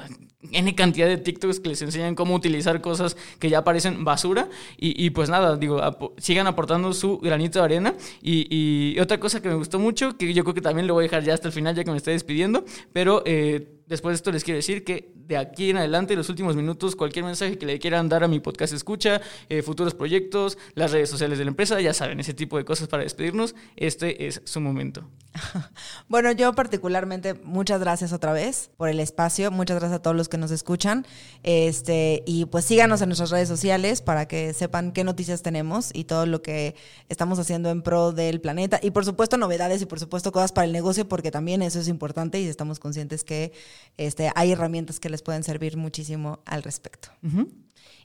N 0.52 0.74
cantidad 0.74 1.07
de 1.07 1.16
TikToks 1.18 1.61
que 1.61 1.68
les 1.68 1.82
enseñan 1.82 2.14
cómo 2.14 2.34
utilizar 2.34 2.80
cosas 2.80 3.16
que 3.38 3.50
ya 3.50 3.62
parecen 3.62 4.05
basura. 4.05 4.48
Y, 4.78 5.05
y 5.05 5.11
pues 5.11 5.28
nada, 5.28 5.57
digo, 5.57 5.82
sigan 6.16 6.46
aportando 6.46 6.94
su 6.94 7.18
granito 7.18 7.59
de 7.59 7.64
arena. 7.66 7.94
Y, 8.22 8.46
y 8.50 8.98
otra 9.00 9.20
cosa 9.20 9.42
que 9.42 9.48
me 9.48 9.55
gustó 9.55 9.78
mucho, 9.78 10.16
que 10.16 10.32
yo 10.32 10.44
creo 10.44 10.55
que 10.55 10.62
también 10.62 10.86
lo 10.86 10.94
voy 10.94 11.02
a 11.02 11.09
dejar 11.09 11.24
ya 11.24 11.34
hasta 11.34 11.48
el 11.48 11.52
final, 11.52 11.74
ya 11.74 11.84
que 11.84 11.90
me 11.90 11.98
estoy 11.98 12.14
despidiendo, 12.14 12.64
pero 12.94 13.22
eh, 13.26 13.68
después 13.87 14.12
de 14.12 14.16
esto 14.16 14.32
les 14.32 14.45
quiero 14.45 14.57
decir 14.57 14.85
que 14.85 15.12
de 15.14 15.37
aquí 15.37 15.70
en 15.70 15.78
adelante, 15.78 16.16
los 16.16 16.28
últimos 16.28 16.57
minutos, 16.57 16.97
cualquier 16.97 17.24
mensaje 17.24 17.59
que 17.59 17.66
le 17.66 17.78
quieran 17.78 18.09
dar 18.09 18.24
a 18.24 18.28
mi 18.28 18.41
podcast 18.41 18.72
escucha, 18.72 19.20
eh, 19.49 19.62
futuros 19.62 19.95
proyectos, 19.95 20.59
las 20.74 20.93
redes 20.93 21.09
sociales 21.09 21.39
de 21.39 21.45
la 21.45 21.51
empresa, 21.51 21.80
ya 21.80 21.95
saben, 21.95 22.20
ese 22.20 22.35
tipo 22.35 22.59
de 22.59 22.64
cosas 22.64 22.89
para 22.89 23.03
despedirnos, 23.03 23.55
este 23.76 24.26
es 24.26 24.43
su 24.45 24.61
momento. 24.61 25.09
Bueno, 26.09 26.30
yo 26.32 26.53
particularmente, 26.53 27.35
muchas 27.35 27.80
gracias 27.80 28.12
otra 28.12 28.32
vez 28.32 28.70
por 28.76 28.89
el 28.89 29.01
espacio, 29.01 29.51
muchas 29.51 29.78
gracias 29.78 29.99
a 29.99 30.03
todos 30.03 30.16
los 30.16 30.28
que 30.28 30.39
nos 30.39 30.51
escuchan. 30.51 31.07
Este, 31.43 32.22
y 32.26 32.45
pues 32.45 32.66
síganos 32.66 33.01
en 33.03 33.09
nuestras 33.09 33.30
redes 33.30 33.49
sociales 33.49 34.03
para 34.03 34.28
que 34.28 34.53
sepan 34.53 34.93
qué 34.93 35.03
noticias 35.03 35.43
tenemos 35.43 35.91
y 35.93 36.05
todo 36.05 36.26
lo 36.26 36.43
que 36.43 36.76
estamos 37.09 37.39
haciendo 37.39 37.70
en 37.70 37.82
pro 37.82 38.12
del 38.12 38.41
planeta. 38.41 38.78
Y 38.82 38.91
por 38.91 39.05
supuesto, 39.05 39.37
novedades 39.37 39.82
y 39.82 39.87
por 39.87 39.99
supuesto 39.99 40.30
cosas 40.30 40.53
para 40.53 40.66
el 40.66 40.72
negocio, 40.72 41.09
porque 41.09 41.30
también 41.30 41.62
eso 41.62 41.80
es 41.80 41.89
importante 41.89 42.41
y 42.41 42.47
estamos 42.47 42.78
conscientes 42.78 43.24
que 43.24 43.53
este, 43.97 44.31
hay 44.35 44.53
herramientas 44.53 45.01
que 45.01 45.09
les 45.09 45.22
pueden 45.22 45.43
servir 45.43 45.77
muchísimo 45.77 46.41
al 46.47 46.62
respecto. 46.62 47.09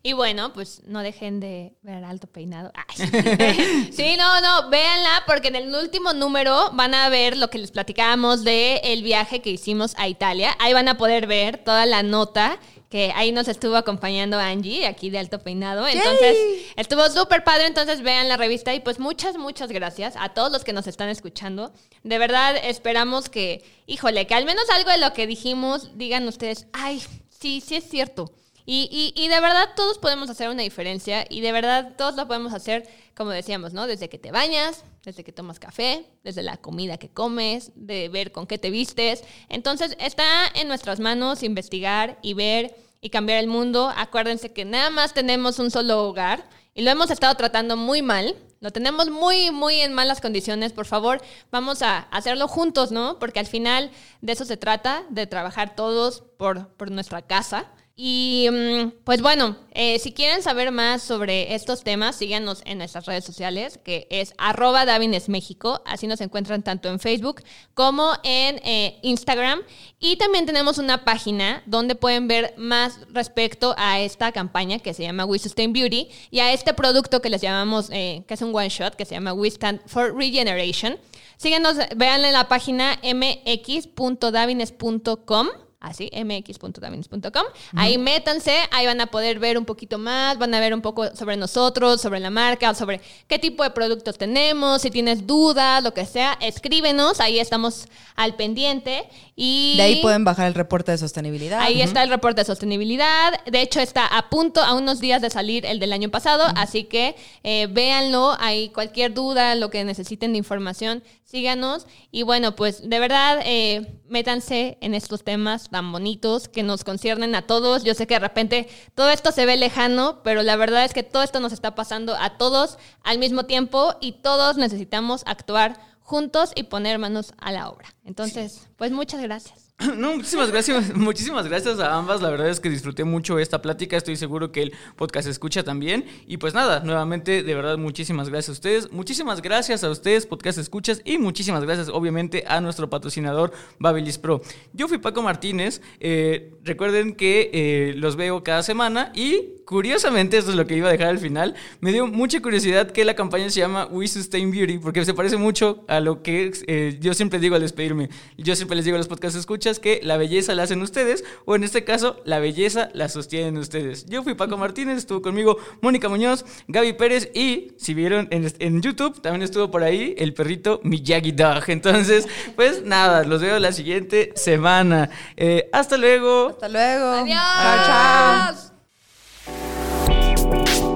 Y 0.01 0.13
bueno, 0.13 0.53
pues 0.53 0.81
no 0.85 1.01
dejen 1.01 1.41
de 1.41 1.73
ver 1.81 2.05
Alto 2.05 2.27
Peinado. 2.27 2.71
Ay. 2.73 3.89
sí, 3.91 4.15
no, 4.17 4.41
no, 4.41 4.69
véanla 4.69 5.23
porque 5.27 5.49
en 5.49 5.57
el 5.57 5.75
último 5.75 6.13
número 6.13 6.71
van 6.71 6.93
a 6.93 7.09
ver 7.09 7.35
lo 7.35 7.49
que 7.49 7.57
les 7.57 7.71
platicábamos 7.71 8.45
de 8.45 8.77
el 8.77 9.03
viaje 9.03 9.41
que 9.41 9.49
hicimos 9.49 9.95
a 9.97 10.07
Italia. 10.07 10.55
Ahí 10.59 10.73
van 10.73 10.87
a 10.87 10.97
poder 10.97 11.27
ver 11.27 11.57
toda 11.57 11.85
la 11.85 12.01
nota 12.01 12.59
que 12.89 13.13
ahí 13.15 13.31
nos 13.31 13.47
estuvo 13.47 13.75
acompañando 13.75 14.39
Angie, 14.39 14.87
aquí 14.87 15.11
de 15.11 15.19
Alto 15.19 15.39
Peinado. 15.39 15.87
Entonces, 15.87 16.35
estuvo 16.75 17.07
súper 17.09 17.43
padre, 17.43 17.67
entonces 17.67 18.01
vean 18.01 18.27
la 18.27 18.35
revista 18.35 18.73
y 18.73 18.79
pues 18.79 18.99
muchas, 18.99 19.37
muchas 19.37 19.71
gracias 19.71 20.15
a 20.17 20.29
todos 20.29 20.51
los 20.51 20.63
que 20.63 20.73
nos 20.73 20.87
están 20.87 21.09
escuchando. 21.09 21.71
De 22.03 22.17
verdad, 22.17 22.55
esperamos 22.57 23.29
que, 23.29 23.63
híjole, 23.85 24.25
que 24.25 24.33
al 24.33 24.45
menos 24.45 24.69
algo 24.71 24.89
de 24.89 24.97
lo 24.97 25.13
que 25.13 25.27
dijimos 25.27 25.97
digan 25.97 26.27
ustedes, 26.27 26.65
ay, 26.73 27.01
sí, 27.29 27.61
sí 27.61 27.75
es 27.75 27.87
cierto. 27.87 28.31
Y, 28.65 28.87
y, 28.91 29.19
y 29.19 29.29
de 29.29 29.39
verdad 29.39 29.69
todos 29.75 29.97
podemos 29.97 30.29
hacer 30.29 30.49
una 30.49 30.63
diferencia 30.63 31.25
y 31.29 31.41
de 31.41 31.51
verdad 31.51 31.93
todos 31.97 32.15
lo 32.15 32.27
podemos 32.27 32.53
hacer, 32.53 32.87
como 33.15 33.31
decíamos, 33.31 33.73
¿no? 33.73 33.87
Desde 33.87 34.09
que 34.09 34.19
te 34.19 34.31
bañas, 34.31 34.83
desde 35.09 35.23
que 35.23 35.31
tomas 35.31 35.57
café, 35.57 36.05
desde 36.23 36.43
la 36.43 36.57
comida 36.57 36.97
que 36.97 37.09
comes, 37.09 37.71
de 37.73 38.09
ver 38.09 38.31
con 38.31 38.45
qué 38.45 38.59
te 38.59 38.69
vistes. 38.69 39.23
Entonces 39.49 39.97
está 39.99 40.23
en 40.53 40.67
nuestras 40.67 40.99
manos 40.99 41.41
investigar 41.41 42.19
y 42.21 42.35
ver 42.35 42.75
y 43.01 43.09
cambiar 43.09 43.39
el 43.39 43.47
mundo. 43.47 43.91
Acuérdense 43.95 44.53
que 44.53 44.65
nada 44.65 44.91
más 44.91 45.15
tenemos 45.15 45.57
un 45.57 45.71
solo 45.71 46.07
hogar 46.07 46.47
y 46.75 46.83
lo 46.83 46.91
hemos 46.91 47.09
estado 47.09 47.33
tratando 47.33 47.75
muy 47.75 48.03
mal. 48.03 48.35
Lo 48.59 48.69
tenemos 48.69 49.09
muy, 49.09 49.49
muy 49.49 49.81
en 49.81 49.93
malas 49.93 50.21
condiciones. 50.21 50.73
Por 50.73 50.85
favor, 50.85 51.21
vamos 51.49 51.81
a 51.81 52.01
hacerlo 52.11 52.47
juntos, 52.47 52.91
¿no? 52.91 53.17
Porque 53.17 53.39
al 53.39 53.47
final 53.47 53.89
de 54.21 54.33
eso 54.33 54.45
se 54.45 54.57
trata, 54.57 55.05
de 55.09 55.25
trabajar 55.25 55.75
todos 55.75 56.21
por, 56.37 56.67
por 56.75 56.91
nuestra 56.91 57.23
casa. 57.23 57.65
Y 58.01 58.47
mm, 58.49 58.91
pues 59.03 59.21
bueno, 59.21 59.57
eh, 59.73 59.99
si 59.99 60.13
quieren 60.13 60.41
saber 60.41 60.71
más 60.71 61.03
sobre 61.03 61.53
estos 61.53 61.83
temas, 61.83 62.15
síganos 62.15 62.61
en 62.63 62.77
nuestras 62.77 63.05
redes 63.05 63.25
sociales, 63.25 63.77
que 63.83 64.07
es 64.09 64.33
arroba 64.37 64.85
México. 65.27 65.81
Así 65.85 66.07
nos 66.07 66.21
encuentran 66.21 66.63
tanto 66.63 66.87
en 66.87 67.01
Facebook 67.01 67.43
como 67.73 68.13
en 68.23 68.61
eh, 68.63 68.99
Instagram. 69.01 69.63
Y 69.99 70.15
también 70.15 70.45
tenemos 70.45 70.77
una 70.77 71.03
página 71.03 71.61
donde 71.65 71.95
pueden 71.95 72.29
ver 72.29 72.53
más 72.55 73.01
respecto 73.09 73.75
a 73.77 73.99
esta 73.99 74.31
campaña 74.31 74.79
que 74.79 74.93
se 74.93 75.03
llama 75.03 75.25
We 75.25 75.37
Sustain 75.37 75.73
Beauty 75.73 76.07
y 76.31 76.39
a 76.39 76.53
este 76.53 76.73
producto 76.73 77.21
que 77.21 77.29
les 77.29 77.41
llamamos, 77.41 77.89
eh, 77.91 78.23
que 78.29 78.35
es 78.35 78.41
un 78.41 78.55
one 78.55 78.69
shot, 78.69 78.95
que 78.95 79.03
se 79.03 79.15
llama 79.15 79.33
We 79.33 79.49
Stand 79.49 79.81
for 79.87 80.15
Regeneration. 80.15 80.97
Síguenos, 81.35 81.75
vean 81.97 82.23
en 82.23 82.31
la 82.31 82.47
página 82.47 82.97
mx.davines.com. 83.03 85.49
Así, 85.79 86.11
mx.davines.com. 86.13 87.43
Ahí 87.77 87.97
métanse, 87.97 88.53
ahí 88.71 88.85
van 88.85 88.99
a 88.99 89.07
poder 89.07 89.39
ver 89.39 89.57
un 89.57 89.63
poquito 89.63 89.97
más, 89.97 90.37
van 90.37 90.53
a 90.53 90.59
ver 90.59 90.73
un 90.73 90.81
poco 90.81 91.15
sobre 91.15 91.37
nosotros, 91.37 92.01
sobre 92.01 92.19
la 92.19 92.29
marca, 92.29 92.73
sobre 92.73 92.99
qué 93.27 93.39
tipo 93.39 93.63
de 93.63 93.69
productos 93.69 94.17
tenemos, 94.17 94.81
si 94.81 94.91
tienes 94.91 95.25
dudas, 95.25 95.81
lo 95.81 95.93
que 95.93 96.05
sea, 96.05 96.37
escríbenos, 96.41 97.21
ahí 97.21 97.39
estamos 97.39 97.87
al 98.17 98.35
pendiente. 98.35 99.07
Y 99.37 99.75
De 99.77 99.83
ahí 99.83 100.01
pueden 100.01 100.25
bajar 100.25 100.47
el 100.47 100.53
reporte 100.53 100.91
de 100.91 100.97
sostenibilidad. 100.97 101.61
Ahí 101.61 101.81
está 101.81 102.03
el 102.03 102.09
reporte 102.09 102.41
de 102.41 102.45
sostenibilidad. 102.45 103.45
De 103.45 103.61
hecho, 103.61 103.79
está 103.79 104.05
a 104.05 104.29
punto, 104.29 104.61
a 104.61 104.73
unos 104.73 104.99
días 104.99 105.21
de 105.21 105.29
salir 105.29 105.65
el 105.65 105.79
del 105.79 105.93
año 105.93 106.09
pasado. 106.09 106.43
Así 106.57 106.83
que 106.83 107.15
eh, 107.43 107.67
véanlo. 107.71 108.35
Hay 108.39 108.67
cualquier 108.69 109.13
duda, 109.13 109.55
lo 109.55 109.69
que 109.69 109.85
necesiten 109.85 110.33
de 110.33 110.39
información, 110.39 111.03
síganos. 111.29 111.85
Y 112.11 112.23
bueno, 112.23 112.55
pues 112.55 112.89
de 112.89 112.99
verdad, 112.99 113.39
eh, 113.45 114.01
métanse 114.07 114.77
en 114.81 114.95
estos 114.95 115.23
temas 115.23 115.69
tan 115.69 115.91
bonitos 115.91 116.47
que 116.47 116.63
nos 116.63 116.83
conciernen 116.83 117.35
a 117.35 117.43
todos. 117.43 117.83
Yo 117.83 117.93
sé 117.93 118.07
que 118.07 118.15
de 118.15 118.19
repente 118.19 118.67
todo 118.95 119.09
esto 119.09 119.31
se 119.31 119.45
ve 119.45 119.55
lejano, 119.55 120.21
pero 120.23 120.41
la 120.41 120.55
verdad 120.55 120.85
es 120.85 120.93
que 120.93 121.03
todo 121.03 121.21
esto 121.21 121.39
nos 121.39 121.53
está 121.53 121.75
pasando 121.75 122.15
a 122.15 122.37
todos 122.37 122.77
al 123.03 123.19
mismo 123.19 123.45
tiempo 123.45 123.95
y 124.01 124.13
todos 124.23 124.57
necesitamos 124.57 125.23
actuar 125.27 125.79
juntos 126.01 126.51
y 126.55 126.63
poner 126.63 126.97
manos 126.97 127.33
a 127.37 127.51
la 127.51 127.69
obra. 127.69 127.93
Entonces, 128.03 128.67
pues 128.77 128.91
muchas 128.91 129.21
gracias. 129.21 129.68
No, 129.79 130.13
muchísimas 130.13 130.51
gracias, 130.51 130.93
muchísimas 130.95 131.47
gracias 131.47 131.79
a 131.79 131.95
ambas. 131.95 132.21
La 132.21 132.29
verdad 132.29 132.49
es 132.49 132.59
que 132.59 132.69
disfruté 132.69 133.05
mucho 133.05 133.39
esta 133.39 133.61
plática. 133.61 133.95
Estoy 133.95 134.17
seguro 134.17 134.51
que 134.51 134.63
el 134.63 134.73
podcast 134.97 135.25
se 135.25 135.31
escucha 135.31 135.63
también. 135.63 136.05
Y 136.27 136.35
pues 136.35 136.53
nada, 136.53 136.81
nuevamente, 136.81 137.43
de 137.43 137.55
verdad, 137.55 137.77
muchísimas 137.77 138.27
gracias 138.27 138.49
a 138.49 138.51
ustedes. 138.51 138.91
Muchísimas 138.91 139.41
gracias 139.41 139.85
a 139.85 139.89
ustedes, 139.89 140.25
podcast 140.25 140.57
escuchas. 140.57 141.01
Y 141.05 141.17
muchísimas 141.17 141.63
gracias, 141.63 141.87
obviamente, 141.87 142.43
a 142.45 142.59
nuestro 142.59 142.89
patrocinador 142.89 143.53
Babilis 143.79 144.17
Pro. 144.17 144.41
Yo 144.73 144.89
fui 144.89 144.97
Paco 144.97 145.21
Martínez. 145.21 145.81
Eh, 146.01 146.51
recuerden 146.65 147.15
que 147.15 147.49
eh, 147.53 147.93
los 147.95 148.17
veo 148.17 148.43
cada 148.43 148.63
semana. 148.63 149.13
Y 149.15 149.59
curiosamente, 149.65 150.37
esto 150.37 150.51
es 150.51 150.57
lo 150.57 150.67
que 150.67 150.75
iba 150.75 150.89
a 150.89 150.91
dejar 150.91 151.07
al 151.07 151.19
final. 151.19 151.55
Me 151.79 151.93
dio 151.93 152.05
mucha 152.05 152.41
curiosidad 152.41 152.91
que 152.91 153.05
la 153.05 153.13
campaña 153.13 153.49
se 153.49 153.61
llama 153.61 153.85
We 153.85 154.09
Sustain 154.09 154.51
Beauty, 154.51 154.79
porque 154.79 155.05
se 155.05 155.13
parece 155.13 155.37
mucho 155.37 155.85
a 155.87 156.01
lo 156.01 156.21
que 156.21 156.51
eh, 156.67 156.97
yo 156.99 157.13
siempre 157.13 157.39
digo 157.39 157.55
al 157.55 157.61
despedirme. 157.61 158.09
Yo 158.37 158.57
siempre 158.57 158.75
les 158.75 158.83
digo 158.83 158.95
a 158.95 158.97
los 158.97 159.07
podcast 159.07 159.37
escuchas 159.37 159.68
que 159.77 159.99
la 160.01 160.17
belleza 160.17 160.55
la 160.55 160.63
hacen 160.63 160.81
ustedes, 160.81 161.23
o 161.45 161.55
en 161.55 161.63
este 161.63 161.83
caso, 161.83 162.19
la 162.25 162.39
belleza 162.39 162.89
la 162.93 163.09
sostienen 163.09 163.57
ustedes. 163.57 164.07
Yo 164.07 164.23
fui 164.23 164.33
Paco 164.33 164.57
Martínez, 164.57 164.97
estuvo 164.97 165.21
conmigo 165.21 165.57
Mónica 165.81 166.09
Muñoz, 166.09 166.43
Gaby 166.67 166.93
Pérez 166.93 167.29
y, 167.35 167.73
si 167.77 167.93
vieron 167.93 168.27
en, 168.31 168.81
YouTube, 168.81 169.21
también 169.21 169.43
estuvo 169.43 169.69
por 169.69 169.83
ahí 169.83 170.15
el 170.17 170.33
perrito 170.33 170.79
Miyagi 170.83 171.33
Dog. 171.33 171.65
Entonces, 171.67 172.27
pues 172.55 172.83
nada, 172.83 173.23
los 173.23 173.41
veo 173.41 173.59
la 173.59 173.71
siguiente 173.71 174.31
semana. 174.35 175.11
Eh, 175.37 175.69
hasta 175.71 175.97
luego. 175.97 176.47
Hasta 176.49 176.69
luego. 176.69 177.05
Adiós. 177.05 178.71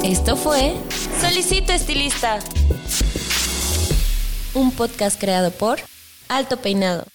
Esto 0.03 0.35
fue 0.35 0.75
Solicito 1.21 1.71
Estilista, 1.71 2.39
un 4.53 4.71
podcast 4.71 5.19
creado 5.19 5.51
por 5.51 5.79
Alto 6.27 6.57
Peinado. 6.57 7.12